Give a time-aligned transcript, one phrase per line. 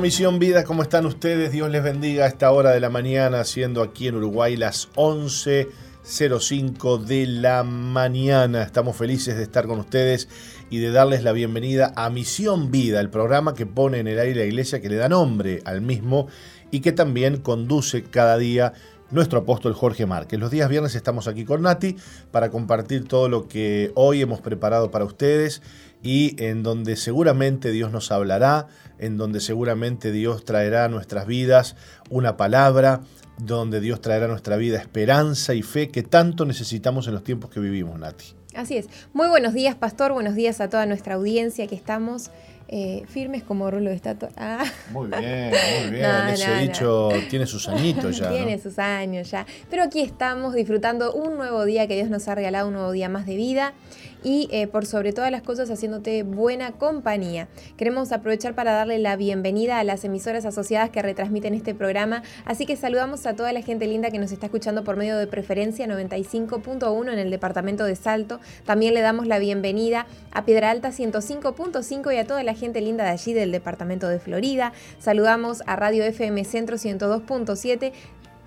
[0.00, 1.52] Misión Vida, ¿cómo están ustedes?
[1.52, 6.98] Dios les bendiga a esta hora de la mañana, siendo aquí en Uruguay las 11.05
[6.98, 8.62] de la mañana.
[8.62, 10.28] Estamos felices de estar con ustedes
[10.68, 14.40] y de darles la bienvenida a Misión Vida, el programa que pone en el aire
[14.40, 16.26] la iglesia, que le da nombre al mismo
[16.70, 18.74] y que también conduce cada día
[19.10, 20.38] nuestro apóstol Jorge Márquez.
[20.38, 21.96] Los días viernes estamos aquí con Nati
[22.30, 25.62] para compartir todo lo que hoy hemos preparado para ustedes
[26.02, 28.68] y en donde seguramente Dios nos hablará,
[28.98, 31.76] en donde seguramente Dios traerá a nuestras vidas
[32.10, 33.00] una palabra,
[33.38, 37.50] donde Dios traerá a nuestra vida esperanza y fe que tanto necesitamos en los tiempos
[37.50, 38.34] que vivimos, Nati.
[38.54, 38.88] Así es.
[39.12, 40.12] Muy buenos días, pastor.
[40.12, 42.30] Buenos días a toda nuestra audiencia que estamos
[42.68, 44.30] eh, firmes como rulo de estatua.
[44.36, 44.64] Ah.
[44.90, 45.52] Muy bien,
[45.82, 46.06] muy bien.
[46.30, 48.30] Ese dicho tiene sus añitos ya.
[48.30, 49.46] tiene sus años ya.
[49.70, 53.08] Pero aquí estamos disfrutando un nuevo día que Dios nos ha regalado, un nuevo día
[53.08, 53.74] más de vida
[54.22, 57.48] y eh, por sobre todas las cosas haciéndote buena compañía.
[57.76, 62.66] Queremos aprovechar para darle la bienvenida a las emisoras asociadas que retransmiten este programa, así
[62.66, 65.86] que saludamos a toda la gente linda que nos está escuchando por medio de preferencia
[65.86, 68.40] 95.1 en el departamento de Salto.
[68.64, 73.04] También le damos la bienvenida a Piedra Alta 105.5 y a toda la gente linda
[73.04, 74.72] de allí del departamento de Florida.
[74.98, 77.92] Saludamos a Radio FM Centro 102.7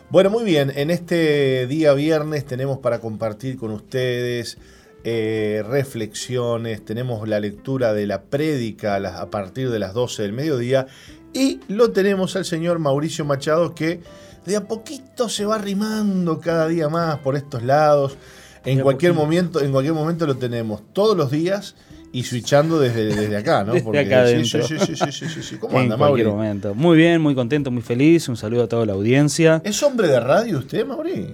[0.09, 4.57] Bueno, muy bien, en este día viernes tenemos para compartir con ustedes
[5.05, 10.87] eh, reflexiones, tenemos la lectura de la prédica a, partir de las 12 del mediodía
[11.33, 14.01] y lo tenemos al señor Mauricio Machado que
[14.45, 18.17] de a poquito se va arrimando cada día más por estos lados.
[18.65, 21.77] En cualquier momento, en cualquier momento lo tenemos todos los días
[22.13, 23.75] y switchando desde, desde acá, ¿no?
[23.85, 26.75] Porque, acá sí, sí, sí, sí, sí, sí, ¿Cómo anda, en cualquier momento.
[26.75, 28.29] Muy bien, muy contento, muy feliz.
[28.29, 29.61] Un saludo a toda la audiencia.
[29.65, 31.29] ¿Es hombre de radio usted, Mauri?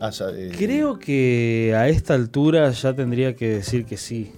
[0.00, 4.32] Ah, eh, Creo que a esta altura ya tendría que decir que sí.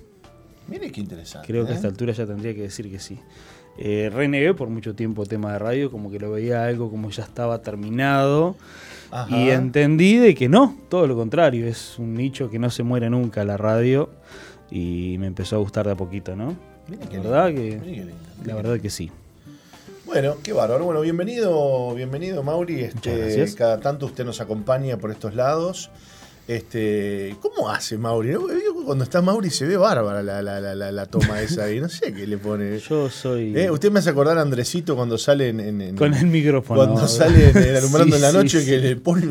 [0.69, 1.47] Mire qué interesante.
[1.47, 1.91] Creo que a esta ¿eh?
[1.91, 3.19] altura ya tendría que decir que sí.
[3.79, 7.25] eh, renegué por mucho tiempo tema de radio, como que lo veía algo como ya
[7.25, 8.57] estaba terminado.
[9.31, 13.09] Y entendí de que no, todo lo contrario, es un nicho que no se muere
[13.09, 14.11] nunca la radio
[14.70, 16.56] y me empezó a gustar de a poquito, ¿no?
[16.88, 18.12] la verdad que,
[18.44, 19.11] la verdad que sí.
[20.06, 20.87] Bueno, qué bárbaro.
[20.87, 22.81] Bueno, bienvenido, bienvenido Mauri.
[22.81, 25.91] Este, cada tanto usted nos acompaña por estos lados.
[26.49, 28.35] Este, ¿Cómo hace Mauri?
[28.87, 31.79] Cuando está Mauri se ve bárbara la, la, la, la toma esa ahí.
[31.79, 32.79] No sé qué le pone.
[32.79, 33.55] Yo soy.
[33.55, 33.70] ¿Eh?
[33.70, 35.94] Usted me hace acordar a Andresito cuando sale en.
[35.94, 36.81] Con el micrófono.
[36.81, 39.26] Cuando sale en, alumbrando en la noche que le pone.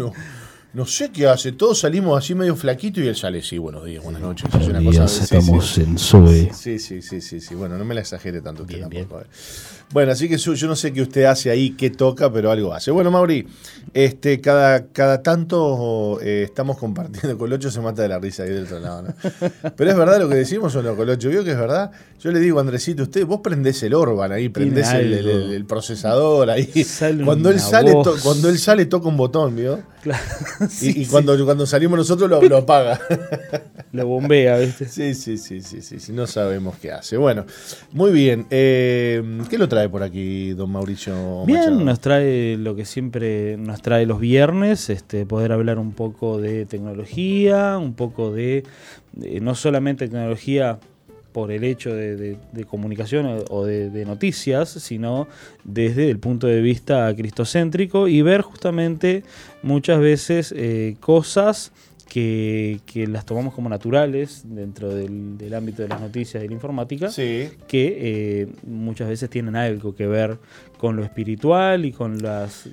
[0.74, 4.04] No sé qué hace, todos salimos así medio flaquito y él sale, sí, buenos días,
[4.04, 4.50] buenas noches.
[4.52, 6.52] Buenos días, estamos en SOE.
[6.54, 9.20] Sí, sí, sí, sí, sí, bueno, no me la exagere tanto bien, tampoco.
[9.20, 9.30] Bien.
[9.92, 12.92] Bueno, así que yo no sé qué usted hace ahí, qué toca, pero algo hace.
[12.92, 13.48] Bueno, Mauri,
[13.94, 17.38] este, cada, cada tanto eh, estamos compartiendo.
[17.38, 19.16] Colocho se mata de la risa ahí del otro lado, ¿no?
[19.78, 21.30] Pero es verdad lo que decimos o no, Colocho.
[21.30, 21.92] ¿Vio que es verdad?
[22.20, 26.70] Yo le digo, Andresito, usted, vos prendés el Orban ahí, prendés el, procesador ahí.
[27.24, 29.80] cuando él, sale, cuando él sale, toca un botón, ¿vio?
[30.08, 30.24] Claro.
[30.82, 33.00] y, cuando, cuando salimos nosotros lo, lo apaga.
[33.94, 34.86] lo bombea, ¿viste?
[34.86, 37.16] Sí, sí, sí, sí, sí, No sabemos qué hace.
[37.16, 37.46] Bueno,
[37.94, 38.48] muy bien.
[38.50, 39.78] Eh, ¿Qué lo trae?
[39.78, 41.46] trae por aquí don Mauricio?
[41.46, 46.42] Bien, nos trae lo que siempre nos trae los viernes, este, poder hablar un poco
[46.42, 48.64] de tecnología, un poco de,
[49.40, 50.80] no solamente tecnología
[51.38, 52.36] por el hecho de,
[52.68, 55.28] comunicación o de, noticias, sino
[55.64, 59.22] desde el punto de vista cristocéntrico y ver justamente
[59.62, 61.74] muchas veces eh, cosas
[62.10, 67.54] que, las tomamos como naturales dentro del, ámbito de las noticias y la informática, que
[67.70, 70.40] eh, muchas veces tienen algo que ver
[70.80, 72.68] con lo espiritual y con las,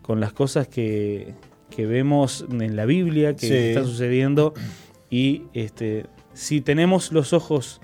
[0.00, 1.34] con las cosas que,
[1.76, 4.54] vemos en la Biblia que están sucediendo.
[5.10, 7.82] Y este, si tenemos los ojos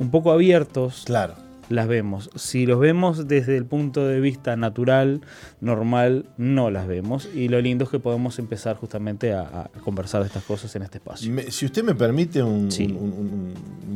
[0.00, 2.30] un poco abiertos, claro las vemos.
[2.34, 5.22] Si los vemos desde el punto de vista natural,
[5.60, 7.28] normal, no las vemos.
[7.32, 10.98] Y lo lindo es que podemos empezar justamente a, conversar de estas cosas en este
[10.98, 11.32] espacio.
[11.50, 12.68] si usted me permite un,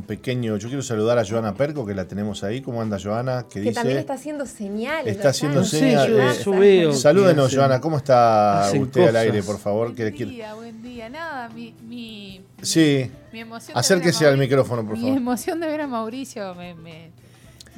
[0.06, 0.56] pequeño...
[0.56, 2.62] Yo quiero saludar a Joana Perco, que la tenemos ahí.
[2.62, 3.47] ¿Cómo anda Joana?
[3.50, 5.17] Que, también está haciendo señales.
[5.17, 6.47] Está haciendo señales.
[6.47, 7.81] Eh, salúdenos, Joana.
[7.81, 9.94] ¿Cómo está usted al aire, por favor?
[9.94, 11.09] Buen día, buen día.
[11.09, 11.75] Nada, mi...
[11.88, 13.11] mi sí.
[13.32, 15.11] Mi emoción Acérquese al micrófono, por favor.
[15.11, 17.11] Mi emoción de ver a Mauricio me me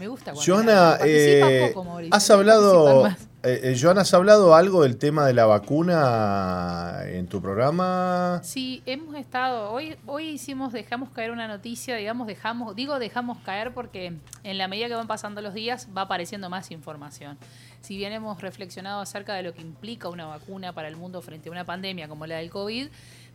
[0.06, 1.74] gusta cuando Joana, eh,
[2.10, 7.40] has hablado, eh, eh, Joana, ¿has hablado algo del tema de la vacuna en tu
[7.40, 8.40] programa?
[8.44, 13.72] Sí, hemos estado, hoy, hoy hicimos, dejamos caer una noticia, digamos, dejamos, digo dejamos caer
[13.72, 14.12] porque
[14.42, 17.38] en la medida que van pasando los días va apareciendo más información.
[17.80, 21.48] Si bien hemos reflexionado acerca de lo que implica una vacuna para el mundo frente
[21.48, 22.88] a una pandemia como la del COVID,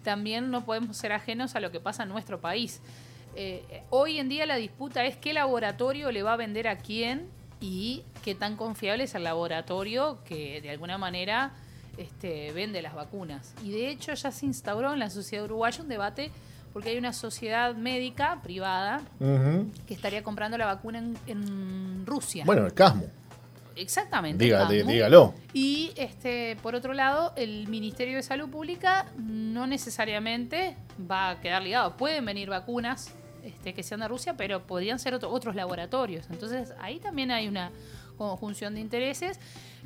[0.04, 2.82] también no podemos ser ajenos a lo que pasa en nuestro país.
[3.36, 7.30] Eh, hoy en día la disputa es qué laboratorio le va a vender a quién
[7.60, 11.54] y qué tan confiable es el laboratorio que de alguna manera
[11.98, 13.54] este, vende las vacunas.
[13.64, 16.32] Y de hecho ya se instauró en la sociedad uruguaya un debate
[16.74, 22.44] porque hay una sociedad médica privada que estaría comprando la vacuna en, Rusia.
[22.46, 23.06] Bueno, el CASMO.
[23.76, 24.44] Exactamente.
[24.44, 25.34] dígalo.
[25.54, 30.78] Y este, por otro lado, el Ministerio de Salud Pública no necesariamente
[31.10, 31.98] va a quedar ligado.
[31.98, 36.26] Pueden venir vacunas este, que sean de Rusia, pero podrían ser otros laboratorios.
[36.30, 37.72] Entonces ahí también hay una
[38.18, 39.40] conjunción de intereses.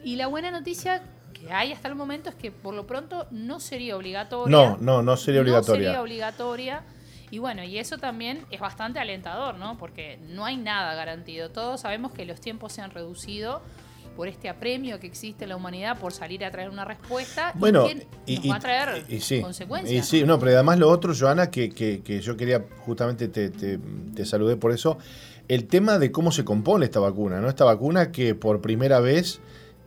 [0.04, 1.02] Y la buena noticia
[1.34, 4.56] que hay hasta el momento es que por lo pronto no sería obligatoria.
[4.56, 5.80] No, no, no sería obligatoria.
[5.80, 6.84] No sería obligatoria.
[7.32, 9.78] Y bueno, y eso también es bastante alentador, ¿no?
[9.78, 11.50] Porque no hay nada garantido.
[11.50, 13.62] Todos sabemos que los tiempos se han reducido
[14.16, 17.88] por este apremio que existe en la humanidad por salir a traer una respuesta bueno,
[18.26, 19.06] y, nos va a traer
[19.42, 19.92] consecuencias.
[19.92, 24.26] Y sí, no, pero además lo otro, Joana, que, que, yo quería, justamente te, te,
[24.26, 24.98] saludé por eso,
[25.48, 27.50] el tema de cómo se compone esta vacuna, ¿no?
[27.50, 29.40] Esta vacuna que por primera vez,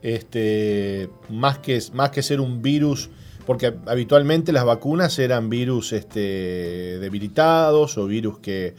[0.03, 3.11] este, más, que, más que ser un virus,
[3.47, 8.75] porque habitualmente las vacunas eran virus este, debilitados o virus que...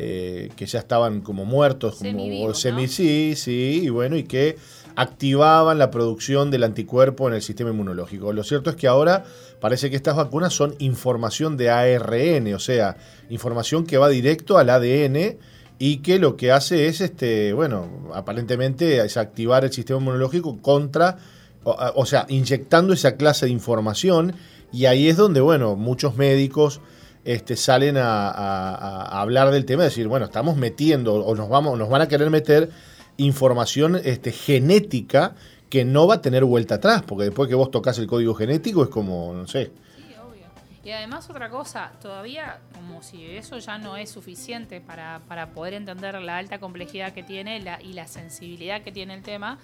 [0.00, 4.56] Eh, que ya estaban como muertos, como semi, sí, sí, y bueno, y que
[4.98, 8.32] activaban la producción del anticuerpo en el sistema inmunológico.
[8.32, 9.22] Lo cierto es que ahora
[9.60, 12.96] parece que estas vacunas son información de ARN, o sea,
[13.30, 15.36] información que va directo al ADN
[15.78, 21.16] y que lo que hace es, este, bueno, aparentemente es activar el sistema inmunológico contra,
[21.62, 24.34] o, sea, inyectando esa clase de información
[24.72, 26.80] y ahí es donde, bueno, muchos médicos
[27.24, 31.88] este, salen a, a hablar del tema, decir, bueno, estamos metiendo o nos, vamos, nos
[31.88, 32.70] van a querer meter
[33.18, 35.34] información este, genética
[35.68, 38.82] que no va a tener vuelta atrás, porque después que vos tocas el código genético
[38.82, 39.70] es como, no sé.
[39.96, 40.46] Sí, obvio.
[40.82, 45.74] Y además otra cosa, todavía como si eso ya no es suficiente para, para poder
[45.74, 49.58] entender la alta complejidad que tiene la, y la sensibilidad que tiene el tema,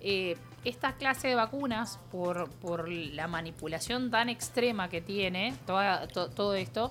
[0.00, 6.28] eh, esta clase de vacunas, por, por la manipulación tan extrema que tiene toda, to-
[6.30, 6.90] todo esto,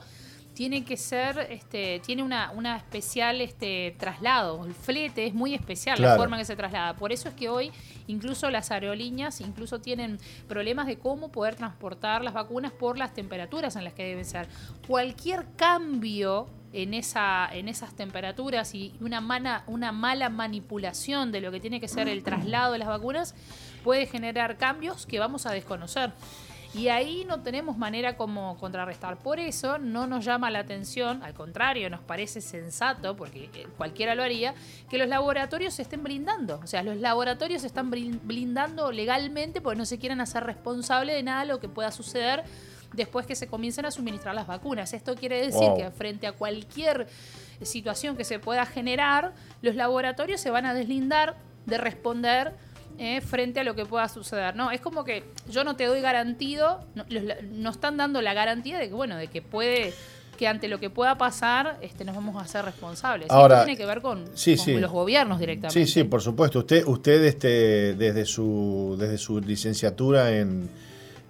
[0.55, 4.65] tiene que ser, este, tiene una, una especial este, traslado.
[4.65, 6.95] El flete es muy especial la forma en que se traslada.
[6.95, 7.71] Por eso es que hoy
[8.07, 13.75] incluso las aerolíneas incluso tienen problemas de cómo poder transportar las vacunas por las temperaturas
[13.75, 14.47] en las que deben ser.
[14.87, 21.51] Cualquier cambio en, esa, en esas temperaturas y una, mana- una mala manipulación de lo
[21.51, 23.35] que tiene que ser el traslado de las vacunas
[23.83, 26.11] puede generar cambios que vamos a desconocer.
[26.77, 29.17] Y ahí no tenemos manera como contrarrestar.
[29.17, 34.13] Por eso no nos llama la atención, al contrario, nos parece sensato, porque eh, cualquiera
[34.13, 34.53] lo haría,
[34.89, 36.59] que los laboratorios se estén brindando.
[36.61, 41.23] O sea, los laboratorios se están blindando legalmente porque no se quieren hacer responsable de
[41.23, 42.43] nada de lo que pueda suceder
[42.93, 44.93] después que se comiencen a suministrar las vacunas.
[44.93, 45.77] Esto quiere decir Wow.
[45.77, 47.07] que frente a cualquier
[47.61, 52.53] situación que se pueda generar, los laboratorios se van a deslindar de responder
[52.97, 54.55] eh, frente a lo que pueda suceder.
[54.55, 58.21] No, es como que yo no te doy garantido, no, los la- no están dando
[58.21, 59.93] la garantía de que, bueno, de que puede
[60.37, 63.29] que ante lo que pueda pasar este, nos vamos a hacer responsables.
[63.29, 64.73] Ahora, esto tiene que ver con, sí, con sí.
[64.79, 65.85] los gobiernos directamente.
[65.85, 66.59] Sí, sí, por supuesto.
[66.59, 70.69] Usted, usted este, desde su, desde su licenciatura en,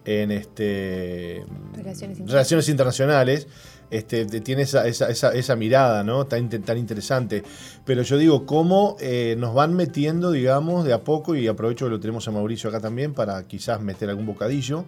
[0.05, 1.43] en este
[1.75, 3.47] Relaciones relaciones internacionales,
[3.91, 6.25] este, te- tiene esa, esa, esa, esa mirada, ¿no?
[6.25, 7.43] Tan, inte- tan interesante.
[7.85, 11.91] Pero yo digo, cómo eh, nos van metiendo, digamos, de a poco, y aprovecho que
[11.91, 14.85] lo tenemos a Mauricio acá también para quizás meter algún bocadillo,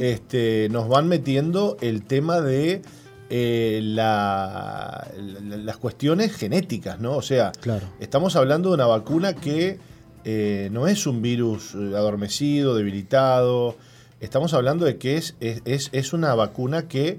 [0.00, 2.82] este, nos van metiendo el tema de
[3.30, 7.16] eh, la- la- las cuestiones genéticas, ¿no?
[7.16, 7.86] O sea, Claro.
[7.98, 9.78] estamos hablando de una vacuna que
[10.26, 13.76] eh, no es un virus adormecido, debilitado.
[14.20, 17.18] Estamos hablando de que es, es, es- es una vacuna que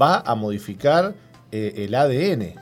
[0.00, 1.14] va a modificar
[1.52, 2.54] eh, el ADN.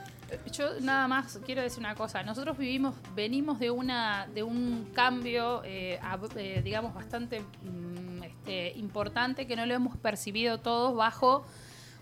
[0.51, 2.23] Yo nada más quiero decir una cosa.
[2.23, 5.99] Nosotros vivimos, venimos de una, de un cambio, eh,
[6.35, 11.45] eh, digamos, bastante mm, este, importante que no lo hemos percibido todos bajo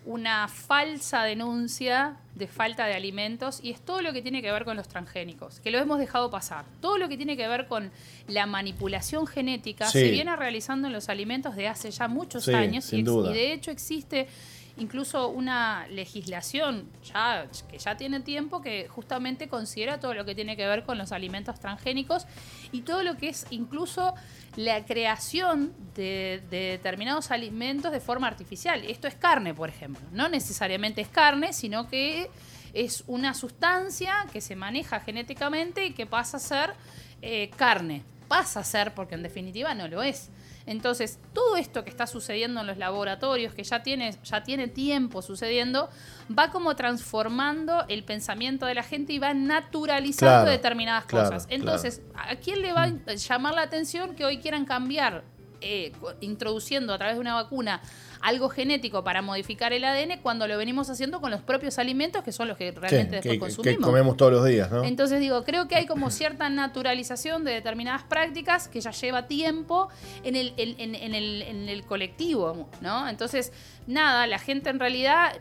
[0.06, 4.64] una falsa denuncia de falta de alimentos y es todo lo que tiene que ver
[4.66, 6.66] con los transgénicos, que lo hemos dejado pasar.
[6.80, 7.90] Todo lo que tiene que ver con
[8.28, 10.00] la manipulación genética Sí.
[10.00, 13.70] se viene realizando en los alimentos de hace ya muchos Sí, años y de hecho
[13.70, 14.28] existe
[14.76, 20.56] incluso una legislación ya, que ya tiene tiempo que justamente considera todo lo que tiene
[20.56, 22.26] que ver con los alimentos transgénicos
[22.72, 24.14] y todo lo que es incluso
[24.56, 28.84] la creación de, de determinados alimentos de forma artificial.
[28.84, 30.02] Esto es carne, por ejemplo.
[30.12, 32.30] No necesariamente es carne, sino que
[32.72, 36.74] es una sustancia que se maneja genéticamente y que pasa a ser
[37.22, 38.02] eh, carne.
[38.28, 40.30] Pasa a ser, porque en definitiva no lo es.
[40.66, 45.20] Entonces, todo esto que está sucediendo en los laboratorios, que ya tiene, ya tiene tiempo
[45.20, 45.90] sucediendo,
[46.36, 51.46] va como transformando el pensamiento de la gente y va naturalizando Claro, determinadas claro, cosas.
[51.50, 55.24] Entonces, ¿a quién le va a llamar la atención que hoy quieran cambiar,
[55.60, 57.80] eh, introduciendo a través de una vacuna
[58.24, 62.32] algo genético para modificar el ADN cuando lo venimos haciendo con los propios alimentos que
[62.32, 63.86] son los que realmente Sí, después que, que consumimos?
[63.86, 64.82] comemos todos los días, ¿no?
[64.82, 69.88] Entonces digo, creo que hay como cierta naturalización de determinadas prácticas que ya lleva tiempo
[70.22, 73.08] en el, en, en- en el, en el colectivo, ¿no?
[73.08, 73.52] Entonces,
[73.86, 75.32] nada, la gente en realidad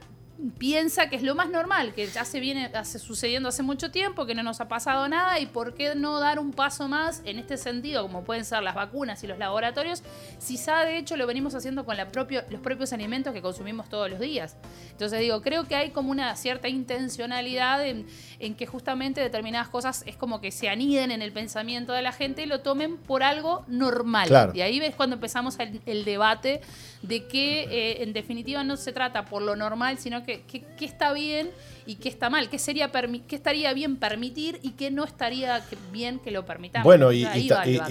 [0.57, 4.25] piensa que es lo más normal, que ya se viene hace, sucediendo hace mucho tiempo,
[4.25, 7.39] que no nos ha pasado nada y por qué no dar un paso más en
[7.39, 10.03] este sentido, como pueden ser las vacunas y los laboratorios,
[10.39, 14.19] si ya de hecho lo venimos haciendo con los propios alimentos que consumimos todos los
[14.19, 14.57] días.
[14.91, 18.05] Entonces digo, creo que hay como una cierta intencionalidad en,
[18.45, 22.11] en que justamente determinadas cosas es como que se aniden en el pensamiento de la
[22.11, 24.27] gente y lo tomen por algo normal.
[24.27, 24.51] Claro.
[24.53, 26.61] Y ahí ves cuando empezamos el, el debate
[27.01, 30.85] de que eh, en definitiva no se trata por lo normal, sino que qué qué
[30.85, 31.49] está bien
[31.85, 35.61] y qué está mal, qué, sería permi- qué estaría bien permitir y qué no estaría
[35.69, 36.85] que- bien que lo permitamos.
[36.85, 37.47] Bueno, y, y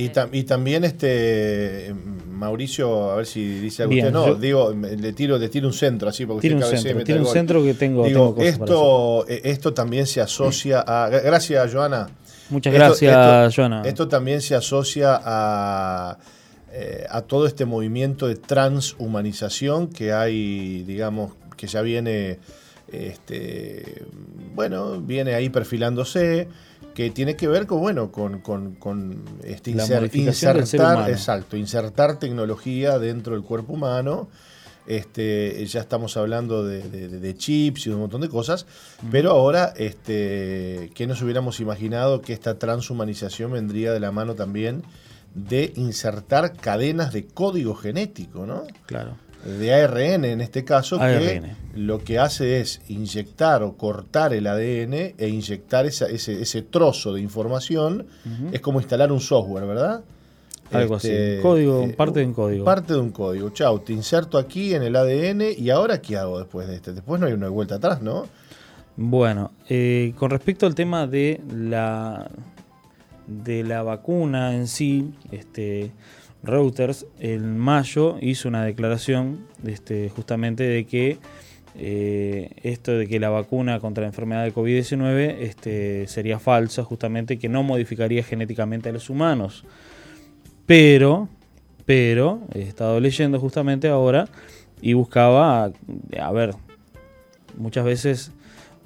[0.09, 1.95] ta- también este
[2.29, 4.19] Mauricio, a ver si dice algo Bien, usted.
[4.19, 6.81] No, yo- digo, le tiro, le tiro un centro así porque Tiene un usted y
[6.83, 11.09] centro, tiene un centro que tengo, Digo, tengo esto, esto también se asocia a.
[11.11, 12.09] gra- Gracias, Joana.
[12.51, 13.13] Muchas Esto- gracias,
[13.49, 13.83] esto- Joana.
[13.85, 16.19] Esto también se asocia a,
[16.73, 22.39] eh, a todo este movimiento de transhumanización que hay, digamos, que ya viene,
[22.93, 24.05] este,
[24.55, 26.49] bueno, viene ahí perfilándose,
[26.95, 32.99] que tiene que ver con, bueno, con, con, con, este, inser- insertar, exacto, insertar tecnología
[32.99, 34.29] dentro del cuerpo humano.
[34.87, 38.67] Este, ya estamos hablando de, de- de chips y un montón de cosas,
[39.13, 44.83] pero ahora, este, que nos hubiéramos imaginado que esta transhumanización vendría de la mano también
[45.35, 48.65] de insertar cadenas de código genético, ¿no?
[48.87, 49.17] Claro.
[49.45, 51.43] De ARN en este caso, que
[51.75, 57.13] lo que hace es inyectar o cortar el ADN e inyectar esa- ese, ese trozo
[57.15, 58.07] de información.
[58.53, 60.05] Es como instalar un software, ¿verdad?
[60.71, 61.09] Algo así.
[61.43, 62.65] Código, parte de un código.
[62.65, 63.51] Parte de un código.
[63.51, 66.93] Chau, te inserto aquí en el ADN y ahora ¿qué hago después de este?
[66.95, 68.27] Después no hay una vuelta atrás, ¿no?
[68.97, 72.31] Bueno, eh, con respecto al tema de la
[73.27, 75.91] de la vacuna en sí, este
[76.43, 81.19] Reuters en mayo hizo una declaración este, justamente de que
[81.75, 87.39] eh, esto de que la vacuna contra la enfermedad de COVID-19 este, sería falsa, justamente
[87.39, 89.65] que no modificaría genéticamente a los humanos.
[90.67, 91.29] Pero,
[91.87, 94.29] pero, he estado leyendo justamente ahora
[94.81, 95.73] y buscaba,
[96.21, 96.55] a ver,
[97.57, 98.33] muchas veces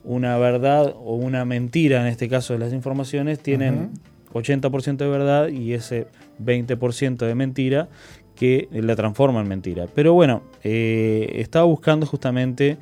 [0.04, 3.90] una verdad o una mentira, en este caso de las informaciones, tienen
[4.32, 6.06] 80% de verdad y ese
[6.40, 7.88] 20% de mentira
[8.34, 9.86] que la transforma en mentira.
[9.94, 12.76] Pero bueno, eh, estaba buscando justamente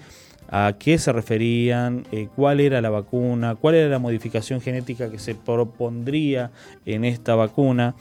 [0.49, 5.19] a qué se referían, eh, cuál era la vacuna, cuál era la modificación genética que
[5.19, 6.51] se propondría
[6.85, 7.95] en esta vacuna.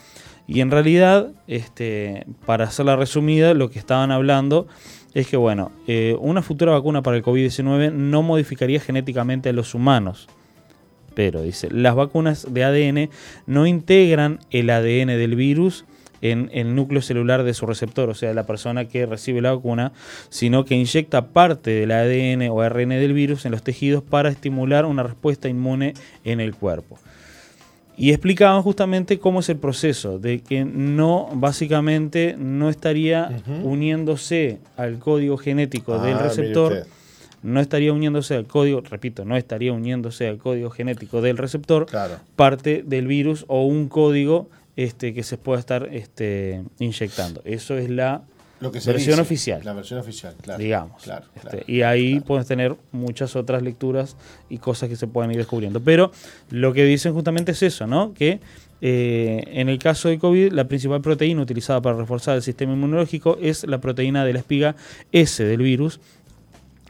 [0.45, 4.67] Y en realidad, este, para hacerla resumida, lo que estaban hablando
[5.13, 9.73] es que, bueno, eh, una futura vacuna para el COVID-19 no modificaría genéticamente a los
[9.73, 10.27] humanos.
[11.15, 13.09] Pero, dice, las vacunas de ADN
[13.45, 15.85] no integran el ADN del virus
[16.21, 19.91] en el núcleo celular de su receptor, o sea, la persona que recibe la vacuna,
[20.29, 24.85] sino que inyecta parte del ADN o ARN del virus en los tejidos para estimular
[24.85, 25.93] una respuesta inmune
[26.23, 26.97] en el cuerpo.
[27.97, 34.99] Y explicaban justamente cómo es el proceso, de que no, básicamente, no estaría uniéndose al
[34.99, 36.87] código genético del Ah, receptor.
[37.43, 42.15] No estaría uniéndose al código, repito, no estaría uniéndose al código genético del receptor, Claro.
[42.35, 47.41] parte del virus o un código este, que se pueda estar este, inyectando.
[47.45, 48.23] Eso es la
[48.59, 49.61] Lo que se versión dice, oficial.
[49.63, 50.57] La versión oficial, claro.
[50.63, 51.03] digamos.
[51.03, 54.15] Claro, Este, claro, y ahí puedes tener muchas otras lecturas
[54.49, 55.79] y cosas que se pueden ir descubriendo.
[55.81, 56.11] Pero
[56.49, 58.13] lo que dicen justamente es eso, ¿no?
[58.13, 58.39] Que
[58.85, 63.37] eh, en el caso de COVID, la principal proteína utilizada para reforzar el sistema inmunológico
[63.41, 64.75] es la proteína de la espiga
[65.11, 65.99] S del virus.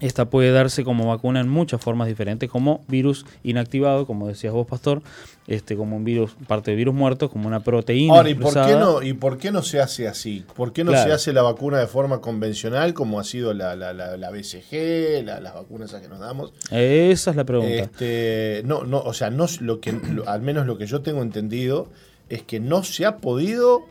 [0.04, 4.68] Esta puede darse como vacuna en muchas formas diferentes, como virus inactivado, como decías vos,
[4.68, 5.02] Pastor,
[5.48, 8.16] este, como un virus, parte de virus muerto, como una proteína.
[8.16, 10.44] Ahora, ¿y por, qué no, ¿y por qué no se hace así?
[10.56, 11.08] ¿Por qué no Claro.
[11.08, 15.24] se hace la vacuna de forma convencional como ha sido la, la, la, la BCG,
[15.24, 16.54] la- las vacunas esas que nos damos?
[16.70, 17.74] Esa es la pregunta.
[17.74, 21.22] Este, no, no, o sea, no lo que, lo- al menos lo que yo tengo
[21.22, 21.88] entendido
[22.30, 23.82] es que no se ha podido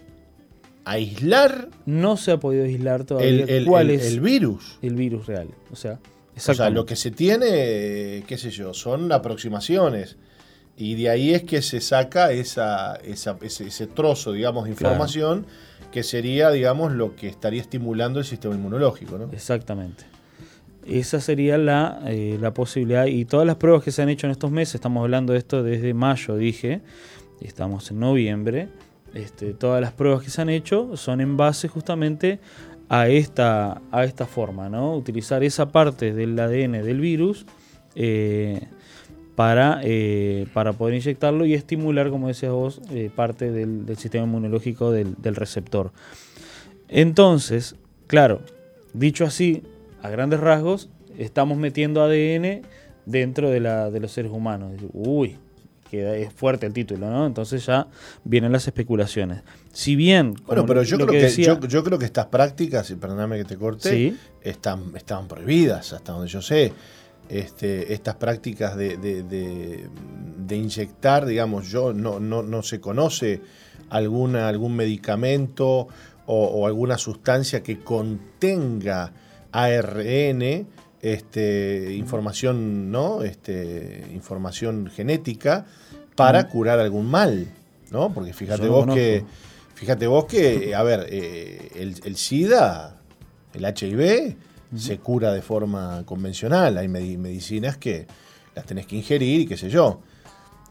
[0.85, 4.79] aislar no se ha podido aislar todavía el- cuál el- es el virus.
[4.83, 5.49] el virus real.
[5.71, 5.99] O sea,
[6.37, 10.16] O sea, lo que se tiene, qué sé yo, son aproximaciones.
[10.77, 14.95] Y de ahí es que se saca esa, esa- ese, ese trozo, digamos, de Claro.
[14.95, 15.47] información
[15.92, 19.29] que sería, digamos, lo que estaría estimulando el sistema inmunológico, ¿no?
[19.33, 20.05] Exactamente.
[20.87, 23.05] Esa sería la, eh, la posibilidad.
[23.07, 25.62] Y todas las pruebas que se han hecho en estos meses, estamos hablando de esto
[25.62, 26.81] desde mayo, dije,
[27.42, 28.68] estamos en noviembre.
[29.14, 32.40] Este, todas las pruebas que se han hecho son en base justamente
[32.88, 34.94] a esta, a esta forma, ¿no?
[34.94, 37.46] Utilizar esa parte del ADN del virus
[37.94, 38.68] eh,
[39.35, 44.90] para, eh, para poder inyectarlo y estimular, como decías vos, eh, parte del, sistema inmunológico
[44.90, 45.92] del, del receptor.
[46.88, 48.42] Entonces, claro,
[48.92, 49.62] dicho así,
[50.03, 52.62] a grandes rasgos, estamos metiendo ADN
[53.07, 54.72] dentro de, la, de los seres humanos.
[54.92, 55.38] Uy,
[55.92, 57.26] queda, es fuerte el título, ¿no?
[57.26, 57.87] Entonces ya
[58.24, 59.42] vienen las especulaciones.
[59.72, 60.35] Si bien...
[60.46, 63.44] Bueno, pero yo creo que, decía- yo, yo creo que estas prácticas, y perdóname que
[63.44, 64.16] te corte, Sí.
[64.42, 66.72] están, estaban prohibidas, hasta donde yo sé.
[67.28, 69.88] Este, estas prácticas de, de- de-
[70.46, 73.40] de inyectar, digamos, yo no, no, no se conoce
[73.90, 75.87] alguna, algún medicamento
[76.26, 79.12] o, o alguna sustancia que contenga
[79.52, 80.66] ARN,
[81.00, 83.22] este, información, ¿no?
[83.22, 85.66] Este, información genética
[86.26, 87.46] para curar algún mal,
[87.90, 88.12] ¿no?
[88.12, 88.94] Porque fíjate vos conozco.
[88.96, 89.24] que,
[89.74, 92.96] fíjate vos que, a ver, eh, el, el SIDA,
[93.54, 94.37] el HIV,
[94.76, 96.78] se cura de forma convencional.
[96.78, 98.06] Hay medi- medicinas que
[98.54, 100.00] las tenés que ingerir y qué sé yo.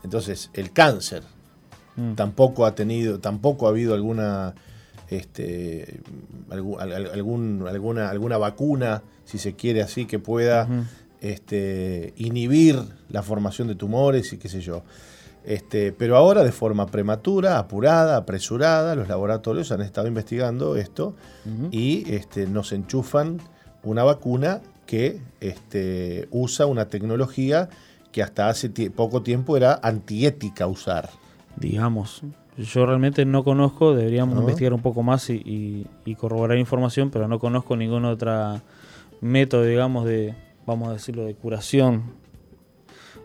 [0.03, 1.23] Entonces, el cáncer
[1.95, 2.13] Mm.
[2.15, 4.55] tampoco ha tenido, tampoco ha habido alguna,
[5.09, 5.99] este,
[6.49, 10.67] algún- alguna, alguna vacuna, si se quiere así, que pueda
[11.19, 14.83] este, inhibir la formación de tumores y qué sé yo.
[15.43, 21.15] Este, pero ahora de forma prematura, apurada, apresurada, los laboratorios han estado investigando esto
[21.71, 23.39] y este, nos enchufan
[23.83, 27.69] una vacuna que este, usa una tecnología
[28.11, 31.09] que hasta hace poco tiempo era antiética usar.
[31.55, 32.21] digamos.
[32.57, 34.41] yo realmente no conozco, deberíamos ¿No?
[34.41, 38.61] investigar un poco más y, y- y corroborar información, pero no conozco ningún otro
[39.21, 40.35] método, digamos, de,
[40.67, 42.03] vamos a decirlo, de curación.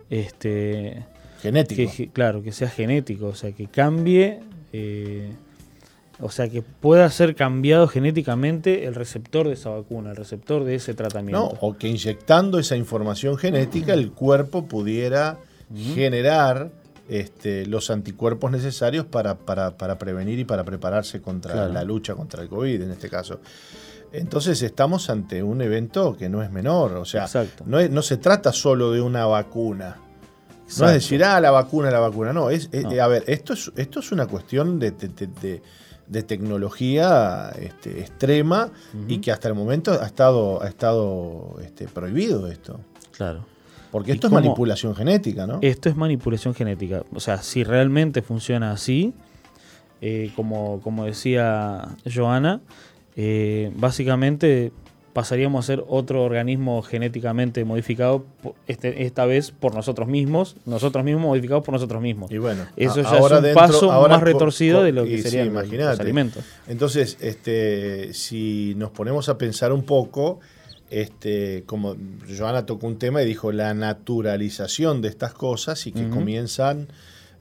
[0.08, 1.04] Este,
[1.46, 1.92] Genético.
[1.96, 4.40] que, claro, que sea genético, o sea, que cambie,
[4.72, 5.32] eh,
[6.20, 10.74] o sea, que pueda ser cambiado genéticamente el receptor de esa vacuna, el receptor de
[10.76, 10.96] ese ¿no?
[10.96, 11.58] tratamiento.
[11.60, 15.38] O que inyectando esa información genética el cuerpo pudiera
[15.94, 16.70] generar
[17.08, 21.72] este, los anticuerpos necesarios para, para- para prevenir y para prepararse contra Claro.
[21.72, 23.40] la lucha contra el COVID en este caso.
[24.12, 27.28] Entonces estamos ante un evento que no es menor, o sea,
[27.66, 29.98] no, es- no se trata solo de una vacuna.
[30.78, 32.32] No es decir, ah, la vacuna, la vacuna.
[32.32, 32.90] No, es, es- No.
[33.02, 35.62] a ver, esto es, esto es una cuestión de, de- de- de-
[36.08, 38.70] de tecnología este, extrema
[39.08, 42.78] y que hasta el momento ha estado, ha estado este, prohibido esto.
[43.16, 43.44] Claro.
[43.90, 45.58] Porque ¿Y esto es manipulación genética, ¿no?
[45.62, 47.02] Esto es manipulación genética.
[47.14, 49.14] O sea, si realmente funciona así,
[50.00, 52.60] eh, como, como decía Joana,
[53.16, 54.72] eh, básicamente
[55.16, 58.26] pasaríamos a ser otro organismo genéticamente modificado,
[58.66, 62.30] este, esta vez por nosotros mismos, nosotros mismos modificados por nosotros mismos.
[62.30, 65.16] Y bueno, Eso ya ahora es un dentro- paso ahora más retorcido de lo que
[65.16, 66.44] sí, serían los- los alimentos.
[66.68, 70.40] Entonces, este, si nos ponemos a pensar un poco,
[70.90, 71.96] este, como
[72.38, 76.88] Joana tocó un tema y dijo la naturalización de estas cosas y que comienzan,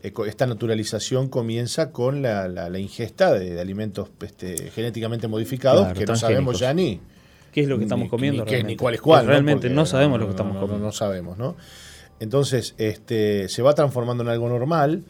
[0.01, 5.81] eh, esta naturalización comienza con la, la- la ingesta de, de alimentos este, genéticamente modificados
[5.83, 7.01] Claro, que no sabemos ya ni.
[7.55, 8.43] ¿Qué es lo que estamos ni- comiendo?
[8.43, 8.73] Ni, qué, realmente?
[8.73, 9.25] ni cuál es cuál.
[9.25, 10.85] Realmente no sabemos lo que estamos comiendo.
[10.85, 11.55] No sabemos, ¿no?
[12.19, 15.03] Entonces, este, se va transformando en algo normal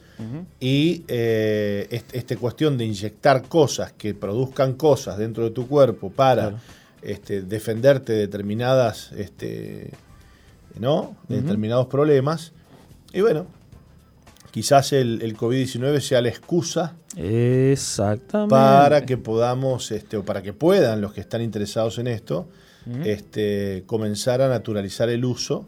[0.60, 6.12] y eh, est- esta cuestión de inyectar cosas que produzcan cosas dentro de tu cuerpo
[6.12, 6.58] para Claro.
[7.02, 9.92] este, defenderte de determinadas, este,
[10.80, 11.16] ¿no?
[11.28, 12.54] De determinados problemas.
[13.14, 13.48] Y bueno,
[14.52, 18.50] quizás el, el COVID-19 sea la excusa Exactamente.
[18.50, 22.48] para que podamos, este, o para que puedan los que están interesados en esto,
[23.04, 25.66] este, comenzar a naturalizar el uso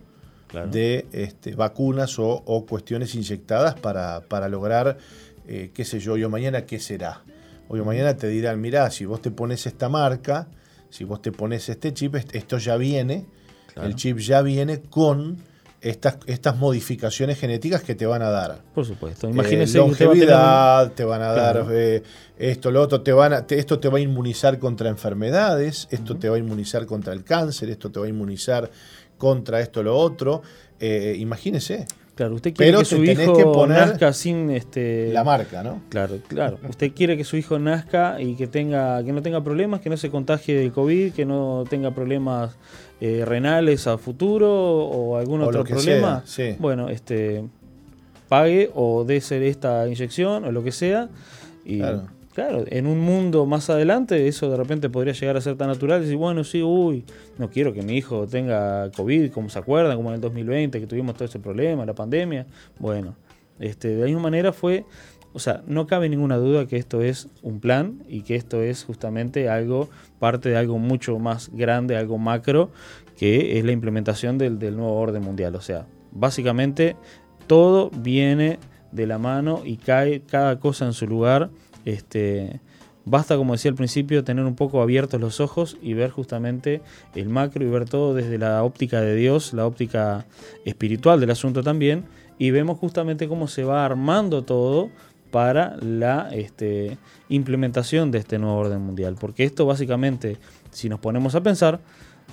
[0.48, 0.70] Claro.
[0.72, 4.98] de este, vacunas o, o cuestiones inyectadas para, para lograr,
[5.48, 7.22] eh, qué sé yo, hoy o mañana, ¿qué será?
[7.68, 10.48] Hoy o mañana te dirán, mirá, si vos te pones esta marca,
[10.90, 13.26] si vos te pones este chip, est- esto ya viene,
[13.74, 13.90] Claro.
[13.90, 15.38] el chip ya viene con
[15.82, 18.62] estas, estas modificaciones genéticas que te van a dar.
[18.74, 19.28] Por supuesto.
[19.28, 21.64] Eh, Imagínese que usted va a tener longevidad, te van a Claro.
[21.66, 22.04] dar eh,
[22.38, 26.16] esto, lo otro, te van a- te- esto te va a inmunizar contra enfermedades, esto
[26.18, 28.70] te va a inmunizar contra el cáncer, esto te va a inmunizar
[29.18, 30.42] contra esto, lo otro.
[30.80, 31.86] Eh, imagínese
[32.16, 35.62] Claro, usted quiere Pero que su te hijo que poner nazca sin este la marca,
[35.62, 35.82] ¿no?
[35.90, 36.58] Claro, claro.
[36.68, 39.98] Usted quiere que su hijo nazca y que tenga, que no tenga problemas, que no
[39.98, 42.56] se contagie de COVID, que no tenga problemas
[43.02, 46.24] eh, renales a futuro o algún O otro problema.
[46.26, 46.56] sea, sí.
[46.60, 47.44] Bueno, este
[48.28, 51.10] pague o dese esta inyección o lo que sea.
[51.66, 52.04] Y Claro.
[52.34, 52.64] claro.
[52.68, 56.04] en un mundo más adelante eso de repente podría llegar a ser tan natural y
[56.04, 57.04] decir, bueno, sí, uy,
[57.38, 60.88] no quiero que mi hijo tenga COVID, como se acuerdan, como en el 2020 que
[60.88, 62.46] tuvimos todo ese problema, la pandemia.
[62.80, 63.16] Bueno,
[63.60, 64.86] este, de la misma manera fue,
[65.34, 68.84] o sea, no cabe ninguna duda que esto es un plan y que esto es
[68.84, 72.72] justamente algo, parte de algo mucho más grande, algo macro,
[73.18, 75.56] que es la implementación del, del nuevo orden mundial.
[75.56, 76.96] O sea, básicamente
[77.48, 78.60] todo viene
[78.92, 81.50] de la mano y cae cada cosa en su lugar.
[81.86, 82.60] Este,
[83.06, 86.82] basta, como decía al principio, tener un poco abiertos los ojos y ver justamente
[87.16, 90.26] el macro y ver todo desde la óptica de Dios, la óptica
[90.66, 92.06] espiritual del asunto también,
[92.38, 94.90] y vemos justamente cómo se va armando todo
[95.32, 96.98] para la este,
[97.30, 99.16] implementación de este nuevo orden mundial.
[99.20, 100.38] Porque esto básicamente,
[100.72, 101.80] si nos ponemos a pensar,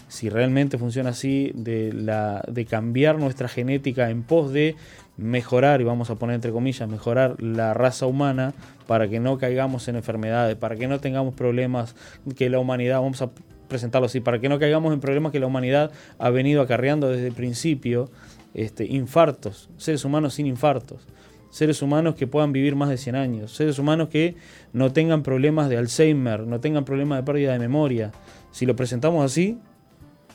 [0.08, 4.76] si realmente funciona así, de, la, de cambiar nuestra genética en pos de
[5.16, 8.52] mejorar, y vamos a poner entre comillas, mejorar la raza humana
[8.86, 11.94] para que no caigamos en enfermedades, para que no tengamos problemas
[12.36, 13.30] que la humanidad, vamos a
[13.68, 17.28] presentarlo así, para que no caigamos en problemas que la humanidad ha venido acarreando desde
[17.28, 18.10] el principio,
[18.54, 21.06] este, infartos, seres humanos sin infartos,
[21.54, 24.34] seres humanos que puedan vivir más de 100 años, seres humanos que
[24.72, 28.10] no tengan problemas de Alzheimer, no tengan problemas de pérdida de memoria.
[28.50, 29.56] Si lo presentamos así,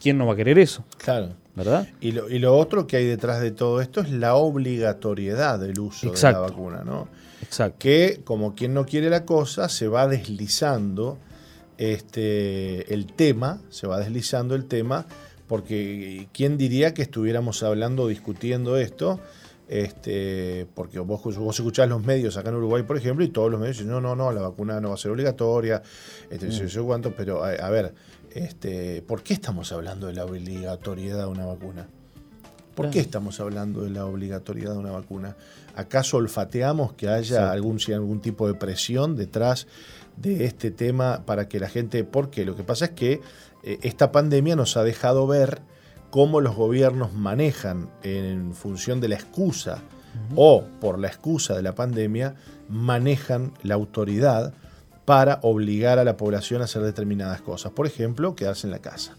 [0.02, 0.86] ¿quién no va a querer eso?
[0.98, 1.36] Claro.
[1.56, 1.90] ¿Verdad?
[2.00, 5.78] Y lo, y lo otro que hay detrás de todo esto es la obligatoriedad del
[5.82, 6.40] uso Exacto.
[6.40, 7.10] de la vacuna, ¿no?
[7.42, 7.76] Exacto.
[7.80, 11.18] que como quien no quiere la cosa, se va deslizando
[11.78, 15.06] este, el tema, se va deslizando el tema,
[15.48, 19.20] porque quién diría que estuviéramos hablando, discutiendo esto,
[19.70, 23.60] este, porque vos, vos escuchás los medios acá en Uruguay, por ejemplo, y todos los
[23.60, 25.82] medios dicen, no, no, no, la vacuna no va a ser obligatoria,
[26.30, 27.94] este, no sé yo cuánto, pero a, a ver,
[28.32, 31.88] este, ¿por qué estamos hablando de la obligatoriedad de una vacuna?
[32.76, 32.94] ¿Por Claro.
[32.94, 35.36] qué estamos hablando de la obligatoriedad de una vacuna?
[35.76, 37.52] ¿Acaso olfateamos que haya Exacto.
[37.52, 39.68] algún, si algún tipo de presión detrás
[40.16, 42.04] de este tema para que la gente...
[42.06, 43.22] Porque lo que pasa es que
[43.64, 45.62] eh, esta pandemia nos ha dejado ver
[46.10, 49.82] cómo los gobiernos manejan en función de la excusa
[50.36, 52.36] o por la excusa de la pandemia,
[52.68, 54.54] manejan la autoridad
[55.06, 57.72] para obligar a la población a hacer determinadas cosas.
[57.72, 59.16] Por ejemplo, quedarse en la casa.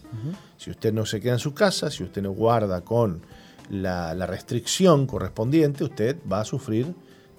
[0.57, 3.21] Si usted no se queda en su casa, si usted no guarda con
[3.69, 6.93] la, la restricción correspondiente, usted va a sufrir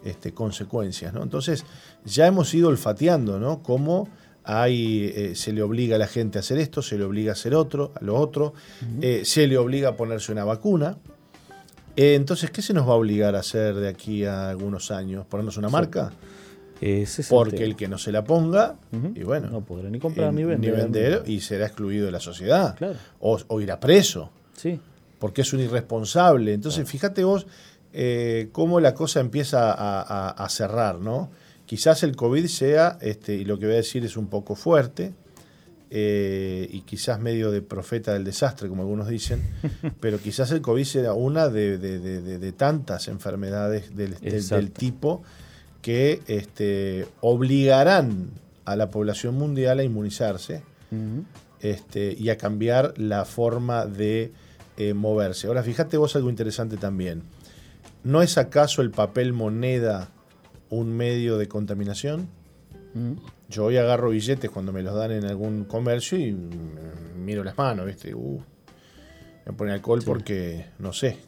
[0.04, 1.14] este, consecuencias.
[1.14, 1.22] ¿no?
[1.22, 1.64] Entonces,
[2.04, 3.62] ya hemos ido olfateando ¿no?
[3.62, 4.08] cómo
[4.44, 7.34] hay, eh, se le obliga a la gente a hacer esto, se le obliga a
[7.34, 8.54] hacer otro, a lo otro,
[9.00, 10.96] eh, se le obliga a ponerse una vacuna.
[11.96, 15.26] Eh, entonces, ¿qué se nos va a obligar a hacer de aquí a algunos años?
[15.26, 16.12] ¿Ponernos una marca?
[16.80, 18.74] Ese es Porque el que no se la ponga,
[19.14, 20.74] y bueno, No podrá ni comprar ni vender.
[20.74, 22.74] vender, y será excluido de la sociedad.
[22.76, 22.96] Claro.
[23.20, 24.80] O, o irá preso, Sí.
[25.20, 26.52] porque es un irresponsable.
[26.54, 27.46] Entonces, fíjate vos
[28.50, 31.30] cómo la cosa empieza a, a- a cerrar, ¿no?
[31.72, 35.14] Quizás el COVID sea, este, y lo que voy a decir es un poco fuerte,
[35.88, 39.40] eh, y quizás medio de profeta del desastre, como algunos dicen,
[40.00, 44.34] pero quizás el COVID sea una de, de- de- de- tantas enfermedades del, del- del
[44.34, 44.72] Exacto.
[44.78, 45.22] tipo
[45.80, 48.28] que este, obligarán
[48.66, 50.62] a la población mundial a inmunizarse
[51.60, 54.30] este, y a cambiar la forma de
[54.76, 55.46] eh, moverse.
[55.46, 57.22] Ahora, fíjate vos algo interesante también.
[58.04, 60.10] ¿No es acaso el papel moneda
[60.72, 62.28] un medio de contaminación?
[62.94, 63.16] Ujú.
[63.48, 67.56] Yo hoy agarro billetes cuando me los dan en algún comercio y mm, miro las
[67.58, 68.14] manos, ¿viste?
[68.14, 68.40] Uh,
[69.46, 71.18] me pone alcohol porque no sé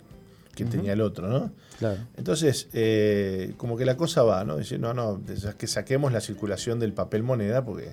[0.54, 1.50] qué tenía el otro, ¿no?
[1.78, 1.98] Claro.
[2.16, 4.56] Entonces, eh, como que la cosa va, ¿no?
[4.56, 7.90] Decir, no, no, es que saquemos la circulación del papel moneda porque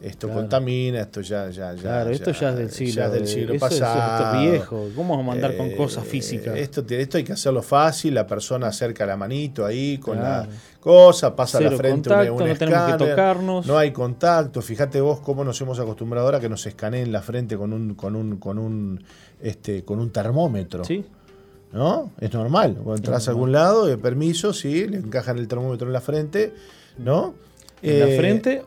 [0.00, 0.40] esto Claro.
[0.40, 1.80] contamina, esto ya, ya, ya.
[1.82, 4.16] Claro, esto ya es del siglo, ya es del siglo eso pasado.
[4.24, 4.88] esto es viejo.
[4.96, 6.56] ¿Cómo vamos a mandar con Eh, cosas físicas?
[6.56, 10.48] Esto, esto hay que hacerlo fácil, la persona acerca la manito ahí con Claro.
[10.50, 13.66] la cosa, pasa a la frente contacto, un, un no tenemos que escáner, tocarnos.
[13.66, 17.56] No hay contacto, fíjate vos cómo nos hemos acostumbrado ahora que nos escaneen la frente
[17.56, 19.02] con un, con un, con un,
[19.40, 20.84] este, con un termómetro.
[20.84, 21.04] Sí,
[21.72, 22.10] ¿no?
[22.20, 22.72] Es normal.
[22.74, 26.52] Cuando entras a algún lado, de permiso, sí, le encajan el termómetro en la frente,
[26.98, 27.34] ¿no?
[27.80, 28.62] en la Eh, frente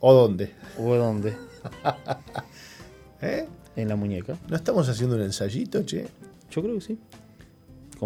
[0.00, 0.52] ¿O dónde?
[0.78, 1.34] o dónde?
[3.22, 3.46] ¿Eh?
[3.76, 4.36] En la muñeca.
[4.48, 6.06] ¿No estamos haciendo un ensayito, che?
[6.50, 6.98] Yo creo que sí.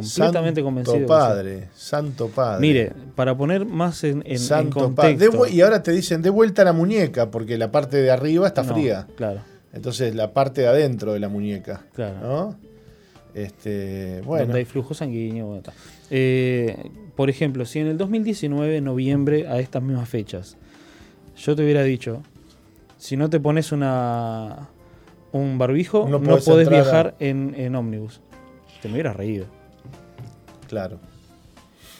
[0.00, 1.06] Completamente Santo convencido.
[1.06, 2.60] Padre, Santo Padre.
[2.60, 4.80] Mire, para poner más en, en- en Santo.
[4.80, 5.46] De contexto.
[5.46, 8.62] y ahora te dicen de vuelta a la muñeca, porque la parte de arriba está
[8.62, 9.06] No, fría.
[9.16, 9.40] Claro,
[9.72, 11.82] Entonces la parte de adentro de la muñeca.
[11.94, 12.18] Claro.
[12.20, 12.56] ¿No?
[13.34, 14.44] Este, bueno.
[14.46, 15.46] donde hay flujo sanguíneo.
[15.46, 15.62] bueno.
[16.10, 16.76] Eh,
[17.14, 20.56] por ejemplo, si en el 2019, noviembre, a estas mismas fechas,
[21.36, 22.22] yo te hubiera dicho,
[22.96, 24.68] si no te pones una
[25.30, 28.20] un barbijo, No no podés a- viajar en, en ómnibus.
[28.80, 29.44] Te me hubieras reído.
[30.68, 30.98] Claro.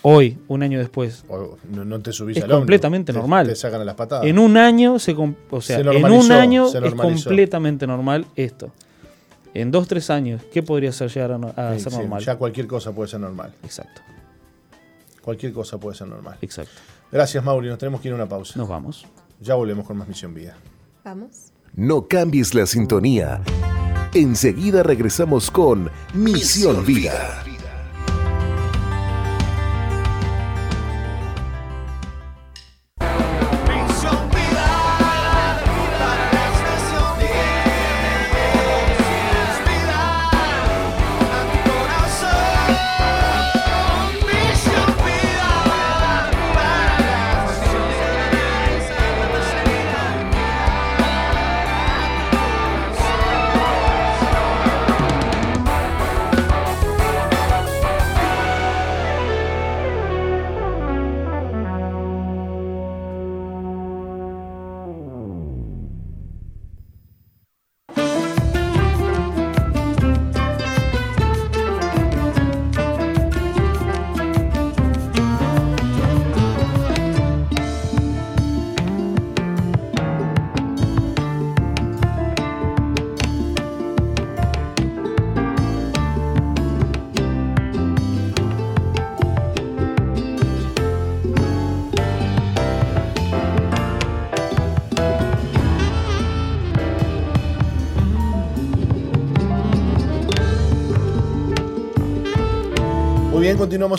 [0.02, 3.48] Hoy, un año después, O no, no te subís Es al completamente te- normal.
[3.48, 4.26] Te sacan a las patadas.
[4.26, 8.70] en un año se, o sea, Se en un año se es completamente normal esto.
[9.54, 12.22] En dos, tres años, ¿qué podría ser llegar a, no- a Sí, ser sí, normal?
[12.22, 13.52] ya cualquier cosa puede ser normal.
[13.64, 14.00] Exacto,
[15.22, 16.36] Cualquier cosa puede ser normal.
[16.40, 16.80] exacto.
[17.10, 17.68] Gracias, Mauri.
[17.68, 18.54] Nos tenemos que ir a una pausa.
[18.56, 19.04] Nos vamos.
[19.40, 20.56] Ya volvemos con más Misión Vida.
[21.04, 21.52] Vamos.
[21.74, 23.40] No cambies la sintonía.
[24.14, 27.42] Enseguida regresamos con Misión Vida.
[27.44, 27.57] Misión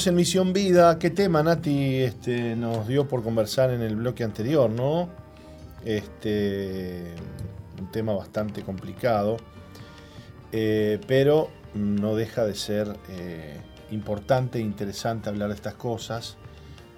[0.07, 0.97] en Misión Vida.
[0.97, 5.09] ¿Qué tema, Nati, este, nos dio por conversar en el bloque anterior, no?
[5.83, 7.13] Este,
[7.79, 9.37] un tema bastante complicado.
[10.51, 13.59] Eh, pero no deja de ser eh,
[13.91, 16.37] importante e interesante hablar de estas cosas,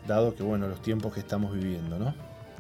[0.07, 2.13] dado que, bueno, los tiempos que estamos viviendo, ¿no?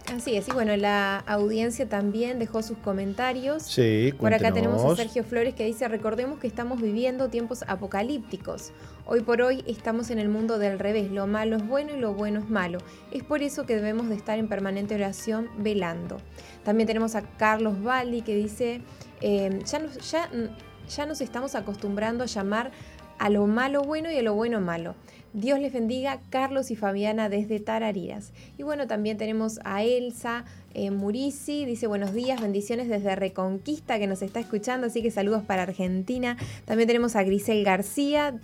[0.07, 3.63] Así es, y bueno, la audiencia también dejó sus comentarios.
[3.63, 4.97] Sí, Por acá tenemos a cuéntenos.
[4.97, 8.71] Sergio Flores que dice, recordemos que estamos viviendo tiempos apocalípticos.
[9.05, 12.13] Hoy por hoy estamos en el mundo del revés, lo malo es bueno y lo
[12.13, 12.79] bueno es malo.
[13.11, 16.17] Es por eso que debemos de estar en permanente oración velando.
[16.63, 18.81] También tenemos a Carlos Valli que dice,
[19.21, 20.29] eh, ya, nos, ya,
[20.89, 22.71] ya nos estamos acostumbrando a llamar
[23.21, 24.95] a lo malo bueno y a lo bueno malo.
[25.33, 28.31] Dios les bendiga, Carlos y Fabiana desde Tarariras.
[28.57, 34.07] Y bueno, también tenemos a Elsa eh, Murici, dice buenos días, bendiciones desde Reconquista que
[34.07, 36.35] nos está escuchando, así que saludos para Argentina.
[36.65, 38.39] También tenemos a Grisel García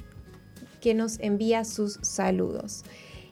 [0.79, 2.83] que nos envía sus saludos.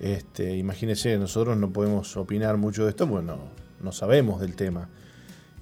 [0.00, 3.38] Este, imagínense, nosotros no podemos opinar mucho de esto, porque no,
[3.80, 4.88] no sabemos del tema.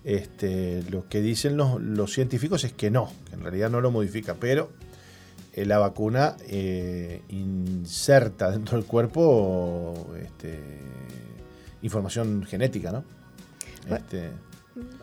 [0.05, 3.91] Este, lo que dicen los, los científicos es que no, que en realidad no lo
[3.91, 4.71] modifica, pero
[5.53, 10.61] eh, la vacuna eh, inserta dentro del cuerpo este,
[11.83, 13.05] información genética, ¿no?
[13.89, 14.31] Bueno, Este,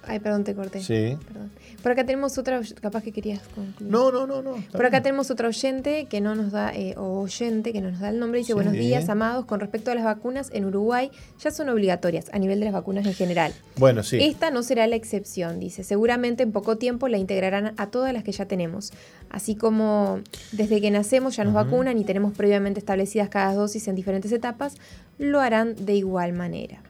[0.03, 0.81] Ay, perdón, te corté.
[0.81, 1.17] sí.
[1.27, 1.51] Perdón.
[1.81, 3.91] Por acá tenemos otra, capaz que querías concluir.
[3.91, 4.55] No, no, no, no.
[4.71, 5.03] Por acá bien.
[5.03, 8.19] tenemos otro oyente que no nos da, eh, o oyente que no nos da el
[8.19, 8.53] nombre, dice Sí.
[8.53, 12.59] buenos días, amados, con respecto a las vacunas en Uruguay ya son obligatorias a nivel
[12.59, 13.53] de las vacunas en general.
[13.77, 14.17] Bueno, sí.
[14.21, 15.83] Esta no será la excepción, dice.
[15.83, 18.93] Seguramente en poco tiempo la integrarán a todas las que ya tenemos.
[19.29, 20.19] Así como
[20.51, 24.75] desde que nacemos ya nos vacunan y tenemos previamente establecidas cada dosis en diferentes etapas,
[25.17, 26.81] lo harán de igual manera.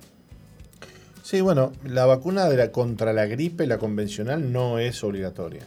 [1.23, 5.65] Sí, bueno, la vacuna de la, contra la gripe, la convencional, no es obligatoria.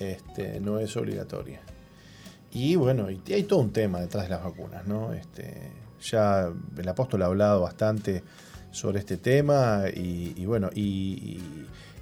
[0.00, 1.60] Este, no es obligatoria.
[2.50, 5.12] Y bueno, y hay todo un tema detrás de las vacunas, ¿no?
[5.12, 8.22] Este, ya el apóstol ha hablado bastante
[8.70, 11.38] sobre este tema y, bueno, y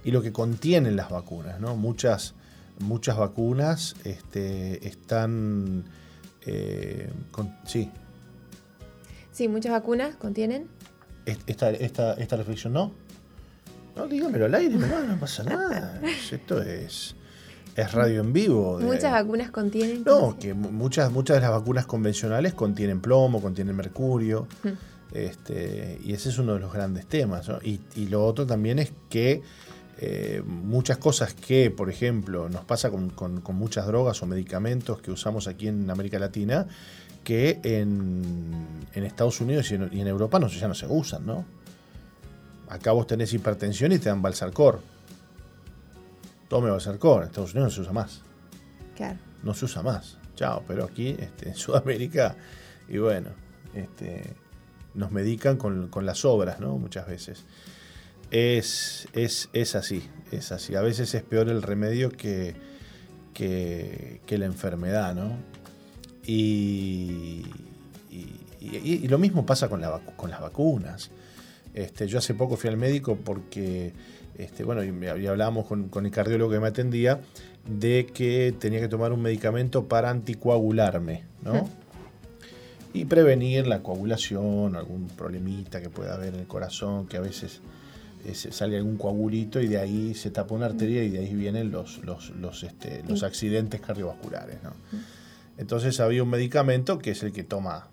[0.05, 1.77] lo que contienen las vacunas, ¿no?
[1.77, 2.35] Muchas,
[2.79, 5.85] muchas vacunas este, están...
[6.47, 7.91] eh, con- sí,
[9.33, 10.67] Sí, muchas vacunas contienen.
[11.31, 12.93] Est- Esta, esta, esta reflexión no.
[13.97, 16.01] No, dígamelo al aire, nomás, no pasa nada.
[16.33, 17.15] Esto es,
[17.77, 18.79] es radio en vivo.
[18.79, 20.05] de- Muchas vacunas contienen.
[20.05, 24.47] No, que mu- muchas, muchas de las vacunas convencionales contienen plomo, contienen mercurio.
[25.13, 27.49] Este, y ese es uno de los grandes temas.
[27.49, 27.59] ¿no?
[27.63, 29.43] Y, y lo otro también es que
[29.99, 35.01] eh, muchas cosas que, por ejemplo, nos pasa con, con- con muchas drogas o medicamentos
[35.03, 36.67] que usamos aquí en América Latina,
[37.25, 41.27] que en, en Estados Unidos y en, y en Europa no, ya no se usan,
[41.27, 41.45] ¿no?
[42.69, 44.81] Acá vos tenés hipertensión y te dan Balsarcor.
[46.49, 48.23] Tome Balsarcor, en Estados Unidos no se usa más
[48.97, 49.19] Claro.
[49.43, 50.19] no se usa más.
[50.35, 52.37] Chao, pero aquí este, en Sudamérica,
[52.89, 53.31] y bueno,
[53.75, 54.35] este,
[54.95, 56.77] nos medican con, con las obras, ¿no?
[56.79, 57.45] Muchas veces.
[58.31, 60.75] Es, es, es así, es así.
[60.77, 62.55] A veces es peor el remedio que,
[63.35, 65.37] que, que la enfermedad, ¿no?
[66.31, 67.43] Y,
[68.11, 68.27] y-
[68.61, 71.11] y- y lo mismo pasa con, la vacu- con las vacunas.
[71.75, 73.93] Este, yo hace poco fui al médico porque,
[74.39, 77.21] este, bueno, y, hablábamos con, con el cardiólogo que me atendía
[77.69, 81.69] de que tenía que tomar un medicamento para anticoagularme, ¿no?
[82.93, 87.61] Y prevenir la coagulación, algún problemita que pueda haber en el corazón, que a veces
[88.51, 91.99] sale algún coagulito y de ahí se tapa una arteria y de ahí vienen los,
[92.05, 94.73] los, los, este, los accidentes cardiovasculares, ¿no?
[95.61, 97.89] Entonces había un medicamento que es el que toma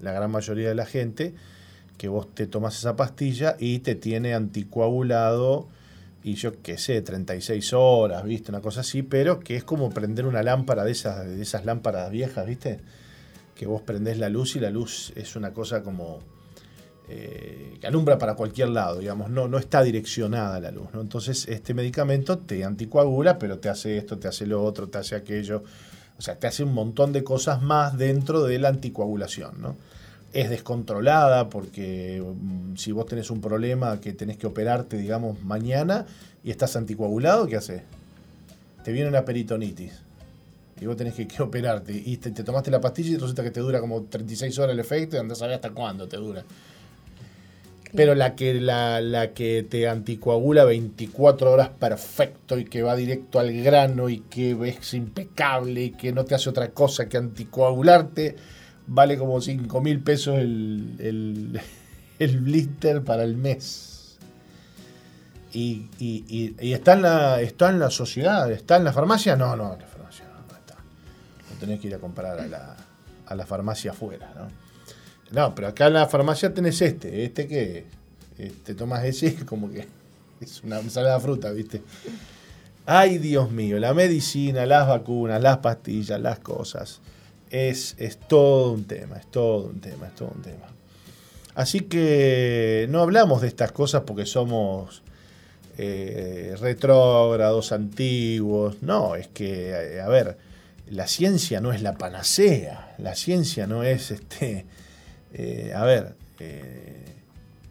[0.00, 1.34] la gran mayoría de la gente,
[1.98, 5.68] que vos te tomas esa pastilla y te tiene anticoagulado
[6.24, 8.50] y yo qué sé, 36 horas, ¿viste?
[8.50, 12.10] Una cosa así, pero que es como prender una lámpara de esas, de esas lámparas
[12.10, 12.80] viejas, ¿viste?
[13.54, 16.20] Que vos prendés la luz y la luz es una cosa como
[17.06, 21.02] eh, que alumbra para cualquier lado, digamos, no, no está direccionada la luz, ¿no?
[21.02, 25.16] Entonces este medicamento te anticoagula, pero te hace esto, te hace lo otro, te hace
[25.16, 25.64] aquello,
[26.18, 29.76] o sea, te hace un montón de cosas más dentro de la anticoagulación, ¿no?
[30.32, 36.06] Es descontrolada porque mm, si vos tenés un problema que tenés que operarte, digamos, mañana
[36.44, 37.82] y estás anticoagulado, ¿qué haces?
[38.84, 39.92] Te viene una peritonitis
[40.80, 43.60] y vos tenés que, operarte y te, te tomaste la pastilla y resulta que te
[43.60, 46.44] dura como 36 horas el efecto y andás a ver hasta cuándo te dura.
[47.94, 53.38] Pero la que, la, la que te anticoagula 24 horas perfecto y que va directo
[53.38, 58.36] al grano y que es impecable y que no te hace otra cosa que anticoagularte,
[58.86, 61.60] vale como 5 mil pesos el, el,
[62.18, 64.16] el blister para el mes.
[65.52, 69.36] Y, y- y- y está, en la, está en la sociedad, está en la farmacia,
[69.36, 70.76] no, no, en la farmacia no, no está.
[71.50, 72.74] Lo tenés que ir a comprar a la,
[73.26, 74.48] a la farmacia afuera, ¿no?
[75.32, 77.84] No, pero acá en la farmacia tenés este, este que
[78.64, 79.86] te tomas ese como que
[80.40, 81.82] es una ensalada de fruta, ¿viste?
[82.84, 87.00] Ay, Dios mío, la medicina, las vacunas, las pastillas, las cosas.
[87.50, 90.66] Es, es todo un tema, es todo un tema, es todo un tema.
[91.54, 95.02] Así que no hablamos de estas cosas porque somos
[95.78, 98.82] eh, retrógrados, antiguos.
[98.82, 100.38] No, es que, eh, a ver,
[100.90, 102.94] la ciencia no es la panacea.
[102.98, 104.66] La ciencia no es, este,
[105.32, 107.04] eh, a ver, eh,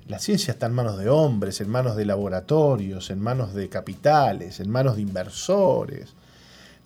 [0.08, 4.60] la ciencia está en manos de hombres, en manos de laboratorios, en manos de capitales,
[4.60, 6.14] en manos de inversores.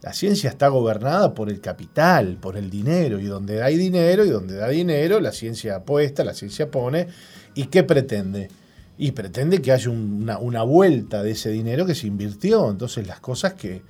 [0.01, 4.29] La ciencia está gobernada por el capital, por el dinero, y donde hay dinero y
[4.29, 7.07] donde da dinero, la ciencia apuesta, la ciencia pone.
[7.55, 8.49] ¿Y qué pretende?
[8.97, 12.69] Y pretende que haya un- una, una vuelta de ese dinero que se invirtió.
[12.69, 13.81] Entonces las cosas que,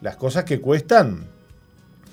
[0.00, 1.26] las cosas que cuestan,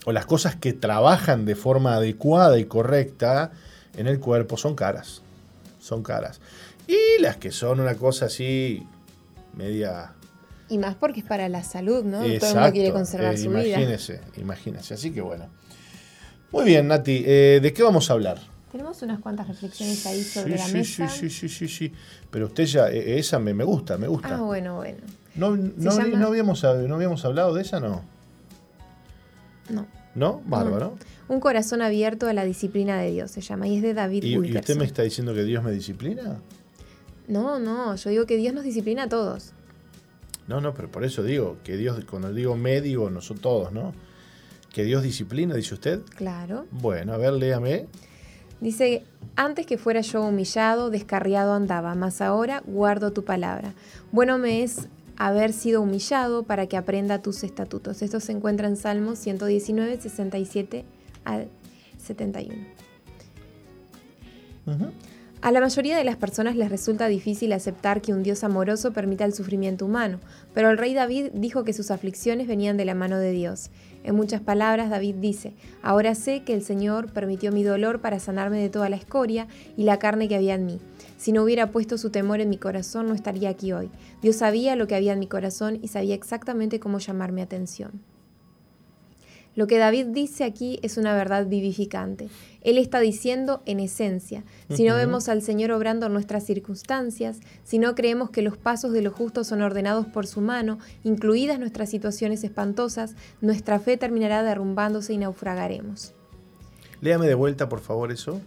[0.06, 3.52] o las cosas que trabajan de forma adecuada y correcta
[3.98, 5.22] en el cuerpo son caras.
[5.80, 6.40] Son caras.
[6.88, 8.84] Y las que son una cosa así,
[9.54, 10.14] media
[10.70, 12.20] Y más porque es para la salud, ¿no?
[12.40, 13.62] Todo el mundo quiere conservar eh, su vida.
[13.80, 14.94] imagínese, imagínese.
[14.96, 15.48] Así que bueno.
[16.52, 18.40] Muy bien, Nati, eh, ¿de qué vamos a hablar?
[18.72, 21.08] Tenemos unas cuantas reflexiones ahí sobre sí, la sí, mesa.
[21.10, 21.94] sí, sí, sí, sí, sí.
[22.30, 24.36] Pero usted ya, eh, esa me, me gusta, me gusta.
[24.36, 25.00] Ah, bueno, bueno.
[25.36, 28.04] no, no, llama- no habíamos, no habíamos hablado de esa, ¿no?
[29.70, 29.86] No.
[30.16, 30.42] ¿No?
[30.46, 30.98] Bárbaro.
[31.30, 34.34] Un corazón abierto a la disciplina de Dios se llama y es de David ¿Y,
[34.34, 36.42] y usted me está diciendo que Dios me disciplina?
[37.28, 39.54] No, no, yo digo que Dios nos disciplina a todos.
[40.48, 43.94] No, no, pero por eso digo, que Dios, cuando digo me, digo nosotros todos, ¿no?
[44.74, 46.02] Que Dios disciplina, dice usted.
[46.16, 46.66] Claro.
[46.72, 47.86] Bueno, a ver, léame.
[48.60, 49.04] Dice,
[49.36, 53.76] antes que fuera yo humillado, descarriado andaba, mas ahora guardo tu palabra.
[54.12, 58.02] Bueno me es haber sido humillado para que aprenda tus estatutos.
[58.02, 60.86] Esto se encuentra en Salmos 119, 67
[61.34, 61.48] al
[61.98, 62.56] 71.
[64.66, 64.92] Ujú.
[65.42, 69.24] A la mayoría de las personas les resulta difícil aceptar que un Dios amoroso permita
[69.24, 70.20] el sufrimiento humano,
[70.54, 73.70] pero el rey David dijo que sus aflicciones venían de la mano de Dios.
[74.04, 78.60] En muchas palabras, David dice, ahora sé que el Señor permitió mi dolor para sanarme
[78.62, 80.80] de toda la escoria y la carne que había en mí.
[81.16, 83.90] Si no hubiera puesto su temor en mi corazón, no estaría aquí hoy.
[84.22, 87.92] Dios sabía lo que había en mi corazón y sabía exactamente cómo llamar mi atención.
[89.56, 92.30] Lo que David dice aquí es una verdad vivificante.
[92.62, 97.80] Él está diciendo en esencia, si no vemos al Señor obrando en nuestras circunstancias, si
[97.80, 101.90] no creemos que los pasos de los justos son ordenados por su mano, incluidas nuestras
[101.90, 106.14] situaciones espantosas, nuestra fe terminará derrumbándose y naufragaremos.
[107.02, 108.42] Léame de vuelta, por favor, eso.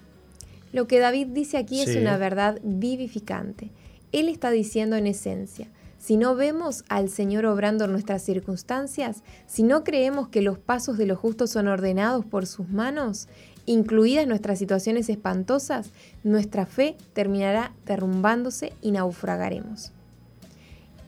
[0.72, 3.70] Lo que David dice aquí es una verdad vivificante.
[4.12, 5.68] Él está diciendo en esencia,
[6.02, 10.98] si no vemos al Señor obrando en nuestras circunstancias, si no creemos que los pasos
[10.98, 13.28] de los justos son ordenados por sus manos,
[13.66, 15.90] incluidas nuestras situaciones espantosas,
[16.24, 19.92] nuestra fe terminará derrumbándose y naufragaremos.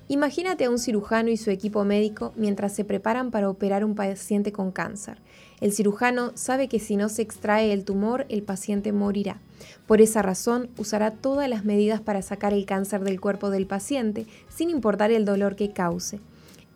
[0.07, 4.53] Imagínate a un cirujano y su equipo médico mientras se preparan para operar un paciente
[4.53, 5.19] con cáncer.
[5.61, 9.41] El cirujano sabe que si no se extrae el tumor, el paciente morirá.
[9.87, 14.27] Por esa razón, usará todas las medidas para sacar el cáncer del cuerpo del paciente,
[14.49, 16.21] sin importar el dolor que cause.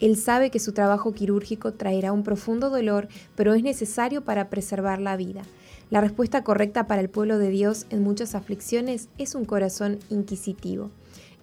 [0.01, 5.01] Él sabe que su trabajo quirúrgico traerá un profundo dolor, pero es necesario para preservar
[5.01, 5.43] la vida.
[5.91, 10.91] La respuesta correcta para el pueblo de Dios en muchas aflicciones es un corazón inquisitivo.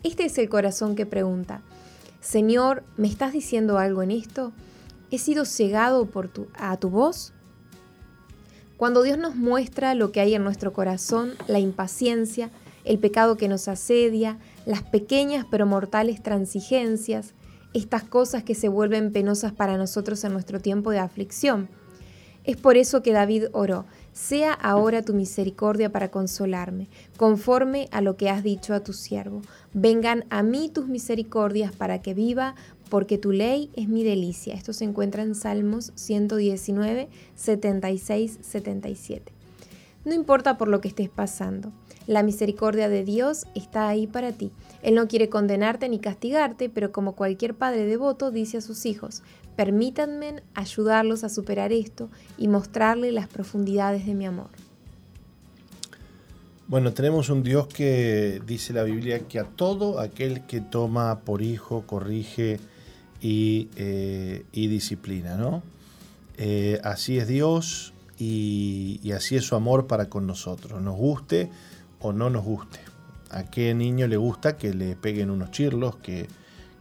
[0.03, 1.61] Este es el corazón que pregunta,
[2.21, 4.51] Señor, ¿me estás diciendo algo en esto?
[5.11, 7.34] ¿He sido cegado por tu, a tu voz?
[8.77, 12.51] Cuando Dios nos muestra lo que hay en nuestro corazón, la impaciencia,
[12.83, 17.33] el pecado que nos asedia, las pequeñas pero mortales transigencias,
[17.73, 21.69] estas cosas que se vuelven penosas para nosotros en nuestro tiempo de aflicción.
[22.43, 28.17] Es por eso que David oró, sea ahora tu misericordia para consolarme, conforme a lo
[28.17, 29.41] que has dicho a tu siervo.
[29.73, 32.55] Vengan a mí tus misericordias para que viva,
[32.89, 34.53] porque tu ley es mi delicia.
[34.53, 39.33] Esto se encuentra en Salmos 119, 76, 77.
[40.05, 41.71] No importa por lo que estés pasando,
[42.05, 44.51] la misericordia de Dios está ahí para ti.
[44.83, 49.23] Él no quiere condenarte ni castigarte, pero como cualquier padre devoto dice a sus hijos,
[49.55, 54.49] permítanme ayudarlos a superar esto y mostrarle las profundidades de mi amor.
[56.67, 61.41] Bueno, tenemos un Dios que dice la Biblia que a todo aquel que toma por
[61.41, 62.59] hijo, corrige
[63.25, 65.63] y, eh, y disciplina, ¿no?
[66.37, 71.49] Eh, así es Dios y, así es su amor para con nosotros, nos guste
[71.99, 72.77] o no nos guste.
[73.31, 76.27] ¿A qué niño le gusta que le peguen unos chirlos, que,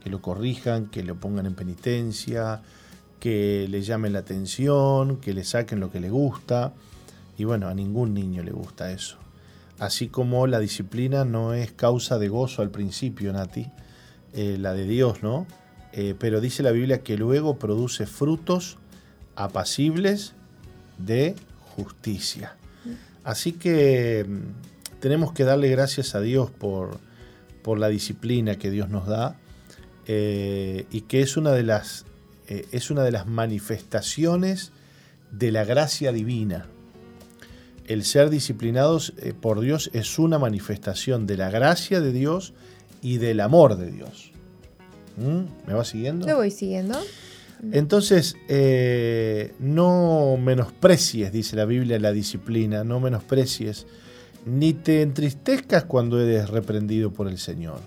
[0.03, 2.61] que lo corrijan, que lo pongan en penitencia,
[3.19, 6.73] que le llamen la atención, que le saquen lo que le gusta?
[7.39, 9.17] Y bueno, a ningún niño le gusta eso.
[9.79, 13.65] Así como la disciplina no es causa de gozo al principio, Nati,
[14.33, 15.47] eh, la de Dios, ¿no?
[15.97, 18.77] Eh, pero dice la Biblia que luego produce frutos
[19.37, 20.33] apacibles
[20.97, 21.35] de
[21.77, 22.57] justicia.
[23.23, 26.99] Así que mm, tenemos que darle gracias a Dios por,
[27.63, 29.37] por la disciplina que Dios nos da
[30.05, 32.05] eh, y que es una de las,
[32.49, 34.73] eh, es una de las manifestaciones
[35.31, 36.65] de la gracia divina.
[37.87, 42.53] El ser disciplinados por Dios es una manifestación de la gracia de Dios
[43.01, 44.34] y del amor de Dios.
[45.17, 45.67] ¿Mm?
[45.67, 46.27] ¿Me va siguiendo?
[46.27, 46.99] Lo voy siguiendo.
[47.71, 53.87] Entonces, eh, no menosprecies, dice la Biblia, la disciplina, no menosprecies,
[54.45, 57.79] ni te entristezcas cuando eres reprendido por el Señor,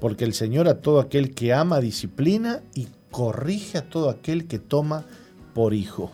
[0.00, 4.58] porque el Señor a todo aquel que ama disciplina y corrige a todo aquel que
[4.58, 5.04] toma
[5.54, 6.12] por hijo.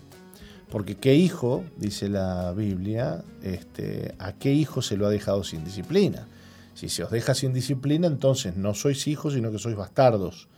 [0.70, 5.64] Porque qué hijo, dice la Biblia, este, a qué hijo se lo ha dejado sin
[5.64, 6.26] disciplina.
[6.74, 10.48] Si se os deja sin disciplina, entonces no sois hijos, sino que sois bastardos.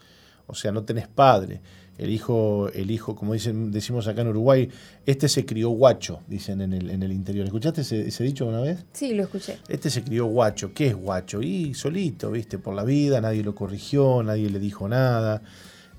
[0.46, 1.60] O sea, no tenés padre.
[1.98, 4.68] El hijo, el hijo, como dicen, decimos acá en Uruguay,
[5.06, 7.46] este se crió guacho, dicen en el, en el interior.
[7.46, 8.84] ¿Escuchaste ese, ese dicho una vez?
[8.92, 9.58] Sí, lo escuché.
[9.68, 10.74] Este se crió guacho.
[10.74, 11.40] ¿Qué es guacho?
[11.40, 15.40] Y solito, viste, por la vida, nadie lo corrigió, nadie le dijo nada,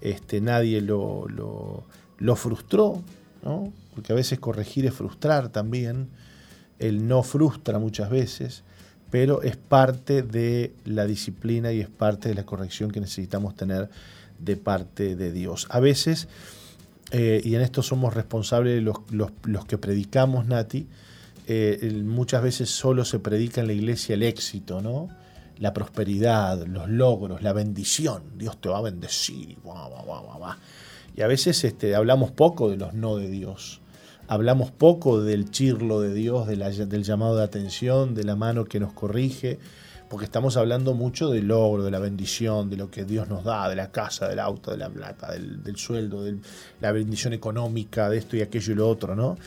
[0.02, 1.84] este, nadie lo, lo,
[2.20, 3.02] lo frustró,
[3.44, 3.74] ¿no?
[3.96, 6.10] Porque a veces corregir es frustrar también.
[6.78, 8.64] El no frustra muchas veces,
[9.10, 13.90] pero es parte de la disciplina y es parte de la corrección que necesitamos tener
[14.40, 15.68] de parte de Dios.
[15.70, 16.28] A veces,
[17.12, 20.88] eh, y en esto somos responsables los, los, los que predicamos, Nati,
[21.50, 25.10] eh, muchas veces solo se predica en la iglesia el éxito, ¿no?
[25.60, 28.24] La prosperidad, los logros, la bendición.
[28.38, 29.58] Dios te va a bendecir.
[29.64, 30.56] guau, guau, guau.
[31.16, 33.80] Y a veces este, hablamos poco de los no de Dios.
[34.28, 38.92] Hablamos poco del chirlo de Dios, del llamado de atención, de la mano que nos
[38.92, 39.58] corrige,
[40.10, 43.68] porque estamos hablando mucho del logro, de la bendición, de lo que Dios nos da,
[43.70, 46.38] de la casa, del auto, de la plata, del, del sueldo, de
[46.82, 49.38] la bendición económica, de esto y aquello y lo otro, ¿no?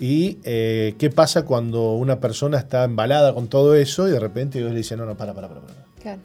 [0.00, 4.58] Y eh, qué pasa cuando una persona está embalada con todo eso y de repente
[4.58, 5.74] Dios le dice, no, no, para, para, para, para.
[6.00, 6.20] Claro.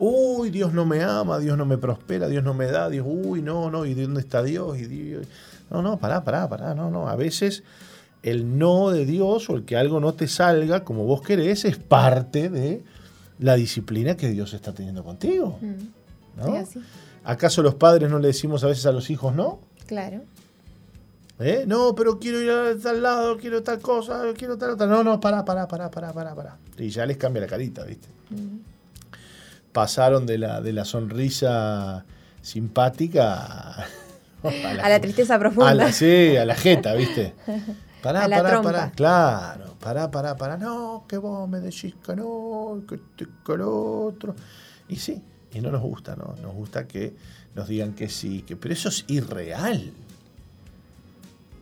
[0.00, 3.40] Uy, Dios no me ama, Dios no me prospera, Dios no me da, Dios, uy,
[3.40, 4.78] no, no, ¿y de dónde está Dios?
[4.78, 5.26] Y Dios?
[5.70, 7.08] No, no, pará, pará, pará, no, no.
[7.08, 7.62] A veces
[8.22, 11.78] el no de Dios o el que algo no te salga como vos querés es
[11.78, 12.82] parte de
[13.38, 15.58] la disciplina que Dios está teniendo contigo.
[15.60, 16.66] Mm, ¿no?
[16.66, 16.80] sí.
[17.24, 19.60] ¿Acaso los padres no le decimos a veces a los hijos no?
[19.86, 20.22] Claro.
[21.40, 21.64] ¿Eh?
[21.66, 24.86] No, pero quiero ir a tal lado, quiero tal cosa, quiero tal otra.
[24.86, 26.56] No, no, pará, pará, pará, pará, pará, pará.
[26.76, 28.08] Y ya les cambia la carita, ¿viste?
[28.30, 28.58] Mm.
[29.72, 32.04] Pasaron de la, de la sonrisa
[32.42, 33.86] simpática a,
[34.82, 35.70] A la tristeza profunda.
[35.70, 37.34] a la, sí, a la jeta, ¿viste?
[38.02, 38.70] Pará, A la pará, trompa.
[38.72, 38.92] pará.
[38.92, 40.56] Claro, pará, pará, pará.
[40.56, 44.34] No, que vos me decís que no, que este, que lo otro.
[44.88, 45.20] Y sí,
[45.52, 46.34] y no nos gusta, ¿no?
[46.40, 47.14] Nos gusta que
[47.54, 49.92] nos digan que sí, que, pero eso es irreal.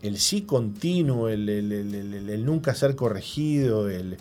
[0.03, 4.18] El sí continuo, el, el- el- el- el- el nunca ser corregido, el,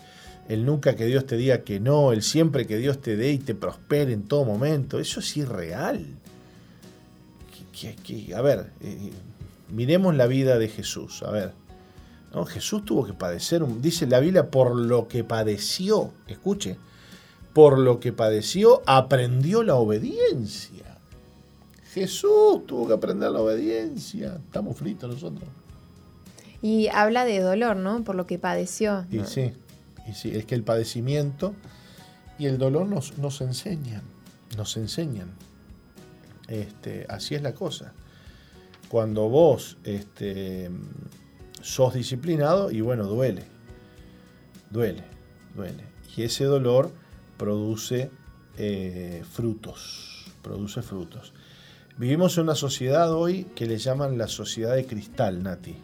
[0.47, 3.39] el nunca que Dios te diga que no, el siempre que Dios te dé y
[3.39, 6.05] te prospere en todo momento, eso es irreal.
[7.77, 9.11] Que- que- que- a ver, eh,
[9.69, 11.51] miremos la vida de Jesús, a ver.
[12.35, 12.45] ¿No?
[12.45, 16.77] Jesús tuvo que padecer, dice la Biblia, por lo que padeció, escuche,
[17.53, 20.99] por lo que padeció aprendió la obediencia.
[21.93, 24.35] Jesús tuvo que aprender la obediencia.
[24.45, 25.47] Estamos fritos nosotros.
[26.61, 28.03] Y habla de dolor, ¿no?
[28.03, 29.05] Por lo que padeció.
[29.09, 29.25] Y ¿no?
[29.25, 29.53] sí,
[30.05, 31.55] y sí, es que el padecimiento
[32.37, 34.01] y el dolor nos, nos enseñan,
[34.57, 35.29] nos enseñan.
[36.49, 37.93] Este, así es la cosa.
[38.89, 40.69] Cuando vos este,
[41.65, 43.43] sos disciplinado, y bueno, duele,
[44.69, 45.03] duele,
[45.55, 45.83] duele.
[46.15, 46.91] Y ese dolor
[47.37, 48.11] produce
[48.57, 51.33] eh, frutos, produce frutos.
[51.97, 55.75] Vivimos en una sociedad hoy que le llaman la sociedad de cristal, Nati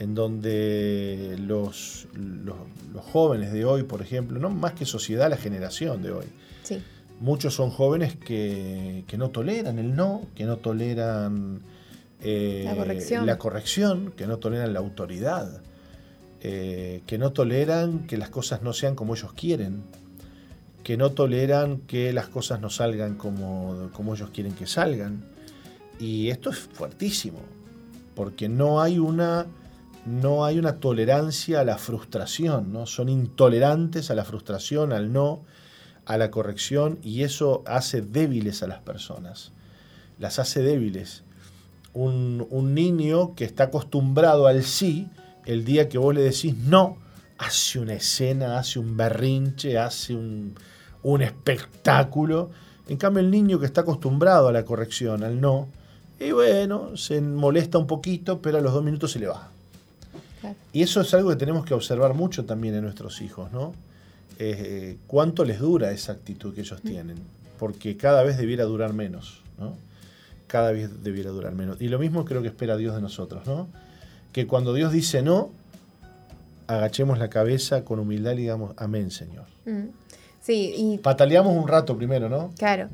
[0.00, 2.56] en donde los, los,
[2.92, 6.24] los jóvenes de hoy, por ejemplo, no más que sociedad, la generación de hoy,
[6.64, 6.82] Sí.
[7.20, 11.60] muchos son jóvenes que, que no toleran el no, que no toleran
[12.24, 13.26] eh, La corrección.
[13.26, 15.62] la corrección, que no toleran la autoridad.
[16.46, 19.82] eh, que no toleran que las cosas no sean como ellos quieren,
[20.82, 25.24] que no toleran que las cosas no salgan como, como ellos quieren que salgan.
[25.98, 27.38] Y esto es fuertísimo,
[28.14, 29.46] porque no hay una,
[30.04, 32.84] no hay una tolerancia a la frustración, ¿no?
[32.86, 35.44] son intolerantes a la frustración, al no,
[36.04, 39.52] a la corrección, y eso hace débiles a las personas,
[40.18, 41.23] las hace débiles.
[41.94, 45.08] Un, un niño que está acostumbrado al sí,
[45.46, 46.98] el día que vos le decís no,
[47.38, 50.54] hace una escena, hace un berrinche, hace un,
[51.02, 52.50] un espectáculo.
[52.88, 55.68] En cambio, el niño que está acostumbrado a la corrección, al no,
[56.18, 59.50] y bueno, se molesta un poquito, pero a los dos minutos se le va.
[60.40, 60.56] Claro.
[60.72, 63.72] Y eso es algo que tenemos que observar mucho también en nuestros hijos, ¿no?
[64.38, 67.16] Eh, ¿Cuánto les dura esa actitud que ellos tienen?
[67.58, 69.76] Porque cada vez debiera durar menos, ¿no?
[70.46, 71.80] Cada vez debiera durar menos.
[71.80, 73.68] Y lo mismo creo que espera Dios de nosotros, ¿no?
[74.32, 75.50] Que cuando Dios dice no,
[76.66, 79.46] agachemos la cabeza con humildad y digamos, amén, Señor.
[79.64, 79.88] Mm.
[80.40, 82.50] Sí, y Pataleamos un rato primero, ¿no?
[82.58, 82.88] Claro,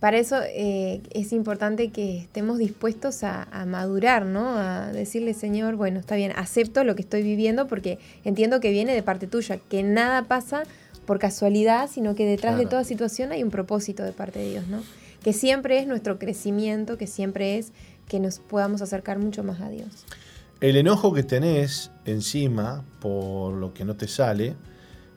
[0.00, 4.56] para eso eh, es importante que estemos dispuestos a, a madurar, ¿no?
[4.56, 8.92] A decirle, Señor, bueno, está bien, acepto lo que estoy viviendo porque entiendo que viene
[8.92, 10.64] de parte tuya, que nada pasa
[11.06, 14.66] por casualidad, sino que detrás de toda situación hay un propósito de parte de Dios,
[14.66, 14.82] ¿no?
[15.26, 17.72] Que siempre es nuestro crecimiento, que siempre es
[18.06, 19.88] que nos podamos acercar mucho más a Dios.
[20.60, 24.54] El enojo que tenés encima por lo que no te sale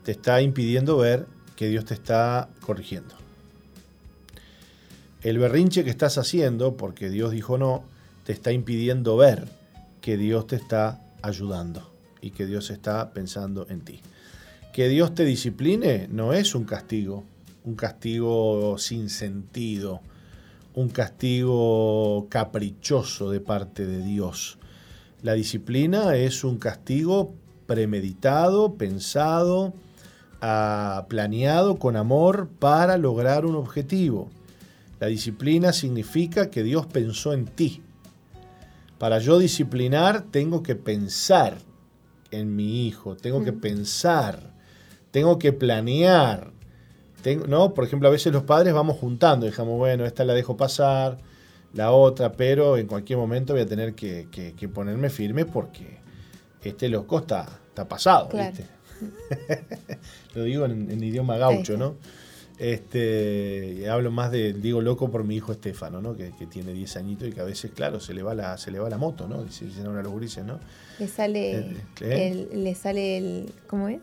[0.03, 3.13] te está impidiendo ver que Dios te está corrigiendo.
[5.21, 7.83] El berrinche que estás haciendo porque Dios dijo no
[8.23, 9.47] te está impidiendo ver
[10.01, 13.99] que Dios te está ayudando y que Dios está pensando en ti.
[14.73, 17.25] Que Dios te discipline no es un castigo,
[17.69, 20.01] un castigo sin sentido,
[20.73, 24.57] un castigo caprichoso de parte de Dios.
[25.21, 27.35] La disciplina es un castigo
[27.67, 29.75] premeditado, pensado,
[30.41, 34.31] ah, planeado con amor para lograr un objetivo.
[34.99, 37.83] La disciplina significa que Dios pensó en ti.
[38.97, 41.59] Para yo disciplinar tengo que pensar
[42.31, 44.55] en mi hijo, tengo que pensar,
[45.11, 46.58] tengo que planear.
[47.21, 47.73] Tengo, ¿no?
[47.73, 51.17] Por ejemplo, a veces los padres vamos juntando, dejamos, bueno, esta la dejo pasar,
[51.73, 55.97] la otra, pero en cualquier momento voy a tener que, que- que ponerme firme porque
[56.63, 58.51] este loco está, está pasado, Claro.
[58.51, 58.65] ¿viste?
[60.35, 61.77] Lo digo en, en idioma gaucho.
[61.77, 61.95] ¿no?
[62.57, 66.15] Este, hablo más de, digo loco por mi hijo Estefano, ¿no?
[66.15, 68.69] Que, que tiene 10 añitos y que a veces, claro, se le va la, se
[68.71, 69.43] le va la moto, ¿no?
[69.43, 70.59] Dice- Dicen ahora los gurises, ¿no?
[70.99, 71.59] Le sale,
[72.01, 74.01] Eh, el, le sale el, ¿cómo es?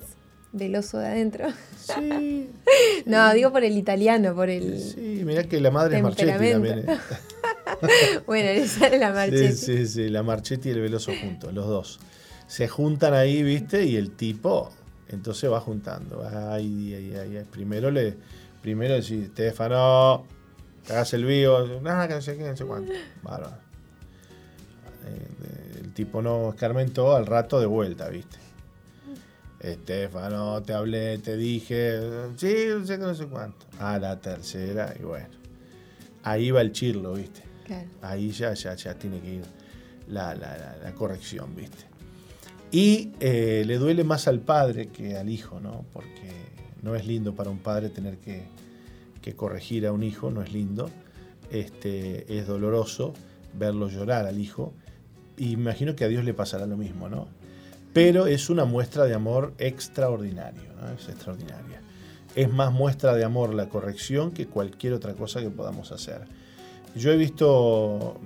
[0.57, 1.48] Del oso de adentro.
[1.78, 2.48] Sí,
[3.07, 4.80] No, digo por el italiano, por el...
[4.80, 6.78] sí, mirá que la madre es Marchetti también.
[6.78, 6.86] ¿eh?
[8.26, 9.52] Bueno, le sale la marcheta.
[9.52, 12.00] Sí, sí, sí, la Marchetti y el Veloso juntos, los dos.
[12.46, 13.84] Se juntan ahí, ¿viste?
[13.84, 14.70] Y el tipo,
[15.09, 16.26] entonces va juntando.
[16.26, 17.44] Ay, ay, ay, ay.
[17.50, 18.14] Primero le,
[18.62, 20.24] primero decís, Estefano,
[20.88, 21.80] hagas el vivo.
[21.82, 22.92] Nada, que no sé qué, no sé cuánto.
[23.22, 23.57] Bárbaro.
[25.07, 28.38] Eh, El tipo no escarmentó al rato de vuelta, ¿viste?
[29.61, 31.98] Estefano, te hablé, te dije,
[32.36, 33.66] sí, no sé qué, no sé cuánto.
[33.78, 35.28] A la tercera, y bueno.
[36.22, 37.42] Ahí va el chirlo, ¿viste?
[37.64, 37.88] Claro.
[38.00, 39.42] ahí ya, ya, ya tiene que ir
[40.09, 41.84] la, la- la- la corrección, ¿viste?
[42.70, 45.84] Y eh, le duele más al padre que al hijo, ¿no?
[45.92, 46.30] Porque
[46.82, 48.44] no es lindo para un padre tener que,
[49.20, 50.90] que corregir a un hijo, no es lindo.
[51.50, 53.14] Este, es doloroso
[53.59, 54.72] verlo llorar al hijo.
[55.36, 57.28] Y imagino que a Dios le pasará lo mismo, ¿no?
[57.97, 60.92] Pero es una muestra de amor extraordinario, ¿no?
[60.92, 61.80] Es extraordinaria.
[62.34, 66.26] Es más muestra de amor la corrección que cualquier otra cosa que podamos hacer.
[66.94, 68.20] Yo he visto,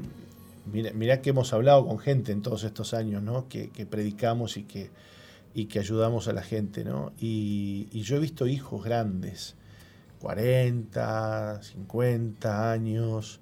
[0.73, 3.47] mira, mirá que hemos hablado con gente en todos estos años, ¿no?
[3.49, 4.91] Que, que predicamos y que,
[5.55, 7.13] y que ayudamos a la gente, ¿no?
[7.21, 9.55] Y, y yo he visto hijos grandes,
[10.19, 13.39] 40, 50 años,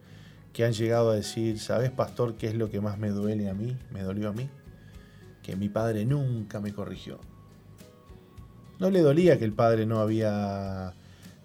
[0.52, 3.54] que han llegado a decir, ¿sabes, pastor, qué es lo que más me duele a
[3.54, 3.78] mí?
[3.90, 4.50] Me dolió a mí.
[5.48, 7.18] Que mi padre nunca me corrigió.
[8.78, 10.92] No le dolía que el padre no había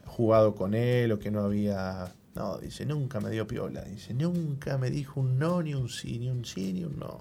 [0.05, 2.13] jugado con él o que no había...
[2.35, 3.81] No, dice, nunca me dio piola.
[3.83, 7.19] Dice, nunca me dijo un no, ni un sí, ni un sí, ni un no.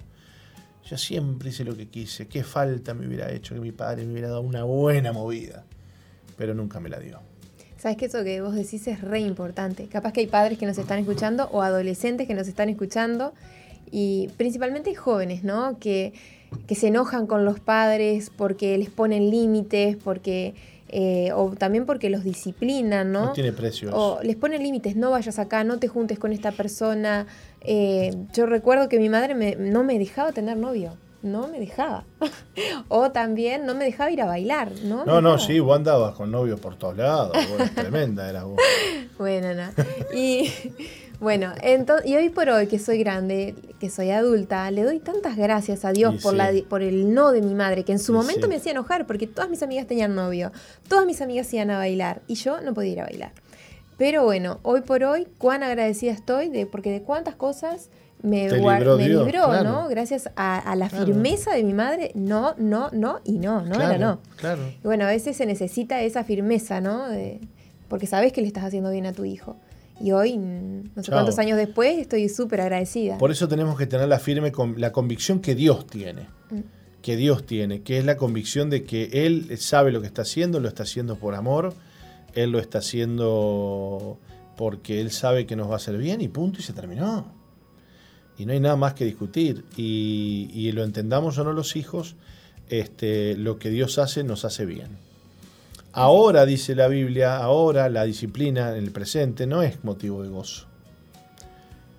[0.85, 2.27] Yo siempre hice lo que quise.
[2.27, 5.65] Qué falta me hubiera hecho que mi padre me hubiera dado una buena movida.
[6.37, 7.21] Pero nunca me la dio.
[7.79, 9.87] Sabes que eso que vos decís es re importante.
[9.87, 13.35] Capaz que hay padres que nos están escuchando o adolescentes que nos están escuchando
[13.89, 15.79] y principalmente jóvenes, ¿no?
[15.79, 16.13] Que,
[16.67, 20.55] que se enojan con los padres porque les ponen límites, porque
[20.95, 23.27] eh, o también porque los disciplinan, ¿no?
[23.27, 23.97] No tiene precio eso.
[24.19, 27.27] O les ponen límites, no vayas acá, no te juntes con esta persona.
[27.63, 30.97] Eh, yo recuerdo que mi madre me- no me dejaba tener novio.
[31.23, 32.05] no me dejaba.
[32.89, 35.05] o también no me dejaba ir a bailar, ¿no?
[35.05, 37.31] No, no, sí, vos andabas con novios por todos lados.
[37.49, 38.59] vos, tremenda era vos.
[39.19, 39.69] Bueno, no.
[40.19, 40.51] Y
[41.23, 45.37] bueno, entonces, y hoy por hoy que soy grande, que soy adulta, le doy tantas
[45.37, 46.37] gracias a Dios Y por, sí.
[46.39, 48.49] la, por el no de mi madre, que en su Y momento sí.
[48.49, 50.53] me hacía enojar porque todas mis amigas tenían novio,
[50.89, 53.33] todas mis amigas iban a bailar y yo no podía ir a bailar.
[53.99, 57.89] Pero bueno, hoy por hoy, cuán agradecida estoy de, porque de cuántas cosas
[58.23, 59.65] me, libró me Dios, libró, claro.
[59.65, 59.89] ¿no?
[59.89, 61.07] Gracias a, a la Claro.
[61.07, 64.21] firmeza de mi madre, no, no, no y no, no claro, era no.
[64.37, 64.63] Claro.
[64.69, 67.09] Y bueno, a veces se necesita esa firmeza, ¿no?
[67.09, 67.41] De-
[67.89, 69.57] porque sabes que le estás haciendo bien a tu hijo.
[70.01, 73.19] Y hoy, mm, no sé cuántos años después, estoy súper agradecida.
[73.19, 76.29] Por eso tenemos que tener la firme con, la convicción que Dios tiene.
[76.51, 76.61] Mm.
[77.03, 80.61] Que Dios tiene, que es la convicción de que Él sabe lo que está haciendo,
[80.61, 81.75] lo está haciendo por amor,
[82.35, 84.19] Él lo está haciendo
[84.57, 87.27] porque Él sabe que nos va a hacer bien y punto y se terminó.
[88.39, 89.65] Y no hay nada más que discutir.
[89.77, 92.15] Y, y lo entendamos o no los hijos,
[92.69, 94.97] este, lo que Dios hace nos hace bien.
[95.93, 100.73] Ahora, dice la Biblia, ahora la disciplina en el presente no es motivo de gozo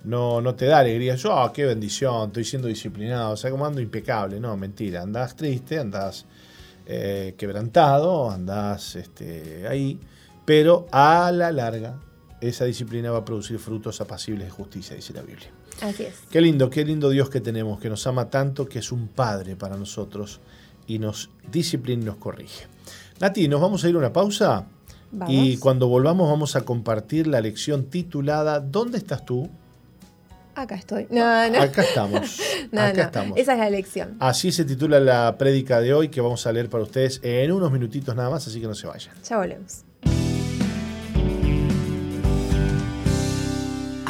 [0.04, 1.16] no, no te da alegría.
[1.16, 4.38] Yo, ah, qué bendición, estoy siendo disciplinado, o sea, como ando impecable.
[4.38, 6.26] No, mentira, andás triste, andás
[6.86, 9.98] eh, quebrantado, andás este, ahí,
[10.44, 11.98] pero a la larga
[12.40, 15.50] esa disciplina va a producir frutos apacibles de justicia, dice la Biblia.
[15.80, 16.14] Así es.
[16.30, 19.56] Qué lindo, qué lindo Dios que tenemos, que nos ama tanto, que es un Padre
[19.56, 20.40] para nosotros
[20.86, 22.66] y nos disciplina y nos corrige.
[23.20, 24.66] Nati, nos vamos a ir a una pausa
[25.12, 25.34] Vamos.
[25.34, 29.48] y cuando volvamos vamos a compartir la lección titulada ¿Dónde estás tú?
[30.56, 31.06] Acá estoy.
[31.10, 31.62] No, no.
[31.62, 32.40] Acá estamos.
[32.72, 33.36] no, acá estamos.
[33.38, 34.16] Esa es la elección.
[34.20, 37.72] Así se titula la prédica de hoy que vamos a leer para ustedes en unos
[37.72, 39.14] minutitos nada más, así que no se vayan.
[39.28, 39.84] Ya volvemos.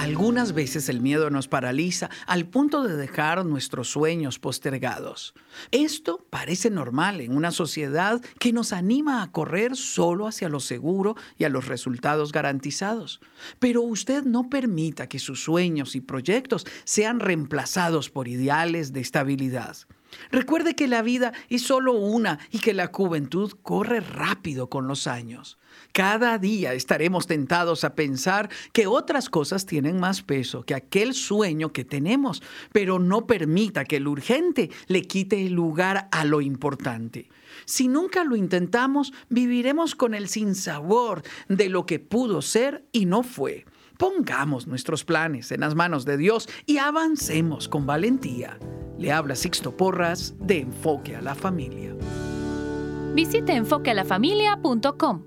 [0.04, 5.32] Algunas veces el miedo nos paraliza al punto de dejar nuestros sueños postergados.
[5.70, 11.16] Esto parece normal en una sociedad que nos anima a correr solo hacia lo seguro
[11.38, 13.22] y a los resultados garantizados.
[13.58, 19.74] Pero usted no permita que sus sueños y proyectos sean reemplazados por ideales de estabilidad.
[20.30, 25.06] Recuerde que la vida es solo una y que la juventud corre rápido con los
[25.06, 25.58] años.
[25.92, 31.72] Cada día estaremos tentados a pensar que otras cosas tienen más peso que aquel sueño
[31.72, 32.42] que tenemos,
[32.72, 37.28] pero no permita que lo urgente le quite el lugar a lo importante.
[37.64, 43.22] Si nunca lo intentamos, viviremos con el sinsabor de lo que pudo ser y no
[43.22, 43.64] fue.
[43.98, 48.58] Pongamos nuestros planes en las manos de Dios y avancemos con valentía.
[48.98, 51.94] Le habla Sixto Porras de Enfoque a la Familia.
[53.14, 55.22] Visite enfoquealafamilia.com.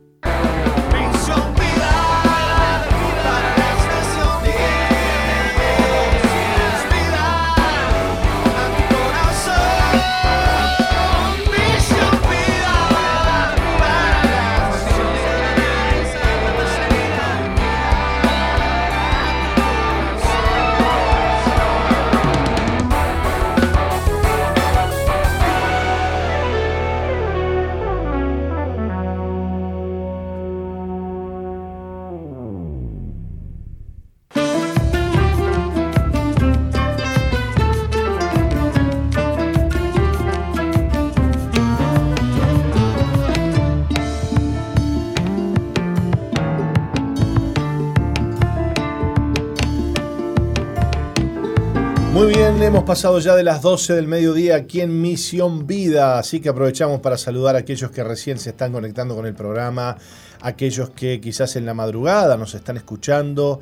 [52.18, 56.40] Muy bien, hemos pasado ya de las 12 del mediodía aquí en Misión Vida, así
[56.40, 59.98] que aprovechamos para saludar a aquellos que recién se están conectando con el programa,
[60.42, 63.60] aquellos que quizás en la madrugada nos están escuchando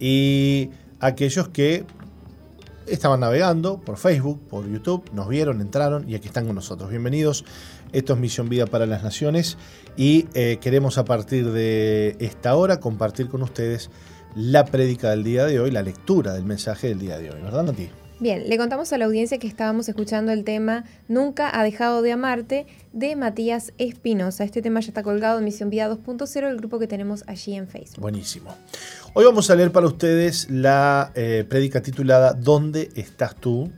[0.00, 1.84] y aquellos que
[2.86, 6.88] estaban navegando por Facebook, por YouTube, nos vieron, entraron y aquí están con nosotros.
[6.88, 7.44] Bienvenidos,
[7.92, 9.58] esto es Misión Vida para las Naciones
[9.98, 13.90] y eh, queremos a partir de esta hora compartir con ustedes
[14.34, 17.64] la prédica del día de hoy, la lectura del mensaje del día de hoy, ¿verdad
[17.64, 17.88] Nati?
[18.20, 22.10] Bien, le contamos a la audiencia que estábamos escuchando el tema Nunca ha dejado de
[22.10, 24.42] amarte de Matías Espinosa.
[24.42, 27.68] Este tema ya está colgado en Misión Vida 2.0, el grupo que tenemos allí en
[27.68, 28.00] Facebook.
[28.00, 28.56] Buenísimo.
[29.14, 33.70] Hoy vamos a leer para ustedes la eh, prédica titulada ¿Dónde estás tú?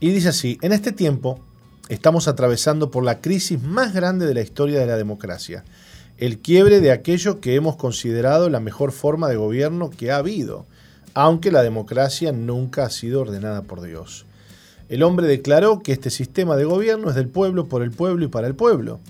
[0.00, 1.38] Y dice así, en este tiempo
[1.90, 5.64] estamos atravesando por la crisis más grande de la historia de la democracia,
[6.20, 10.66] el quiebre de aquello que hemos considerado la mejor forma de gobierno que ha habido,
[11.14, 14.26] aunque la democracia nunca ha sido ordenada por Dios.
[14.90, 18.28] El hombre declaró que este sistema de gobierno es del pueblo, por el pueblo y
[18.28, 19.00] para el pueblo.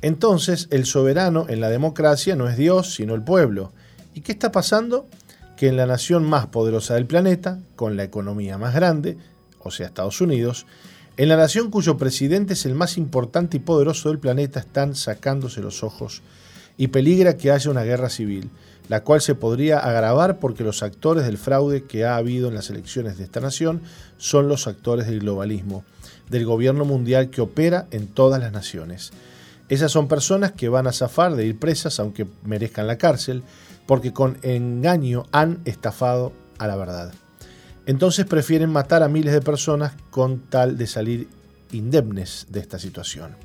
[0.00, 3.72] Entonces, el soberano en la democracia no es Dios, sino el pueblo.
[4.14, 5.08] ¿Y qué está pasando?
[5.56, 9.18] Que en la nación más poderosa del planeta, con la economía más grande,
[9.58, 10.66] o sea Estados Unidos,
[11.16, 15.60] En la nación cuyo presidente es el más importante y poderoso del planeta están sacándose
[15.60, 16.22] los ojos
[16.76, 18.50] y peligra que haya una guerra civil,
[18.88, 22.70] la cual se podría agravar porque los actores del fraude que ha habido en las
[22.70, 23.82] elecciones de esta nación
[24.18, 25.84] son los actores del globalismo,
[26.28, 29.12] del gobierno mundial que opera en todas las naciones.
[29.68, 33.42] Esas son personas que van a zafar de ir presas aunque merezcan la cárcel,
[33.86, 37.12] porque con engaño han estafado a la verdad.
[37.86, 41.28] Entonces prefieren matar a miles de personas con tal de salir
[41.72, 43.36] indemnes de esta situación.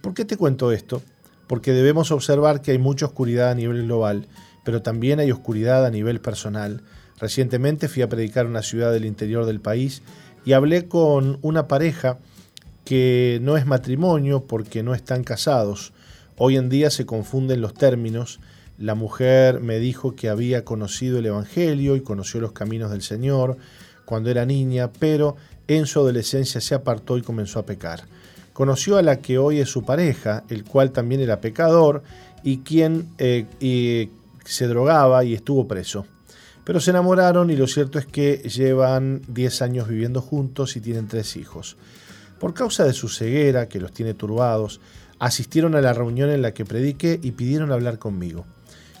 [0.00, 1.02] ¿Por qué te cuento esto?
[1.46, 4.26] Porque debemos observar que hay mucha oscuridad a nivel global,
[4.64, 6.82] pero también hay oscuridad a nivel personal.
[7.18, 10.02] Recientemente fui a predicar en una ciudad del interior del país
[10.44, 12.18] y hablé con una pareja
[12.84, 15.92] que no es matrimonio porque no están casados.
[16.36, 18.40] Hoy en día se confunden los términos.
[18.78, 23.56] La mujer me dijo que había conocido el Evangelio y conoció los caminos del Señor
[24.04, 25.36] cuando era niña, pero
[25.66, 28.04] en su adolescencia se apartó y comenzó a pecar.
[28.56, 32.02] Conoció a la que hoy es su pareja, el cual también era pecador
[32.42, 34.08] y quien eh,
[34.46, 36.06] se drogaba y estuvo preso.
[36.64, 41.06] Pero se enamoraron y lo cierto es que llevan 10 años viviendo juntos y tienen
[41.06, 41.76] tres hijos.
[42.40, 44.80] Por causa de su ceguera, que los tiene turbados,
[45.18, 48.46] asistieron a la reunión en la que prediqué y pidieron hablar conmigo.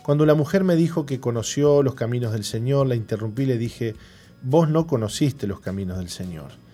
[0.02, 3.56] Cuando la mujer me dijo que conoció los caminos del Señor, la interrumpí y le
[3.56, 3.94] dije,
[4.42, 6.65] vos no conociste los caminos del Señor.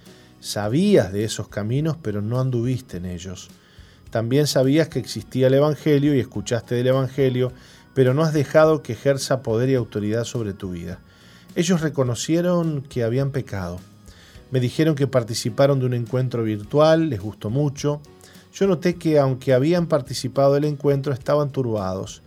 [0.43, 3.49] Sabías de esos caminos, pero no anduviste en ellos.
[4.11, 7.53] También sabías que existía el Evangelio y escuchaste del Evangelio,
[7.95, 10.99] pero no has dejado que ejerza poder y autoridad sobre tu vida.
[11.55, 13.79] Ellos reconocieron que habían pecado.
[14.51, 18.01] Me dijeron que participaron de un encuentro virtual, les gustó mucho.
[18.53, 22.21] Yo noté que aunque habían participado del encuentro, estaban turbados.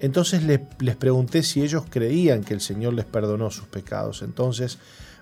[0.00, 4.20] Entonces les, les, pregunté si ellos creían que el Señor les perdonó sus pecados.
[4.20, 4.78] Entonces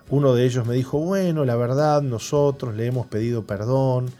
[0.09, 4.11] uno de ellos me dijo, bueno, la verdad, nosotros le hemos pedido perdón.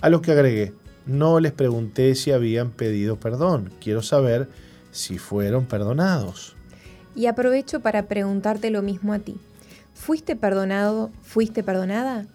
[0.00, 0.74] A lo que agregué,
[1.06, 3.72] no les pregunté si habían pedido perdón.
[3.80, 4.48] Quiero saber
[4.90, 6.56] si fueron perdonados.
[7.14, 9.36] Y aprovecho para preguntarte lo mismo a ti.
[9.94, 11.10] ¿Fuiste perdonado?
[11.22, 12.26] ¿Fuiste perdonada?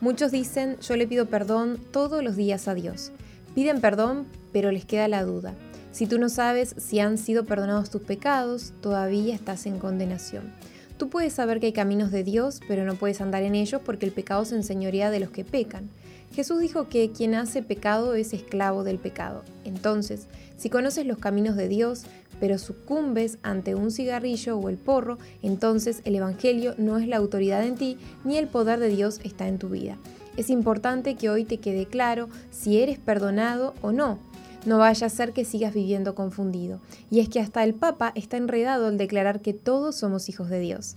[0.00, 3.10] Muchos dicen, yo le pido perdón todos los días a Dios.
[3.54, 5.54] Piden perdón, pero les queda la duda.
[5.90, 10.52] Si tú no sabes si han sido perdonados tus pecados, todavía estás en condenación.
[10.98, 14.04] Tú puedes saber que hay caminos de Dios, pero no puedes andar en ellos porque
[14.04, 15.88] el pecado se enseñorea de los que pecan.
[16.34, 19.44] Jesús dijo que quien hace pecado es esclavo del pecado.
[19.64, 20.26] Entonces,
[20.56, 22.02] si conoces los caminos de Dios,
[22.40, 27.64] pero sucumbes ante un cigarrillo o el porro, entonces el Evangelio no es la autoridad
[27.64, 29.98] en ti, ni el poder de Dios está en tu vida.
[30.36, 34.18] Es importante que hoy te quede claro si eres perdonado o no.
[34.66, 36.80] No vaya a ser que sigas viviendo confundido.
[37.10, 40.60] Y es que hasta el Papa está enredado al declarar que todos somos hijos de
[40.60, 40.96] Dios.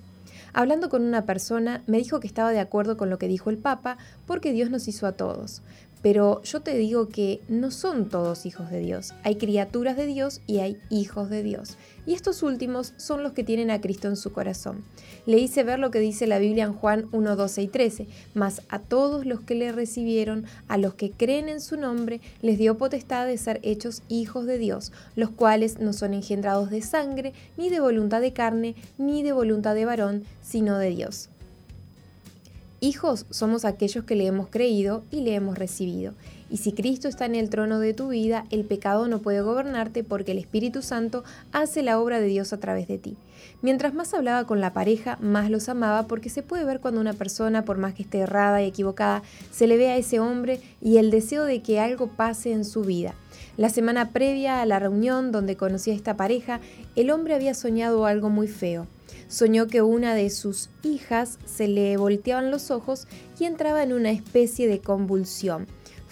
[0.53, 3.57] Hablando con una persona, me dijo que estaba de acuerdo con lo que dijo el
[3.57, 5.61] Papa porque Dios nos hizo a todos.
[6.01, 9.13] Pero yo te digo que no son todos hijos de Dios.
[9.23, 11.77] Hay criaturas de Dios y hay hijos de Dios.
[12.05, 14.83] Y estos últimos son los que tienen a Cristo en su corazón.
[15.25, 18.07] Le hice ver lo que dice la Biblia en Juan 1, 12 y 13.
[18.33, 22.57] Mas a todos los que le recibieron, a los que creen en su nombre, les
[22.57, 27.33] dio potestad de ser hechos hijos de Dios, los cuales no son engendrados de sangre,
[27.57, 31.29] ni de voluntad de carne, ni de voluntad de varón, sino de Dios.
[32.83, 36.13] Hijos somos aquellos que le hemos creído y le hemos recibido.
[36.51, 40.03] Y si Cristo está en el trono de tu vida, el pecado no puede gobernarte
[40.03, 41.23] porque el Espíritu Santo
[41.53, 43.15] hace la obra de Dios a través de ti.
[43.61, 47.13] Mientras más hablaba con la pareja, más los amaba porque se puede ver cuando una
[47.13, 50.97] persona, por más que esté errada y equivocada, se le ve a ese hombre y
[50.97, 53.15] el deseo de que algo pase en su vida.
[53.55, 56.59] La semana previa a la reunión donde conocí a esta pareja,
[56.97, 58.87] el hombre había soñado algo muy feo.
[59.29, 63.07] Soñó que una de sus hijas se le volteaban los ojos
[63.39, 65.67] y entraba en una especie de convulsión.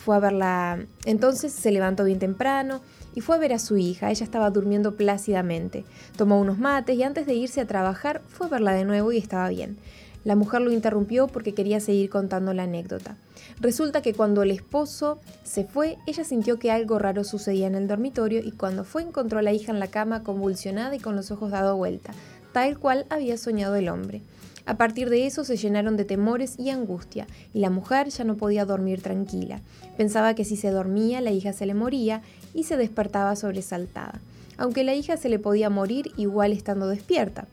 [0.09, 2.81] Fue a verla, entonces se levantó bien temprano
[3.13, 4.09] y fue a ver a su hija.
[4.09, 5.85] Ella estaba durmiendo plácidamente.
[6.17, 9.19] Tomó unos mates y antes de irse a trabajar fue a verla de nuevo y
[9.19, 9.77] estaba bien.
[10.23, 13.17] La mujer lo interrumpió porque quería seguir contando la anécdota.
[13.61, 17.87] Resulta que cuando el esposo se fue, ella sintió que algo raro sucedía en el
[17.87, 21.29] dormitorio y cuando fue encontró a la hija en la cama convulsionada y con los
[21.29, 22.15] ojos dado vuelta
[22.51, 24.21] tal cual había soñado el hombre.
[24.69, 28.37] A partir de eso se llenaron de temores y angustia, y la mujer ya no
[28.37, 29.61] podía dormir tranquila.
[29.97, 32.21] Pensaba que si se dormía la hija se le moría
[32.53, 34.21] y se despertaba sobresaltada,
[34.57, 37.47] aunque la hija se le podía morir igual estando despierta.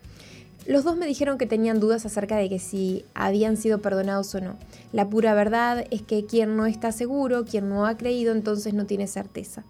[0.67, 4.43] Los dos me dijeron que tenían dudas acerca de que si habían sido perdonados o
[4.43, 4.59] no.
[4.93, 8.85] La pura verdad es que quien no está seguro, quien no ha creído, entonces no
[8.85, 9.65] tiene certeza.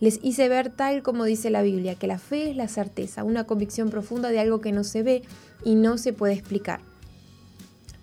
[0.00, 3.44] Les hice ver tal como dice la Biblia, que la fe es la certeza, una
[3.44, 5.22] convicción profunda de algo que no se ve
[5.64, 6.89] y no se puede explicar.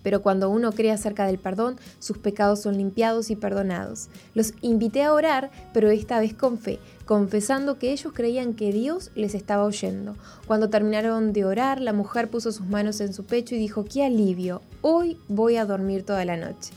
[0.08, 4.08] Pero cuando uno cree acerca del perdón, sus pecados son limpiados y perdonados.
[4.32, 9.10] Los invité a orar, pero esta vez con fe, confesando que ellos creían que Dios
[9.16, 10.16] les estaba oyendo.
[10.46, 14.02] Cuando terminaron de orar, la mujer puso sus manos en su pecho y dijo, qué
[14.02, 16.72] alivio, hoy voy a dormir toda la noche.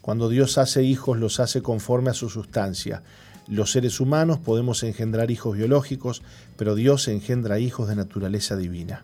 [0.00, 3.02] Cuando Dios hace hijos, los hace conforme a su sustancia.
[3.48, 6.22] Los seres humanos podemos engendrar hijos biológicos,
[6.56, 9.02] pero Dios engendra hijos de naturaleza divina.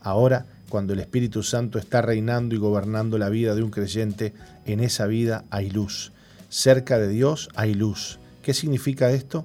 [0.00, 4.34] Ahora, cuando el Espíritu Santo está reinando y gobernando la vida de un creyente,
[4.66, 6.12] en esa vida hay luz.
[6.48, 8.18] Cerca de Dios hay luz.
[8.42, 9.44] ¿Qué significa esto?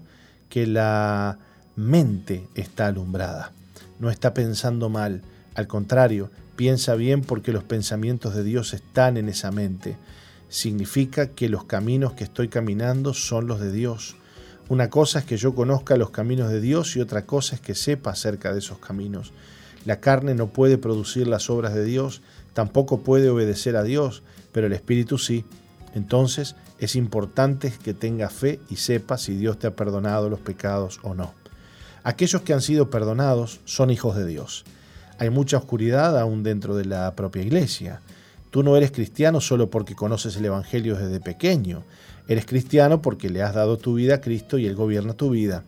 [0.50, 1.40] Que la
[1.76, 3.52] mente está alumbrada
[4.00, 5.22] no está pensando mal,
[5.56, 9.98] al contrario, piensa bien porque los pensamientos de Dios están en esa mente.
[10.50, 14.16] Significa que los caminos que estoy caminando son los de Dios.
[14.70, 17.76] Una cosa es que yo conozca los caminos de Dios y otra cosa es que
[17.76, 19.34] sepa acerca de esos caminos.
[19.86, 22.22] La carne no puede producir las obras de Dios,
[22.54, 25.46] tampoco puede obedecer a Dios, pero el Espíritu sí.
[25.94, 31.00] Entonces es importante que tenga fe y sepa si Dios te ha perdonado los pecados
[31.04, 31.43] o no.
[32.04, 34.66] Aquellos que han sido perdonados son hijos de Dios.
[35.20, 38.02] Hay mucha oscuridad aún dentro de la propia iglesia.
[38.52, 41.84] Tú no eres cristiano solo porque conoces el Evangelio desde pequeño.
[42.28, 45.64] Eres cristiano porque le has dado tu vida a Cristo y Él gobierna tu vida.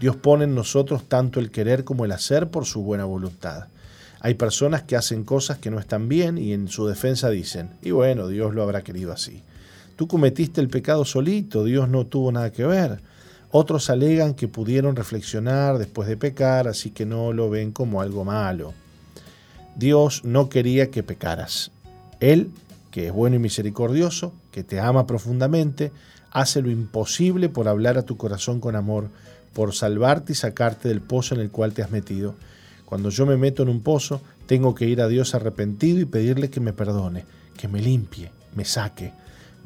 [0.00, 3.68] Dios pone en nosotros tanto el querer como el hacer por su buena voluntad.
[4.20, 7.92] Hay personas que hacen cosas que no están bien y en su defensa dicen, y
[7.92, 9.42] bueno, Dios lo habrá querido así.
[9.96, 13.00] Tú cometiste el pecado solito, Dios no tuvo nada que ver.
[13.50, 18.24] Otros alegan que pudieron reflexionar después de pecar, así que no lo ven como algo
[18.24, 18.74] malo.
[19.74, 21.70] Dios no quería que pecaras.
[22.20, 22.50] Él,
[22.90, 25.92] que es bueno y misericordioso, que te ama profundamente,
[26.30, 29.08] hace lo imposible por hablar a tu corazón con amor,
[29.54, 32.34] por salvarte y sacarte del pozo en el cual te has metido.
[32.84, 36.50] Cuando yo me meto en un pozo, tengo que ir a Dios arrepentido y pedirle
[36.50, 37.24] que me perdone,
[37.56, 39.12] que me limpie, me saque.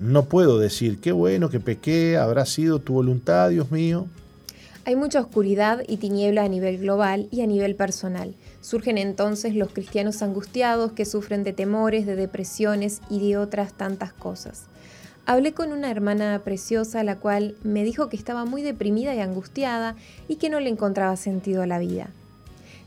[0.02, 4.08] No puedo decir, qué bueno que pequé, habrá sido tu voluntad, Dios mío.
[4.84, 8.34] Hay mucha oscuridad y tiniebla a nivel global y a nivel personal.
[8.62, 14.12] Surgen entonces los cristianos angustiados que sufren de temores, de depresiones y de otras tantas
[14.12, 14.64] cosas.
[15.24, 19.94] Hablé con una hermana preciosa la cual me dijo que estaba muy deprimida y angustiada
[20.26, 22.08] y que no le encontraba sentido a la vida.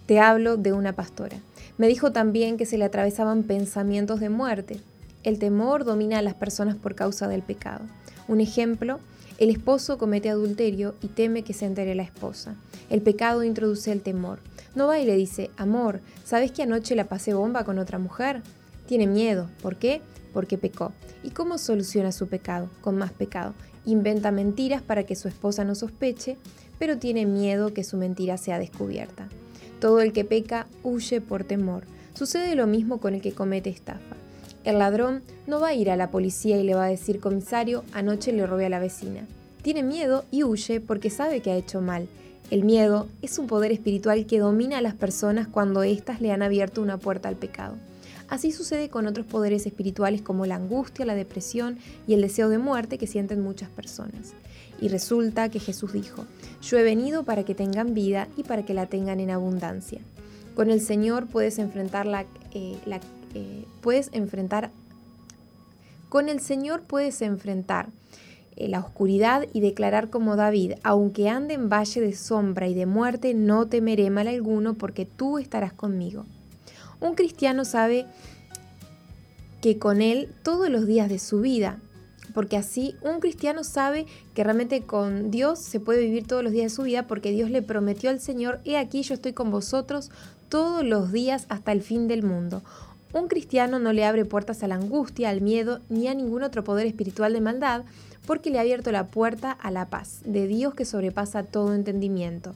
[0.05, 1.37] Te hablo de una pastora.
[1.77, 4.81] Me dijo también que se le atravesaban pensamientos de muerte.
[5.25, 7.83] El temor domina a las personas por causa del pecado.
[8.27, 8.99] Un ejemplo,
[9.39, 12.53] el esposo comete adulterio y teme que se entere la esposa.
[12.91, 14.37] El pecado introduce el temor.
[14.75, 18.43] No va y le dice, amor, ¿sabes que anoche la pasé bomba con otra mujer?
[18.85, 19.49] Tiene miedo.
[19.63, 20.03] ¿Por qué?
[20.31, 20.93] Porque pecó.
[21.23, 22.69] ¿Y cómo soluciona su pecado?
[22.81, 23.55] Con más pecado.
[23.83, 26.37] Inventa mentiras para que su esposa no sospeche,
[26.77, 29.27] pero tiene miedo que su mentira sea descubierta.
[29.81, 31.83] Todo el que peca huye por temor.
[32.13, 34.15] Sucede lo mismo con el que comete estafa.
[34.65, 37.83] El ladrón no va a ir a la policía y le va a decir, comisario,
[37.93, 39.25] anoche le robé a la vecina.
[39.61, 42.07] Tiene miedo y huye porque sabe que ha hecho mal.
[42.51, 46.41] El miedo es un poder espiritual que domina a las personas cuando éstas le han
[46.41, 47.75] abierto una puerta al pecado.
[48.27, 52.57] Así sucede con otros poderes espirituales como la angustia, la depresión y el deseo de
[52.57, 54.33] muerte que sienten muchas personas.
[54.81, 56.25] Y resulta que Jesús dijo,
[56.61, 60.01] yo he venido para que tengan vida y para que la tengan en abundancia.
[60.55, 62.99] Con el Señor puedes enfrentar la, eh, la-
[63.35, 64.71] eh, puedes enfrentar
[66.09, 67.89] con el Señor puedes enfrentar
[68.55, 72.85] eh, la oscuridad y declarar como David, aunque ande en valle de sombra y de
[72.85, 76.25] muerte, no temeré mal alguno porque tú estarás conmigo.
[77.01, 78.05] Un cristiano sabe
[79.61, 81.79] que con él todos los días de su vida,
[82.33, 86.71] porque así un cristiano sabe que realmente con Dios se puede vivir todos los días
[86.71, 90.11] de su vida porque Dios le prometió al Señor, he aquí yo estoy con vosotros
[90.47, 92.63] todos los días hasta el fin del mundo.
[93.15, 96.65] Un cristiano no le abre puertas a la angustia, al miedo, ni a ningún otro
[96.65, 97.83] poder espiritual de maldad,
[98.27, 102.53] porque le ha abierto la puerta a la paz de Dios que sobrepasa todo entendimiento.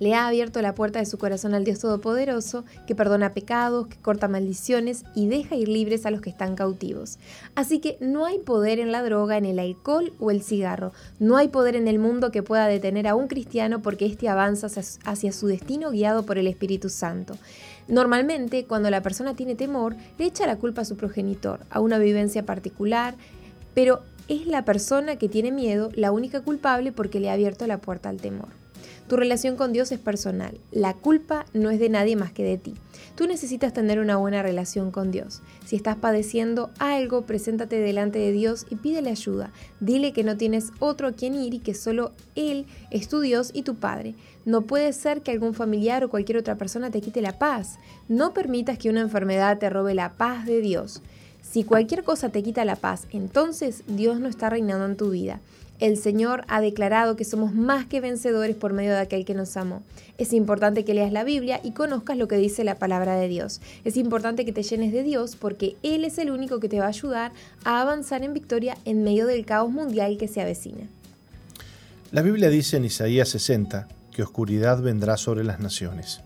[0.00, 3.96] Le ha abierto la puerta de su corazón al Dios Todopoderoso, que perdona pecados, que
[3.96, 7.18] corta maldiciones y deja ir libres a los que están cautivos.
[7.54, 10.92] Así que no hay poder en la droga, en el alcohol o el cigarro.
[11.20, 14.66] No hay poder en el mundo que pueda detener a un cristiano porque éste avanza
[15.04, 17.36] hacia- su destino guiado por el Espíritu Santo.
[17.88, 21.98] Normalmente, cuando la persona tiene temor, le echa la culpa a su progenitor, a una
[21.98, 23.14] vivencia particular,
[23.74, 27.78] pero es la persona que tiene miedo la única culpable porque le ha abierto la
[27.78, 28.48] puerta al temor.
[29.08, 30.58] Tu relación con Dios es personal.
[30.70, 32.74] La culpa no es de nadie más que de ti.
[33.14, 35.40] Tú necesitas tener una buena relación con Dios.
[35.64, 39.50] Si estás padeciendo algo, preséntate delante de Dios y pídele ayuda.
[39.80, 43.50] Dile que no tienes otro a quien ir y que solo Él es tu Dios
[43.54, 44.14] y tu Padre.
[44.48, 47.78] No puede ser que algún familiar o cualquier otra persona te quite la paz.
[48.08, 51.02] No permitas que una enfermedad te robe la paz de Dios.
[51.42, 55.40] Si cualquier cosa te quita la paz, entonces Dios no está reinando en tu vida.
[55.80, 59.54] El Señor ha declarado que somos más que vencedores por medio de aquel que nos
[59.58, 59.82] amó.
[60.16, 63.60] Es importante que leas la Biblia y conozcas lo que dice la palabra de Dios.
[63.84, 66.86] Es importante que te llenes de Dios porque Él es el único que te va
[66.86, 67.32] a ayudar
[67.64, 70.88] a avanzar en victoria en medio del caos mundial que se avecina.
[72.12, 76.22] La Biblia dice en Isaías 60 que oscuridad vendrá sobre las naciones.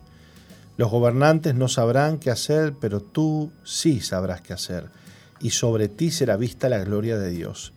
[0.79, 4.89] Los gobernantes no sabrán qué hacer, pero tú sí sabrás qué hacer,
[5.41, 7.75] y sobre ti será vista la gloria de Dios.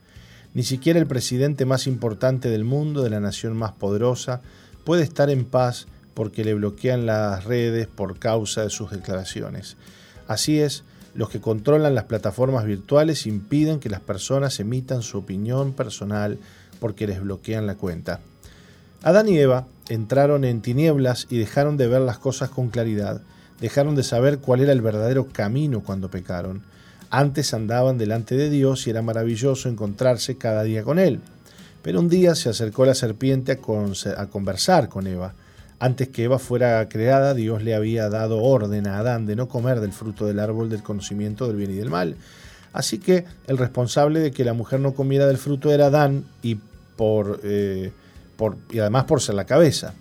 [0.53, 4.39] Ni siquiera el presidente más importante del mundo, de la nación más poderosa,
[4.85, 9.75] puede estar en paz porque le bloquean las redes por causa de sus declaraciones.
[10.29, 15.73] Así es, los que controlan las plataformas virtuales impiden que las personas emitan su opinión
[15.73, 16.37] personal
[16.79, 18.21] porque les bloquean la cuenta.
[19.03, 23.21] Adán y Eva entraron en tinieblas y dejaron de ver las cosas con claridad,
[23.59, 26.63] dejaron de saber cuál era el verdadero camino cuando pecaron.
[27.09, 31.19] Antes andaban delante de Dios y era maravilloso encontrarse cada día con Él.
[31.81, 35.33] Pero un día se acercó la serpiente a, con- a conversar con Eva.
[35.77, 39.81] Antes que Eva fuera creada, Dios le había dado orden a Adán de no comer
[39.81, 42.15] del fruto del árbol del conocimiento del bien y del mal.
[42.73, 46.57] Así que el responsable de que la mujer no comiera del fruto era Adán y,
[46.95, 47.91] por, eh,
[48.71, 49.93] y además por ser la cabeza.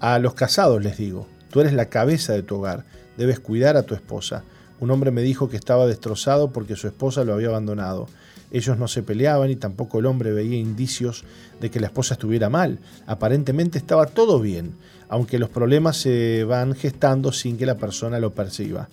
[0.00, 2.84] A los casados les digo, tú eres la cabeza de tu hogar,
[3.16, 4.44] debes cuidar a tu esposa.
[4.80, 8.06] Un hombre me dijo que estaba destrozado porque su esposa lo había abandonado.
[8.50, 11.24] Ellos no se peleaban y tampoco el hombre veía indicios
[11.60, 12.80] de que la esposa estuviera mal.
[13.06, 14.74] Aparentemente estaba todo bien,
[15.08, 18.88] aunque los problemas se van gestando sin que la persona lo perciba.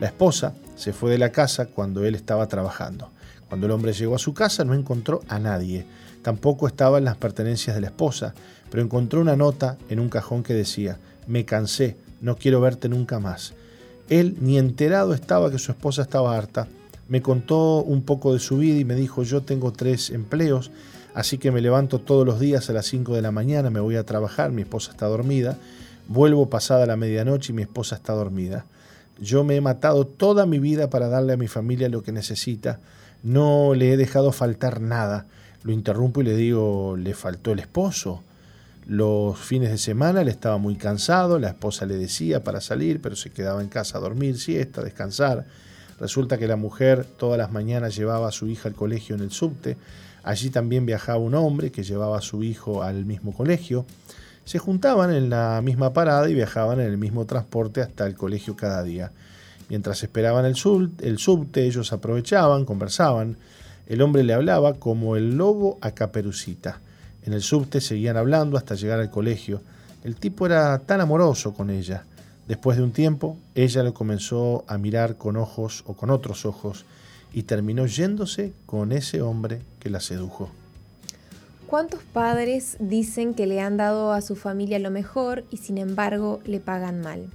[0.00, 3.10] La esposa se fue de la casa cuando él estaba trabajando.
[3.48, 5.86] Cuando el hombre llegó a su casa no encontró a nadie.
[6.22, 8.34] Tampoco estaban las pertenencias de la esposa,
[8.70, 13.18] pero encontró una nota en un cajón que decía, me cansé, no quiero verte nunca
[13.20, 13.54] más.
[14.08, 16.66] Él ni enterado estaba que su esposa estaba harta.
[17.08, 20.70] Me contó un poco de su vida y me dijo, yo tengo tres empleos,
[21.14, 23.96] así que me levanto todos los días a las 5 de la mañana, me voy
[23.96, 25.56] a trabajar, mi esposa está dormida,
[26.08, 28.66] vuelvo pasada la medianoche y mi esposa está dormida.
[29.20, 32.78] Yo me he matado toda mi vida para darle a mi familia lo que necesita,
[33.22, 35.26] no le he dejado faltar nada.
[35.62, 38.22] Lo interrumpo y le digo, ¿le faltó el esposo?
[38.86, 43.16] Los fines de semana él estaba muy cansado, la esposa le decía para salir, pero
[43.16, 45.44] se quedaba en casa a dormir, siesta, descansar.
[46.00, 49.30] Resulta que la mujer todas las mañanas llevaba a su hija al colegio en el
[49.30, 49.76] subte.
[50.22, 53.84] Allí también viajaba un hombre que llevaba a su hijo al mismo colegio.
[54.44, 58.56] Se juntaban en la misma parada y viajaban en el mismo transporte hasta el colegio
[58.56, 59.12] cada día.
[59.68, 63.36] Mientras esperaban el subte, ellos aprovechaban, conversaban.
[63.88, 66.78] El hombre le hablaba como el lobo a Caperucita.
[67.24, 69.62] En el subte seguían hablando hasta llegar al colegio.
[70.04, 72.04] El tipo era tan amoroso con ella.
[72.46, 76.84] Después de un tiempo, ella lo comenzó a mirar con ojos o con otros ojos
[77.32, 80.50] y terminó yéndose con ese hombre que la sedujo.
[81.66, 86.40] ¿Cuántos padres dicen que le han dado a su familia lo mejor y sin embargo
[86.44, 87.30] le pagan mal?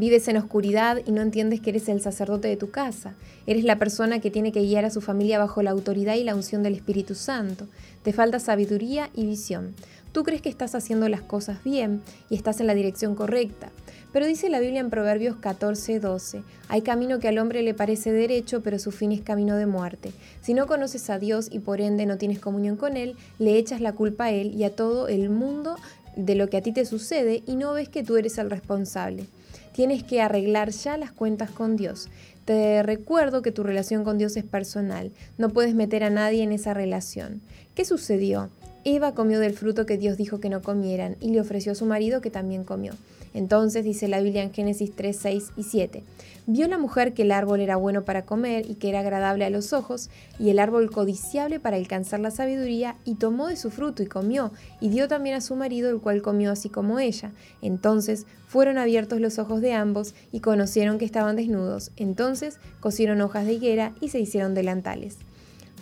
[0.00, 3.12] Vives en oscuridad y no entiendes que eres el sacerdote de tu casa.
[3.46, 6.34] Eres la persona que tiene que guiar a su familia bajo la autoridad y la
[6.34, 7.66] unción del Espíritu Santo.
[8.02, 9.74] Te falta sabiduría y visión.
[10.12, 12.00] Tú crees que estás haciendo las cosas bien
[12.30, 13.72] y estás en la dirección correcta.
[14.10, 18.10] Pero dice la Biblia en Proverbios 14, 12, hay camino que al hombre le parece
[18.10, 20.12] derecho, pero su fin es camino de muerte.
[20.40, 23.80] Si no conoces a Dios y por ende no tienes comunión con Él, le echas
[23.80, 25.76] la culpa a Él y a todo el mundo
[26.16, 29.26] de lo que a ti te sucede y no ves que tú eres el responsable.
[29.72, 32.08] Tienes que arreglar ya las cuentas con Dios.
[32.44, 35.12] Te recuerdo que tu relación con Dios es personal.
[35.38, 37.40] No puedes meter a nadie en esa relación.
[37.74, 38.50] ¿Qué sucedió?
[38.84, 41.86] Eva comió del fruto que Dios dijo que no comieran y le ofreció a su
[41.86, 42.94] marido que también comió.
[43.34, 46.02] Entonces dice la Biblia en Génesis 3, 6 y 7.
[46.46, 49.50] Vio la mujer que el árbol era bueno para comer y que era agradable a
[49.50, 54.02] los ojos, y el árbol codiciable para alcanzar la sabiduría, y tomó de su fruto
[54.02, 54.50] y comió,
[54.80, 57.32] y dio también a su marido, el cual comió así como ella.
[57.62, 61.92] Entonces fueron abiertos los ojos de ambos, y conocieron que estaban desnudos.
[61.96, 65.18] Entonces cosieron hojas de higuera y se hicieron delantales.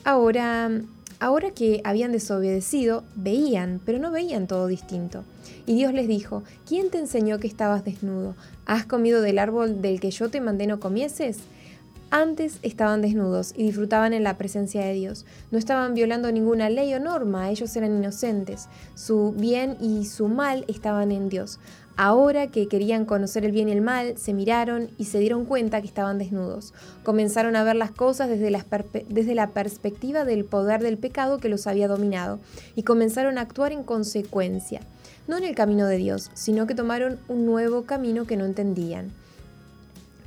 [0.04, 0.70] Ahora,
[1.18, 5.24] ahora que habían desobedecido, veían, pero no veían todo distinto.
[5.68, 8.34] Y Dios les dijo, ¿quién te enseñó que estabas desnudo?
[8.64, 11.40] ¿Has comido del árbol del que yo te mandé no comieses?
[12.10, 15.26] Antes estaban desnudos y disfrutaban en la presencia de Dios.
[15.50, 18.70] No estaban violando ninguna ley o norma, ellos eran inocentes.
[18.94, 21.60] Su bien y su mal estaban en Dios.
[21.98, 25.82] Ahora que querían conocer el bien y el mal, se miraron y se dieron cuenta
[25.82, 26.72] que estaban desnudos.
[27.02, 28.64] Comenzaron a ver las cosas desde la,
[29.10, 32.38] desde la, perspectiva del poder del pecado que los había dominado
[32.74, 34.80] y comenzaron a actuar en consecuencia,
[35.28, 39.12] no en el camino de Dios, sino que tomaron un nuevo camino que no entendían.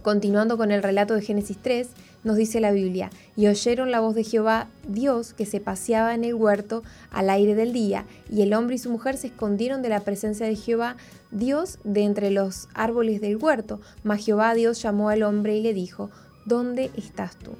[0.02, 1.90] Continuando con el relato de Génesis 3,
[2.23, 6.23] nos dice la Biblia, y oyeron la voz de Jehová Dios que se paseaba en
[6.23, 9.90] el huerto al aire del día, y el hombre y su mujer se escondieron de
[9.90, 10.98] la presencia de Jehová
[11.32, 13.80] Dios de entre los árboles del huerto.
[14.03, 16.10] Mas Jehová Dios llamó al hombre y le dijo,
[16.45, 17.52] ¿dónde estás tú?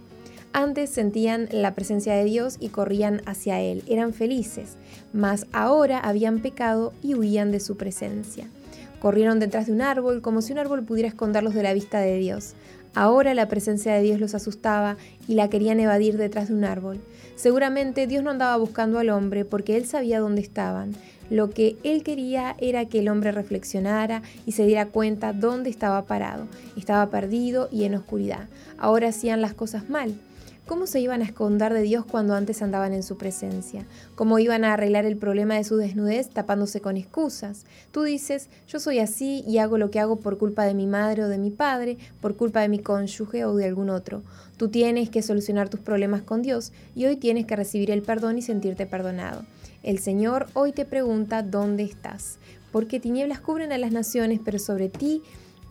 [0.54, 4.76] Antes sentían la presencia de Dios y corrían hacia Él, eran felices,
[5.14, 8.48] mas ahora habían pecado y huían de su presencia.
[9.00, 12.18] Corrieron detrás de un árbol como si un árbol pudiera esconderlos de la vista de
[12.18, 12.54] Dios.
[12.94, 17.00] Ahora la presencia de Dios los asustaba y la querían evadir detrás de un árbol.
[17.36, 20.94] Seguramente Dios no andaba buscando al hombre porque él sabía dónde estaban.
[21.30, 26.06] Lo que él quería era que el hombre reflexionara y se diera cuenta dónde estaba
[26.06, 26.48] parado.
[26.76, 28.50] Estaba perdido y en oscuridad.
[28.78, 30.14] Ahora hacían las cosas mal.
[30.72, 33.86] ¿Cómo se iban a esconder de Dios cuando antes andaban en su presencia?
[34.16, 37.66] ¿Cómo iban a arreglar el problema de su desnudez tapándose con excusas?
[37.92, 41.26] Tú dices, yo soy así y hago lo que hago por culpa de mi madre
[41.26, 44.24] o de mi padre, por culpa de mi cónyuge o de algún otro.
[44.56, 48.38] Tú tienes que solucionar tus problemas con Dios y hoy tienes que recibir el perdón
[48.38, 49.44] y sentirte perdonado.
[49.84, 52.40] El Señor hoy te pregunta dónde estás,
[52.72, 55.22] porque tinieblas cubren a las naciones, pero sobre ti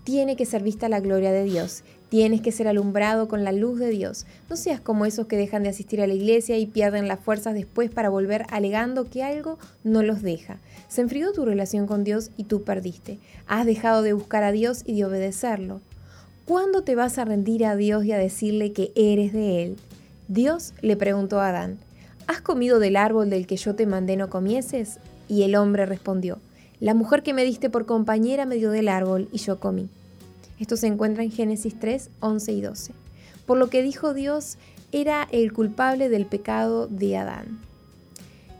[0.05, 1.85] tiene que ser vista la gloria de Dios.
[2.11, 4.27] Tienes que ser alumbrado con la luz de Dios.
[4.51, 7.55] No seas como esos que dejan de asistir a la iglesia y pierden las fuerzas
[7.55, 10.59] después para volver alegando que algo no los deja.
[10.89, 13.21] Se enfrió tu relación con Dios y tú perdiste.
[13.47, 15.81] Has dejado de buscar a Dios y de obedecerlo.
[16.47, 19.77] ¿Cuándo te vas a rendir a Dios y a decirle que eres de Él?
[20.27, 21.79] Dios le preguntó a Adán,
[22.27, 24.99] ¿has comido del árbol del que yo te mandé no comieses?
[25.29, 26.41] Y el hombre respondió,
[26.81, 29.89] la mujer que me diste por compañera me dio del árbol y yo comí.
[30.61, 32.93] Esto se encuentra en Génesis 3, 11 y 12.
[33.47, 34.59] Por lo que dijo Dios,
[34.93, 37.59] era el culpable del pecado de Adán.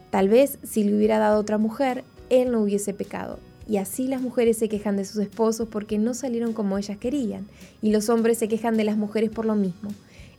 [0.09, 3.39] Tal vez si le hubiera dado otra mujer, él no hubiese pecado.
[3.67, 7.47] Y así las mujeres se quejan de sus esposos porque no salieron como ellas querían.
[7.83, 9.91] Y los hombres se quejan de las mujeres por lo mismo.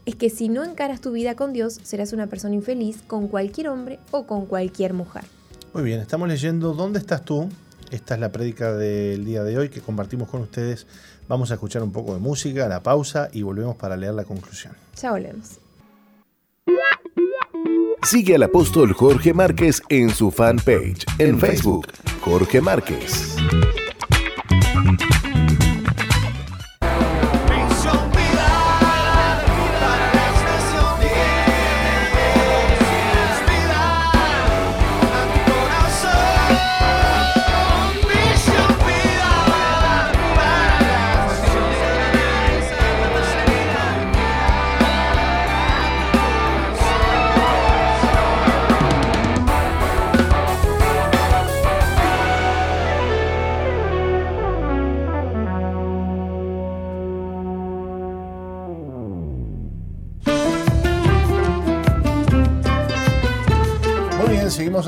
[0.04, 3.68] Es que si no encaras tu vida con Dios, serás una persona infeliz con cualquier
[3.68, 5.22] hombre o con cualquier mujer.
[5.72, 7.48] Muy bien, estamos leyendo ¿Dónde estás tú?
[7.92, 10.86] Esta es la prédica del día de hoy que compartimos con ustedes.
[11.32, 14.74] Vamos a escuchar un poco de música, la pausa y volvemos para leer la conclusión.
[15.00, 15.58] Ya volvemos.
[18.02, 21.86] Sigue al apóstol Jorge Márquez en su fanpage en Facebook,
[22.20, 23.34] Jorge Márquez.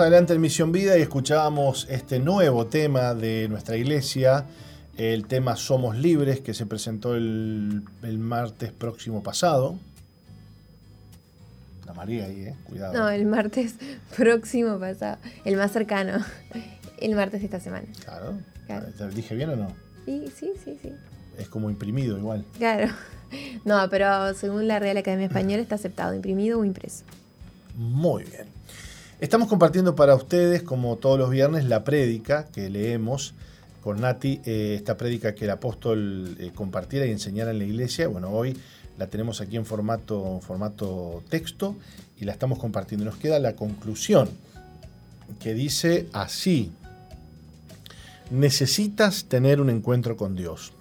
[0.04, 4.44] Adelante en Misión Vida y escuchábamos este nuevo tema de nuestra iglesia,
[4.98, 9.78] el tema Somos Libres, que se presentó el, el martes próximo pasado.
[11.86, 12.92] La María ahí, eh, cuidado.
[12.92, 13.76] No, el martes
[14.14, 15.16] próximo pasado.
[15.46, 16.22] El más cercano.
[16.98, 17.86] El martes de esta semana.
[18.04, 18.34] Claro.
[18.66, 18.86] Claro.
[18.98, 19.68] ¿Te dije bien o no?
[20.06, 20.92] Y sí, sí, sí.
[21.38, 22.44] Es como imprimido igual.
[22.58, 22.92] Claro.
[23.64, 27.04] No, pero según la Real Academia Española está aceptado, imprimido o impreso.
[27.76, 28.53] Muy bien.
[29.20, 33.32] Estamos compartiendo para ustedes, como todos los viernes, la prédica que leemos
[33.80, 38.08] con Nati, eh, esta prédica que el apóstol eh, compartiera y enseñara en la iglesia.
[38.08, 38.56] Bueno, hoy
[38.98, 41.76] la tenemos aquí en formato, formato texto
[42.20, 43.04] y la estamos compartiendo.
[43.04, 44.28] Nos queda la conclusión
[45.40, 46.72] que dice así.
[48.30, 50.72] Necesitas tener un encuentro con Dios.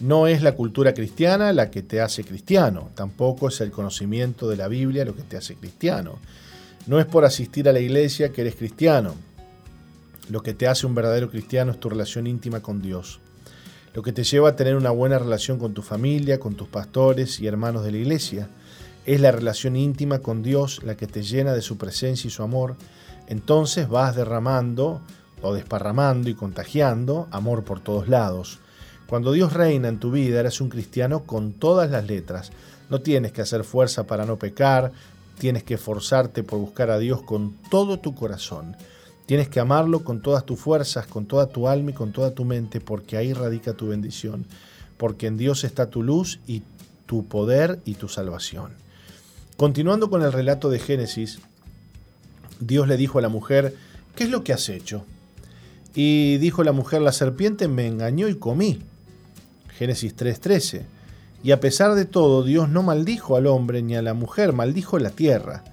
[0.00, 4.56] No es la cultura cristiana la que te hace cristiano, tampoco es el conocimiento de
[4.56, 6.18] la Biblia lo que te hace cristiano.
[6.86, 9.14] No es por asistir a la iglesia que eres cristiano.
[10.28, 13.20] Lo que te hace un verdadero cristiano es tu relación íntima con Dios.
[13.94, 17.38] Lo que te lleva a tener una buena relación con tu familia, con tus pastores
[17.38, 18.48] y hermanos de la iglesia.
[19.06, 22.42] Es la relación íntima con Dios la que te llena de su presencia y su
[22.42, 22.74] amor.
[23.28, 25.02] Entonces vas derramando
[25.40, 28.58] o desparramando y contagiando amor por todos lados.
[29.06, 32.50] Cuando Dios reina en tu vida, eres un cristiano con todas las letras.
[32.90, 34.92] No tienes que hacer fuerza para no pecar,
[35.38, 38.76] tienes que esforzarte por buscar a Dios con todo tu corazón.
[39.26, 42.44] Tienes que amarlo con todas tus fuerzas, con toda tu alma y con toda tu
[42.44, 44.46] mente, porque ahí radica tu bendición.
[44.96, 46.62] Porque en Dios está tu luz y
[47.06, 48.72] tu poder y tu salvación.
[49.56, 51.40] Continuando con el relato de Génesis,
[52.60, 53.74] Dios le dijo a la mujer,
[54.14, 55.04] ¿qué es lo que has hecho?
[55.94, 58.80] Y dijo la mujer, la serpiente me engañó y comí.
[59.76, 60.82] Génesis 3:13.
[61.42, 64.98] Y a pesar de todo, Dios no maldijo al hombre ni a la mujer, maldijo
[64.98, 65.64] la tierra.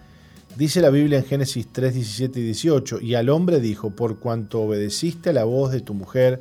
[0.56, 4.62] Dice la Biblia en Génesis 3, 17 y 18, y al hombre dijo, por cuanto
[4.62, 6.40] obedeciste a la voz de tu mujer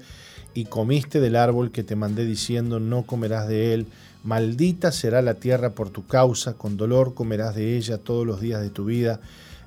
[0.54, 3.86] y comiste del árbol que te mandé diciendo, no comerás de él,
[4.24, 8.62] maldita será la tierra por tu causa, con dolor comerás de ella todos los días
[8.62, 9.20] de tu vida,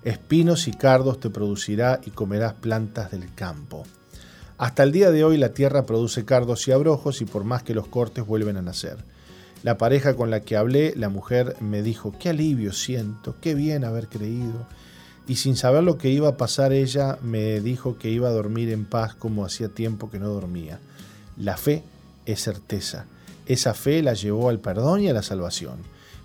[0.03, 3.83] espinos y cardos te producirá y comerás plantas del campo.
[4.57, 7.75] Hasta el día de hoy la tierra produce cardos y abrojos y por más que
[7.75, 8.97] los cortes vuelven a nacer.
[9.63, 13.83] La pareja con la que hablé, la mujer, me dijo, qué alivio siento, qué bien
[13.83, 14.65] haber creído.
[15.27, 18.71] Y sin saber lo que iba a pasar, ella me dijo que iba a dormir
[18.71, 20.79] en paz como hacía tiempo que no dormía.
[21.37, 21.83] La fe
[22.25, 23.05] es certeza.
[23.45, 25.77] Esa fe la llevó al perdón y a la salvación.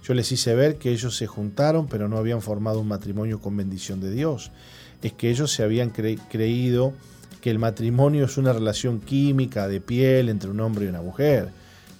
[0.02, 3.56] Yo les hice ver que ellos se juntaron, pero no habían formado un matrimonio con
[3.56, 4.50] bendición de Dios.
[5.02, 6.94] Es que ellos se habían cre creído
[7.42, 11.50] que el matrimonio es una relación química de piel entre un hombre y una mujer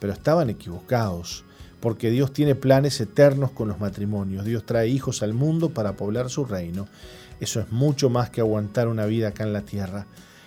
[0.01, 1.45] pero estaban equivocados,
[1.81, 4.45] porque Dios tiene planes eternos con los matrimonios.
[4.45, 6.89] Dios trae hijos al mundo para poblar su reino.
[7.41, 10.07] Eso es mucho más que aguantar una vida acá en la tierra.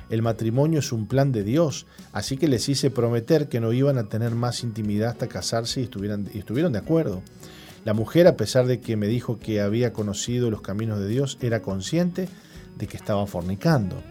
[0.09, 3.99] El matrimonio es un plan de Dios, así que les hice prometer que no iban
[3.99, 7.21] a tener más intimidad hasta casarse y, estuvieran, y estuvieron de acuerdo.
[7.85, 11.37] La mujer, a pesar de que me dijo que había conocido los caminos de Dios,
[11.41, 12.27] era consciente
[12.77, 14.01] de que estaba fornicando.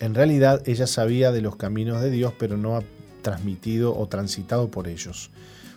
[0.00, 2.76] En realidad ella sabía de los caminos de Dios, pero no
[3.28, 5.30] transmitido o transitado por ellos.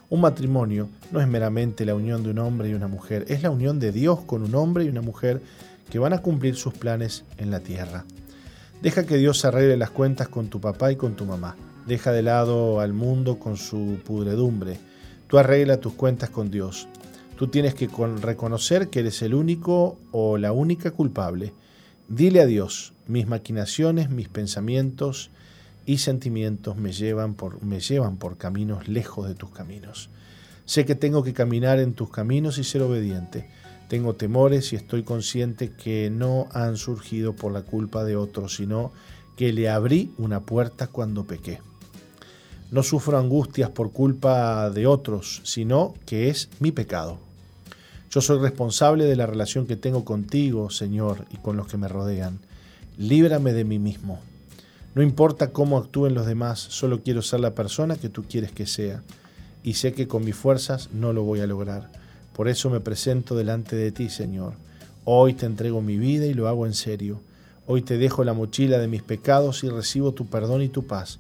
[0.10, 3.50] Un matrimonio no es meramente la unión de un hombre y una mujer, es la
[3.50, 5.42] unión de Dios con un hombre y una mujer
[5.90, 8.06] que van a cumplir sus planes en la tierra.
[8.82, 11.58] Deja que Dios arregle las cuentas con tu papá y con tu mamá.
[11.86, 14.80] Deja de lado al mundo con su pudredumbre.
[15.28, 16.88] Tú arregla tus cuentas con Dios.
[17.36, 17.90] Tú tienes que
[18.22, 21.54] reconocer que eres el único o la única culpable.
[22.08, 25.32] Dile a Dios, mis maquinaciones, mis pensamientos,
[25.86, 30.10] y sentimientos me llevan, por, me llevan por caminos lejos de tus caminos.
[30.66, 33.50] Sé que tengo que caminar en tus caminos y ser obediente.
[33.88, 38.92] Tengo temores y estoy consciente que no han surgido por la culpa de otros, sino
[39.36, 41.60] que le abrí una puerta cuando pequé.
[42.70, 47.18] No sufro angustias por culpa de otros, sino que es mi pecado.
[48.10, 51.90] Yo soy responsable de la relación que tengo contigo, Señor, y con los que me
[51.90, 52.40] rodean.
[52.98, 54.20] Líbrame de mí mismo.
[54.94, 58.66] No importa cómo actúen los demás, solo quiero ser la persona que tú quieres que
[58.66, 59.02] sea.
[59.64, 61.90] Y sé que con mis fuerzas no lo voy a lograr.
[62.34, 64.54] Por eso me presento delante de ti, Señor.
[65.06, 67.22] Hoy te entrego mi vida y lo hago en serio.
[67.68, 71.20] Hoy te dejo la mochila de mis pecados y recibo tu perdón y tu paz.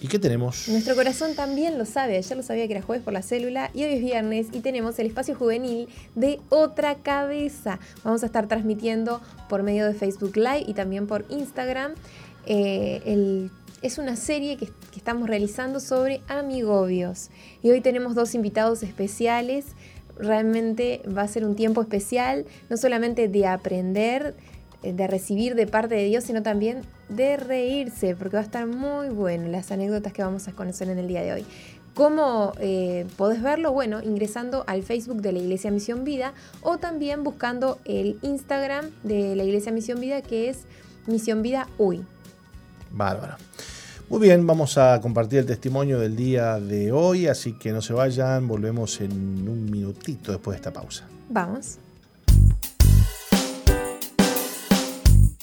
[0.00, 0.68] ¿Y qué tenemos?
[0.68, 2.16] Nuestro corazón también lo sabe.
[2.16, 4.98] Ayer lo sabía que era jueves por la célula y hoy es viernes y tenemos
[4.98, 7.78] el espacio juvenil de Otra Cabeza.
[8.02, 11.94] Vamos a estar transmitiendo por medio de Facebook Live y también por Instagram.
[12.46, 13.48] Eh,
[13.82, 17.30] es una serie que, que estamos realizando sobre amigobios.
[17.62, 19.66] Y hoy tenemos dos invitados especiales.
[20.18, 24.34] Realmente va a ser un tiempo especial, no solamente de aprender,
[24.92, 29.08] de recibir de parte de Dios, sino también de reírse, porque va a estar muy
[29.08, 31.46] bueno las anécdotas que vamos a conocer en el día de hoy.
[31.94, 33.72] ¿Cómo eh, podés verlo?
[33.72, 39.36] Bueno, ingresando al Facebook de la Iglesia Misión Vida o también buscando el Instagram de
[39.36, 40.64] la Iglesia Misión Vida que es
[41.06, 42.04] Misión Vida UI.
[42.90, 43.36] Bárbaro.
[44.08, 47.92] Muy bien, vamos a compartir el testimonio del día de hoy, así que no se
[47.92, 49.12] vayan, volvemos en
[49.48, 51.06] un minutito después de esta pausa.
[51.30, 51.78] Vamos.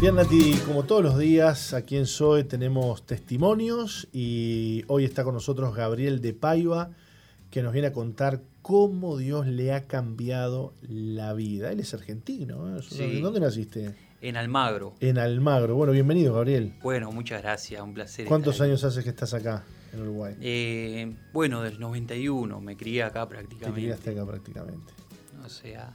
[0.00, 5.34] Bien, Nati, como todos los días, aquí en SOE tenemos testimonios y hoy está con
[5.34, 6.88] nosotros Gabriel de Paiva,
[7.50, 11.70] que nos viene a contar cómo Dios le ha cambiado la vida.
[11.70, 12.82] Él es argentino, ¿eh?
[12.82, 13.02] Sí.
[13.02, 13.94] ¿En dónde naciste?
[14.22, 14.94] En Almagro.
[15.00, 15.74] En Almagro.
[15.74, 16.72] Bueno, bienvenido, Gabriel.
[16.82, 18.24] Bueno, muchas gracias, un placer.
[18.24, 20.34] ¿Cuántos estar años hace que estás acá, en Uruguay?
[20.40, 23.82] Eh, bueno, del 91, me crié acá Te prácticamente.
[23.82, 24.94] criaste acá prácticamente.
[25.44, 25.92] O sea.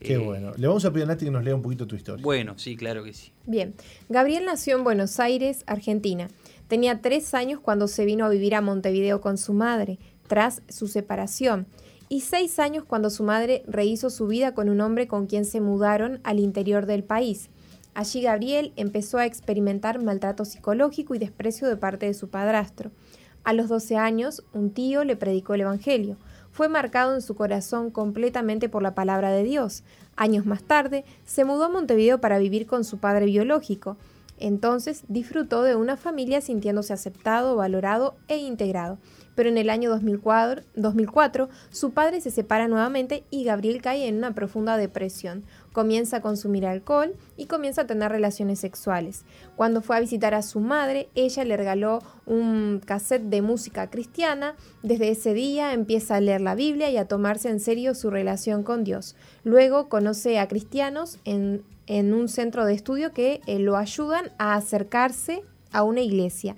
[0.00, 0.52] Qué eh, bueno.
[0.56, 2.22] Le vamos a pedir a Nati que nos lea un poquito tu historia.
[2.22, 3.32] Bueno, sí, claro que sí.
[3.46, 3.74] Bien,
[4.08, 6.28] Gabriel nació en Buenos Aires, Argentina.
[6.68, 10.86] Tenía tres años cuando se vino a vivir a Montevideo con su madre, tras su
[10.86, 11.66] separación,
[12.08, 15.60] y seis años cuando su madre rehizo su vida con un hombre con quien se
[15.60, 17.50] mudaron al interior del país.
[17.94, 22.92] Allí Gabriel empezó a experimentar maltrato psicológico y desprecio de parte de su padrastro.
[23.44, 26.16] A los 12 años, un tío le predicó el Evangelio.
[26.58, 29.84] Fue marcado en su corazón completamente por la palabra de Dios.
[30.16, 33.96] Años más tarde, se mudó a Montevideo para vivir con su padre biológico.
[34.40, 38.98] Entonces disfrutó de una familia sintiéndose aceptado, valorado e integrado.
[39.36, 44.16] Pero en el año 2004, 2004, su padre se separa nuevamente y Gabriel cae en
[44.16, 45.44] una profunda depresión.
[45.78, 49.24] Comienza a consumir alcohol y comienza a tener relaciones sexuales.
[49.54, 54.56] Cuando fue a visitar a su madre, ella le regaló un cassette de música cristiana.
[54.82, 58.64] Desde ese día empieza a leer la Biblia y a tomarse en serio su relación
[58.64, 59.14] con Dios.
[59.44, 64.56] Luego conoce a cristianos en, en un centro de estudio que eh, lo ayudan a
[64.56, 66.56] acercarse a una iglesia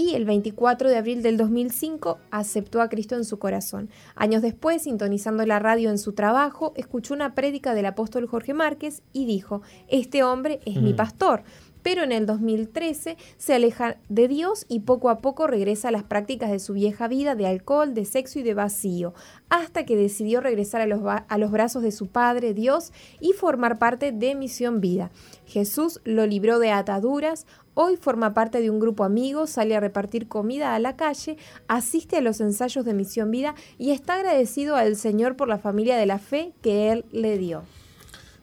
[0.00, 3.90] y el 24 de abril del 2005 aceptó a Cristo en su corazón.
[4.14, 9.02] Años después, sintonizando la radio en su trabajo, escuchó una prédica del apóstol Jorge Márquez
[9.12, 10.96] y dijo, este hombre es mi Mm.
[10.96, 11.42] pastor.
[11.80, 16.02] pero en el 2013 se aleja de Dios y poco a poco regresa a las
[16.02, 19.14] prácticas de su vieja vida de alcohol, de sexo y de vacío,
[19.48, 23.32] hasta que decidió regresar a los, ba- a los brazos de su Padre Dios y
[23.32, 25.10] formar parte de Misión Vida.
[25.46, 27.46] Jesús lo libró de ataduras,
[27.80, 31.36] hoy forma parte de un grupo amigo, sale a repartir comida a la calle,
[31.68, 35.96] asiste a los ensayos de Misión Vida y está agradecido al Señor por la familia
[35.96, 37.62] de la fe que Él le dio.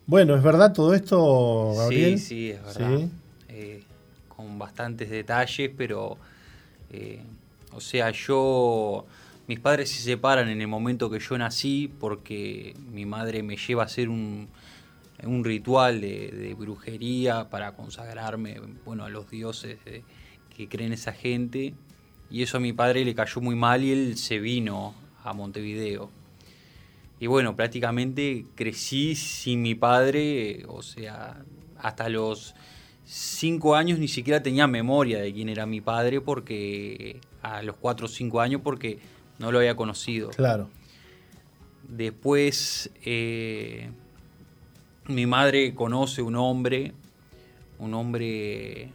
[0.07, 2.17] Bueno, ¿es verdad todo esto, Gabriel?
[2.17, 2.97] Sí, sí, es verdad.
[2.97, 3.09] Sí.
[3.49, 3.83] Eh,
[4.29, 6.15] con bastantes detalles, pero,
[6.91, 7.21] eh,
[7.73, 9.05] o sea, yo,
[9.47, 13.83] mis padres se separan en el momento que yo nací porque mi madre me lleva
[13.83, 14.47] a hacer un,
[15.25, 20.03] un ritual de, de brujería para consagrarme, bueno, a los dioses de-
[20.55, 21.73] que creen esa gente.
[22.29, 24.93] Y eso a mi padre le cayó muy mal y él se vino
[25.23, 26.09] a Montevideo.
[27.19, 31.43] Y bueno, prácticamente crecí sin mi padre, o sea,
[31.77, 32.55] hasta los
[33.05, 38.07] cinco años ni siquiera tenía memoria de quién era mi padre, porque a los cuatro
[38.07, 38.99] o cinco años, porque
[39.39, 40.29] no lo había conocido.
[40.31, 40.69] Claro.
[41.87, 43.91] Después, eh,
[45.07, 46.93] mi madre conoce un hombre,
[47.79, 48.89] un hombre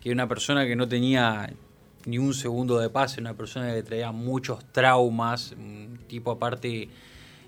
[0.00, 1.52] que era una persona que no tenía
[2.06, 5.54] ni un segundo de paz, una persona que traía muchos traumas,
[6.06, 6.88] tipo aparte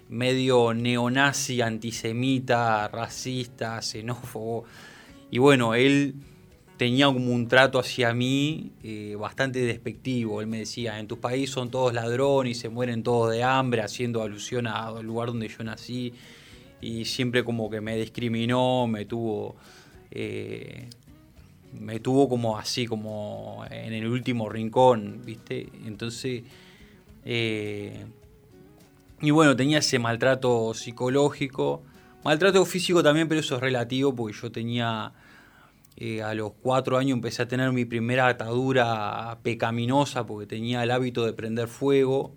[0.09, 4.65] medio neonazi, antisemita, racista, xenófobo.
[5.31, 6.15] Y bueno, él
[6.77, 10.41] tenía como un trato hacia mí eh, bastante despectivo.
[10.41, 13.83] Él me decía, en tu país son todos ladrones y se mueren todos de hambre,
[13.83, 16.15] haciendo alusión al lugar donde yo nací.
[16.81, 19.57] Y siempre como que me discriminó, me tuvo...
[20.11, 20.89] eh,
[21.79, 25.69] me tuvo como así, como en el último rincón, ¿viste?
[25.85, 26.43] Entonces...
[27.25, 28.05] eh,
[29.21, 31.83] y bueno, tenía ese maltrato psicológico,
[32.23, 35.13] maltrato físico también, pero eso es relativo porque yo tenía,
[35.97, 40.91] eh, a los cuatro años empecé a tener mi primera atadura pecaminosa porque tenía el
[40.91, 42.35] hábito de prender fuego,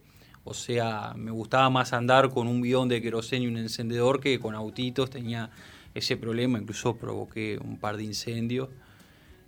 [0.50, 4.40] o sea, me gustaba más andar con un bidón de queroseno y un encendedor que
[4.40, 5.50] con autitos, tenía
[5.96, 8.70] ese problema, incluso provoqué un par de incendios.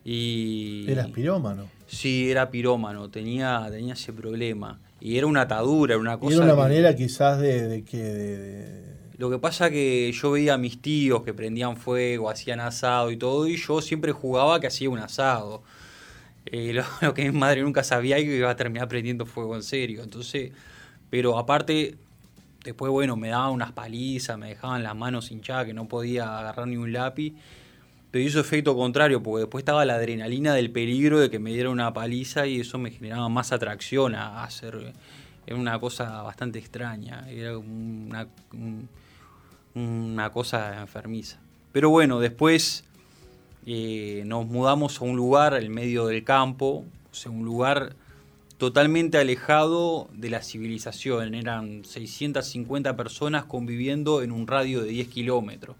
[0.04, 1.68] Y, Eras pirómano.
[1.88, 4.80] Sí, era pirómano, tenía, tenía ese problema.
[5.00, 6.36] Y era una atadura, era una Y cosa.
[6.38, 7.98] era una que- manera quizás de, de que...
[7.98, 12.60] de- de- Lo que pasa que yo veía a mis tíos que prendían fuego, hacían
[12.60, 15.62] asado y todo, y yo siempre jugaba que hacía un asado.
[16.48, 19.56] Eh, lo, lo que mi madre nunca sabía y que iba a terminar prendiendo fuego
[19.56, 20.02] en serio.
[20.04, 20.52] Entonces,
[21.12, 21.96] pero aparte,
[22.64, 26.66] después, bueno, me daban unas palizas, me dejaban las manos hinchadas, que no podía agarrar
[26.68, 27.34] ni un lápiz.
[28.10, 31.70] Pero hizo efecto contrario, porque después estaba la adrenalina del peligro de que me diera
[31.70, 34.94] una paliza y eso me generaba más atracción a hacer.
[35.48, 38.90] Era una cosa bastante extraña, era una, un-
[39.76, 41.40] una cosa enfermiza.
[41.72, 42.84] Pero bueno, después
[43.66, 47.96] eh, nos mudamos a un lugar en medio del campo, o sea, un lugar
[48.62, 51.34] totalmente alejado de la civilización.
[51.34, 55.76] Eran 650 personas conviviendo en un radio de 10 kilómetros.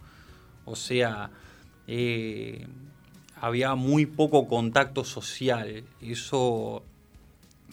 [0.66, 1.30] O sea,
[1.86, 2.66] eh,
[3.40, 5.84] había muy poco contacto social.
[6.02, 6.82] Eso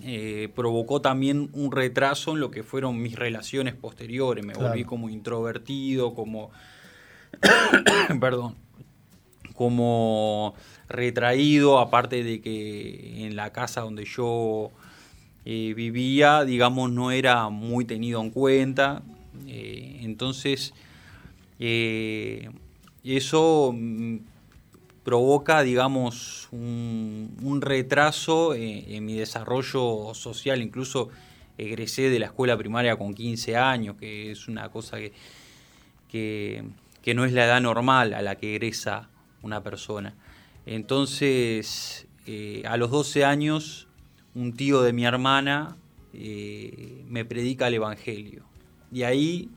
[0.03, 4.45] eh, provocó también un retraso en lo que fueron mis relaciones posteriores.
[4.45, 4.69] Me Claro.
[4.69, 6.51] volví como introvertido, como...
[8.21, 8.57] Perdón.
[9.55, 10.55] Como
[10.87, 14.71] retraído, aparte de que en la casa donde yo
[15.51, 19.01] eh, vivía, digamos, no era muy tenido en cuenta.
[19.47, 20.75] Eh, entonces,
[21.59, 22.51] eh,
[23.03, 24.17] eso mm,
[25.05, 30.61] provoca, digamos, un, retraso en, mi desarrollo social.
[30.61, 31.09] Incluso
[31.57, 35.13] egresé de la escuela primaria con 15 años, que es una cosa que,
[36.11, 39.09] que, no es la edad normal a la que egresa
[39.41, 40.15] una persona.
[40.67, 42.07] Entonces,
[42.67, 43.88] a los 12 años,
[44.39, 45.77] un tío de mi hermana
[46.13, 48.45] eh, me predica el Evangelio.
[48.93, 49.51] Y ahí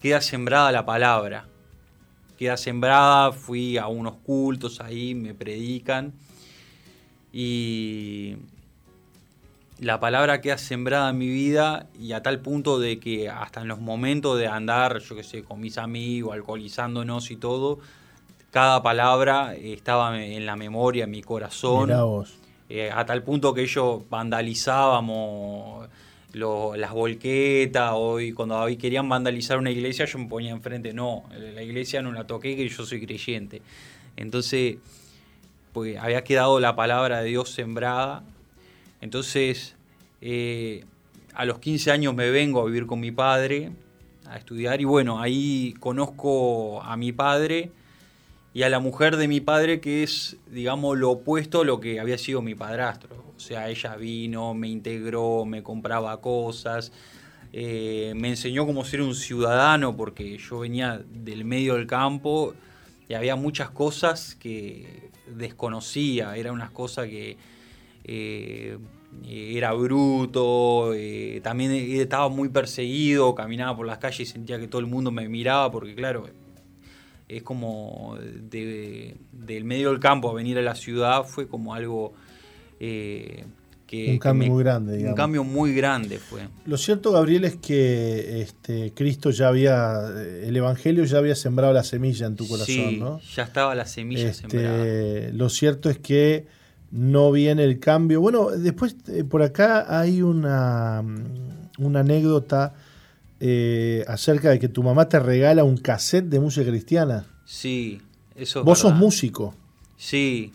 [0.00, 1.46] queda sembrada la palabra.
[2.38, 6.12] Queda sembrada, fui a unos cultos ahí, me predican.
[7.32, 8.36] Y
[9.78, 13.68] la palabra queda sembrada en mi vida y a tal punto de que hasta en
[13.68, 17.78] los momentos de andar, yo qué sé, con mis amigos, alcoholizándonos y todo,
[18.50, 21.86] cada palabra estaba en la memoria, en mi corazón.
[21.86, 22.41] Mirá vos.
[22.74, 25.90] Eh, a tal punto que ellos vandalizábamos
[26.32, 31.62] las volquetas o y cuando querían vandalizar una iglesia yo me ponía enfrente, no, la
[31.62, 33.60] iglesia no la toqué que yo soy creyente.
[34.16, 34.78] Entonces,
[35.74, 38.24] pues había quedado la palabra de Dios sembrada.
[39.02, 39.76] Entonces,
[40.22, 40.86] eh,
[41.34, 43.70] a los 15 años me vengo a vivir con mi padre,
[44.24, 47.70] a estudiar, y bueno, ahí conozco a mi padre
[48.54, 52.00] y a la mujer de mi padre que es, digamos, lo opuesto a lo que
[52.00, 53.24] había sido mi padrastro.
[53.36, 56.92] O sea, ella vino, me integró, me compraba cosas,
[57.52, 62.54] eh, me enseñó cómo ser un ciudadano porque yo venía del medio del campo
[63.08, 67.36] y había muchas cosas que desconocía, eran unas cosas que
[68.04, 68.78] eh,
[69.28, 74.80] era bruto, eh, también estaba muy perseguido, caminaba por las calles y sentía que todo
[74.80, 76.28] el mundo me miraba porque claro,
[77.36, 78.16] es como
[78.50, 82.12] de- del medio del campo a venir a la ciudad fue como algo
[82.80, 83.44] eh,
[83.86, 84.06] que...
[84.08, 85.12] Un que cambio muy grande, digamos.
[85.12, 86.48] Un cambio muy grande fue.
[86.66, 90.00] Lo cierto, Gabriel, es que este, Cristo ya había,
[90.42, 93.20] el Evangelio ya había sembrado la semilla en tu corazón, sí, ¿no?
[93.34, 94.84] ya estaba la semilla Este, sembrada.
[95.32, 96.46] lo cierto es que
[96.90, 98.20] no viene el cambio.
[98.20, 101.02] Bueno, después eh, por acá hay una,
[101.78, 102.74] una anécdota
[103.44, 107.26] eh, acerca de que tu mamá te regala un cassette de música cristiana.
[107.44, 108.00] Sí,
[108.36, 109.54] eso es Vos sos músico.
[109.96, 110.52] Sí.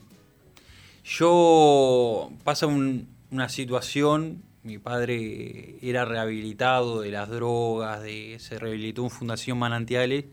[1.04, 9.04] Yo pasa un- una situación, mi padre era rehabilitado de las drogas, de, se rehabilitó
[9.04, 10.26] en Fundación Manantiales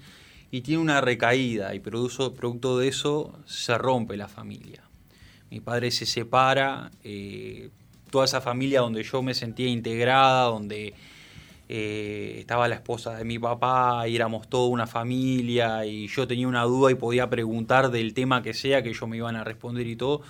[0.50, 4.82] y tiene una recaída y producto de eso se rompe la familia.
[5.50, 7.70] Mi padre se separa, eh,
[8.10, 10.94] toda esa familia donde yo me sentía integrada, donde
[11.68, 16.46] eh, estaba la esposa de mi papá, y éramos toda una familia, y yo tenía
[16.48, 19.86] una duda y podía preguntar del tema que sea, que ellos me iban a responder
[19.86, 20.22] y todo,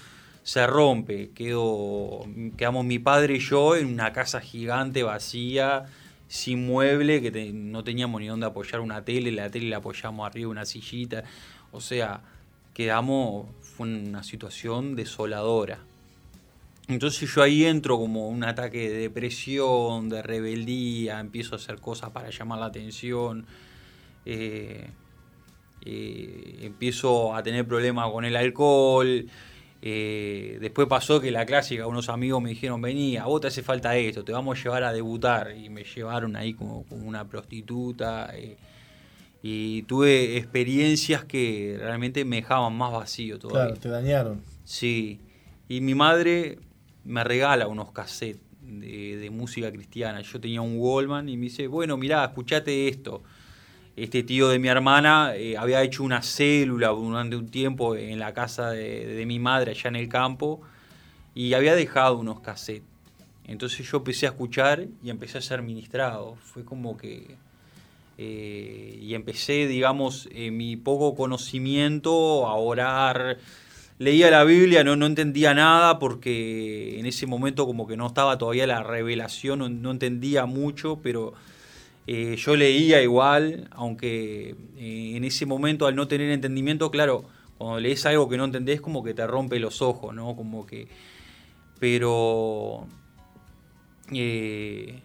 [0.43, 1.31] se rompe.
[1.35, 2.21] Quedo,
[2.57, 5.87] quedamos mi padre y yo en una casa gigante, vacía,
[6.29, 10.49] sin mueble, que no teníamos ni dónde apoyar una tele, la tele la apoyamos arriba
[10.49, 11.25] de una sillita.
[11.73, 12.23] O sea,
[12.75, 15.79] quedamos, fue una situación desoladora.
[16.89, 22.11] Entonces yo ahí entro como un ataque de depresión, de rebeldía, empiezo a hacer cosas
[22.11, 23.47] para llamar la atención,
[24.27, 24.91] eh,
[25.87, 29.27] eh, empiezo a tener problemas con el alcohol.
[29.87, 33.63] eh, después pasó que la clásica, unos amigos me dijeron, vení, a vos te hace
[33.63, 35.55] falta esto, te vamos a llevar a debutar.
[35.57, 38.33] Y me llevaron ahí como, como una prostituta.
[39.43, 43.75] y tuve experiencias que realmente me dejaban más vacío todavía.
[43.75, 44.43] Claro, te dañaron.
[44.65, 45.21] Sí.
[45.69, 46.59] Y mi madre
[47.05, 50.21] me regala unos cassettes de, música cristiana.
[50.23, 53.23] Yo tenía un Wallman y me dice, bueno, mirá, escuchate esto.
[53.97, 58.35] Este tío de mi hermana eh, había hecho una célula durante un tiempo en la
[58.35, 60.61] casa de, mi madre allá en el campo
[61.35, 62.89] y había dejado unos cassettes.
[63.47, 66.37] Entonces yo empecé a escuchar y empecé a ser ministrado.
[66.37, 67.37] Fue como que...
[68.19, 73.39] eh, y empecé, digamos, en mi poco conocimiento a orar.
[73.99, 78.39] Leía la Biblia, no, no entendía nada porque en ese momento como que no estaba
[78.39, 81.33] todavía la revelación, no, entendía mucho, pero
[82.09, 87.25] eh, yo leía igual, aunque eh, en ese momento al no tener entendimiento, claro,
[87.57, 90.35] cuando lees algo que no entendés como que te rompe los ojos, ¿no?
[90.35, 90.89] Como que...
[91.79, 92.87] Pero...
[94.13, 95.01] eh,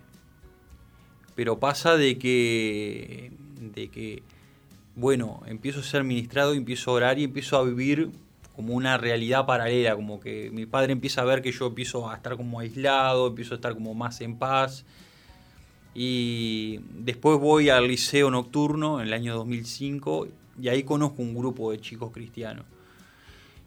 [1.35, 4.23] pero pasa de que, de que,
[4.95, 8.09] bueno, empiezo a ser ministrado, empiezo a orar y empiezo a vivir
[8.59, 12.15] como una realidad paralela, como que mi padre empieza a ver que yo empiezo a
[12.17, 14.83] estar como aislado, empiezo a estar como más en paz.
[15.95, 20.27] Y después voy al liceo nocturno en el año 2005
[20.61, 22.65] y ahí conozco un grupo de chicos cristianos.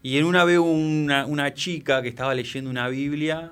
[0.03, 3.51] Y en una veo una, una chica que estaba leyendo una Biblia,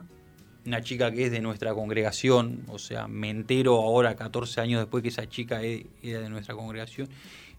[0.68, 5.02] una chica que es de nuestra congregación, o sea, me entero ahora, 14 años después,
[5.02, 7.10] que esa chica e- era de nuestra congregación.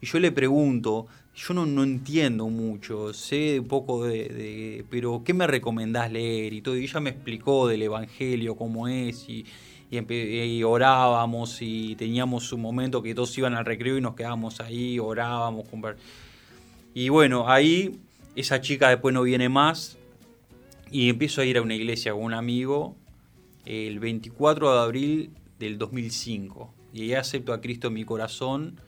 [0.01, 5.35] Y yo le pregunto, yo no, no entiendo mucho, sé un poco de, pero ¿qué
[5.35, 6.53] me recomendás leer?
[6.53, 9.47] Y todo, y ella me explicó del Evangelio, cómo es, y,
[9.91, 14.61] y, y orábamos, y teníamos un momento que todos iban al recreo y nos quedábamos
[14.61, 15.67] ahí, orábamos,
[16.95, 17.99] y bueno, ahí
[18.37, 19.97] esa chica después no viene más
[20.91, 22.95] y empiezo a ir a una iglesia con un amigo
[23.65, 26.73] el 24 de abril del 2005.
[26.93, 28.79] Y ahí acepto a Cristo en mi corazón.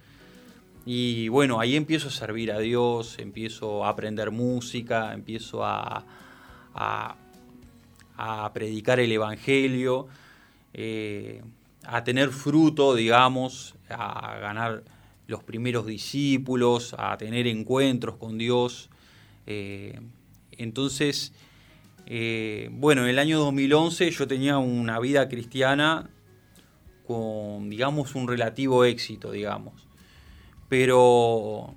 [0.86, 6.04] Y bueno, ahí empiezo a servir a Dios, empiezo a aprender música, empiezo a,
[6.74, 7.16] a,
[8.52, 10.08] predicar el Evangelio,
[10.74, 11.42] eh,
[11.84, 14.84] a tener fruto, digamos, a ganar
[15.26, 18.90] los primeros discípulos, a tener encuentros con Dios.
[19.46, 19.98] Eh,
[20.52, 21.32] entonces,
[22.06, 26.10] eh, bueno, en el año 2011 yo tenía una vida cristiana
[27.06, 29.83] con, digamos, un relativo éxito, digamos.
[30.68, 31.74] Pero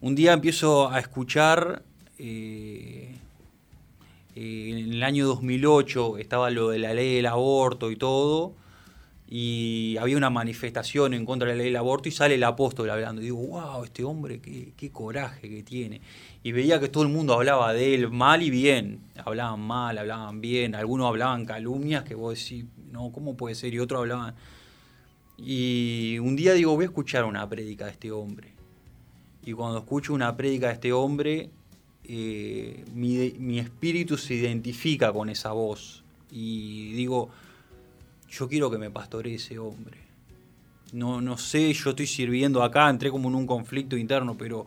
[0.00, 1.82] un día empiezo a escuchar,
[2.18, 3.14] eh,
[4.34, 8.54] eh, en el año 2008 estaba lo de la ley del aborto y todo,
[9.30, 12.88] y había una manifestación en contra de la ley del aborto y sale el apóstol
[12.88, 13.20] hablando.
[13.20, 16.00] Y digo, wow, este hombre, qué, qué coraje que tiene.
[16.42, 19.00] Y veía que todo el mundo hablaba de él mal y bien.
[19.22, 20.74] Hablaban mal, hablaban bien.
[20.74, 23.74] Algunos hablaban calumnias que vos decís, no, ¿cómo puede ser?
[23.74, 24.34] Y otros hablaban...
[25.38, 28.48] Y un día digo, voy a escuchar una prédica de este hombre.
[29.44, 31.50] Y cuando escucho una prédica de este hombre,
[32.04, 36.02] eh, mi, mi espíritu se identifica con esa voz.
[36.30, 37.30] Y digo,
[38.28, 39.98] yo quiero que me pastoree ese hombre.
[40.92, 44.66] No, no sé, yo estoy sirviendo acá, entré como en un conflicto interno, pero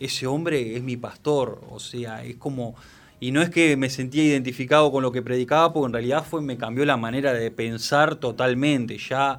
[0.00, 1.60] ese hombre es mi pastor.
[1.70, 2.74] O sea, es como...
[3.20, 6.42] Y no es que me sentía identificado con lo que predicaba, porque en realidad fue,
[6.42, 8.98] me cambió la manera de pensar totalmente.
[8.98, 9.38] Ya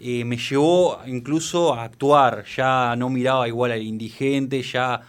[0.00, 5.02] eh, me llevó incluso a actuar, ya no miraba igual al indigente, ya...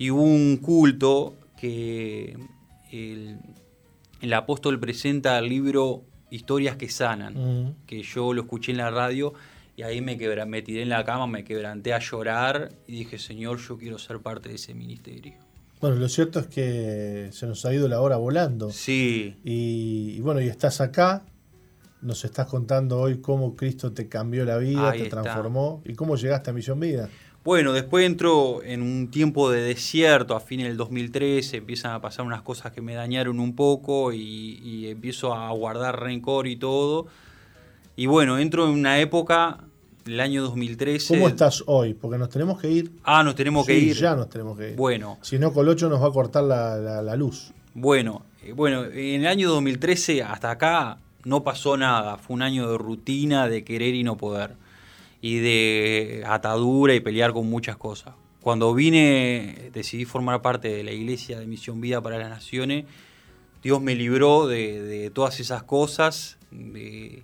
[0.00, 2.36] Y hubo un culto que
[2.92, 3.36] el,
[4.20, 9.32] el apóstol presenta el libro Historias que sanan, que yo lo escuché en la radio
[9.76, 13.18] y ahí me, quebra, me tiré en la cama, me quebranté a llorar y dije,
[13.18, 15.34] Señor, yo quiero ser parte de ese ministerio.
[15.80, 18.70] Bueno, lo cierto es que se nos ha ido la hora volando.
[18.70, 21.24] Sí, Y, y bueno, y estás acá,
[22.02, 25.22] nos estás contando hoy cómo Cristo te cambió la vida, Ahí te está.
[25.22, 27.08] transformó y cómo llegaste a Misión Vida.
[27.44, 32.26] Bueno, después entro en un tiempo de desierto, a fines del 2013, empiezan a pasar
[32.26, 34.18] unas cosas que me dañaron un poco y,
[34.62, 37.06] y empiezo a guardar rencor y todo.
[37.96, 39.58] Y bueno, entro en una época,
[40.06, 41.14] el año 2013.
[41.14, 41.94] ¿Cómo estás hoy?
[41.94, 42.92] Porque nos tenemos que ir.
[43.02, 43.96] Ah, nos tenemos que ir.
[43.96, 44.76] Ya nos tenemos que ir.
[44.76, 47.52] Bueno, Si no, Colocho nos va a cortar la, la- la luz.
[47.74, 52.16] Bueno, eh, bueno, en el año 2013 hasta acá no pasó nada.
[52.16, 54.54] Fue un año de rutina, de querer y no poder.
[55.20, 58.14] Y de atadura y pelear con muchas cosas.
[58.40, 62.84] Cuando vine, decidí formar parte de la iglesia de Misión Vida para las Naciones.
[63.62, 66.38] Dios me libró de, todas esas cosas.
[66.50, 67.22] de-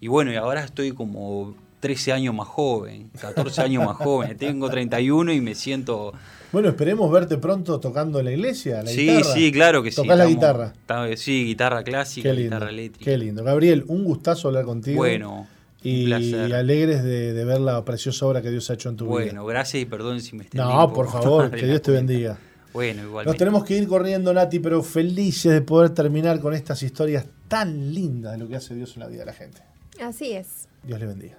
[0.00, 4.36] y bueno, y ahora estoy como 13 años más joven, 14 años más joven.
[4.36, 6.12] Tengo 31 y me siento
[6.54, 8.82] Bueno, esperemos verte pronto tocando en la iglesia.
[8.84, 9.34] La sí, guitarra.
[9.34, 9.96] sí, claro que sí.
[9.96, 10.72] Tocás la guitarra.
[11.16, 12.56] sí, guitarra clásica, Qué lindo.
[12.56, 13.10] guitarra eléctrica.
[13.10, 13.42] Qué lindo.
[13.42, 14.98] Gabriel, un gustazo hablar contigo.
[14.98, 15.48] Bueno,
[15.82, 16.54] y un placer.
[16.54, 19.14] alegres de, de ver la preciosa obra que Dios ha hecho en tu vida.
[19.14, 20.64] Bueno, gracias y perdón si me extendí.
[20.64, 22.38] No, por favor, que Dios te bendiga.
[22.72, 23.26] Bueno, igual.
[23.26, 27.92] Nos tenemos que ir corriendo, Nati, pero felices de poder terminar con estas historias tan
[27.92, 29.60] lindas de lo que hace Dios en la vida de la gente.
[30.00, 30.68] Así es.
[30.84, 31.38] Dios le bendiga.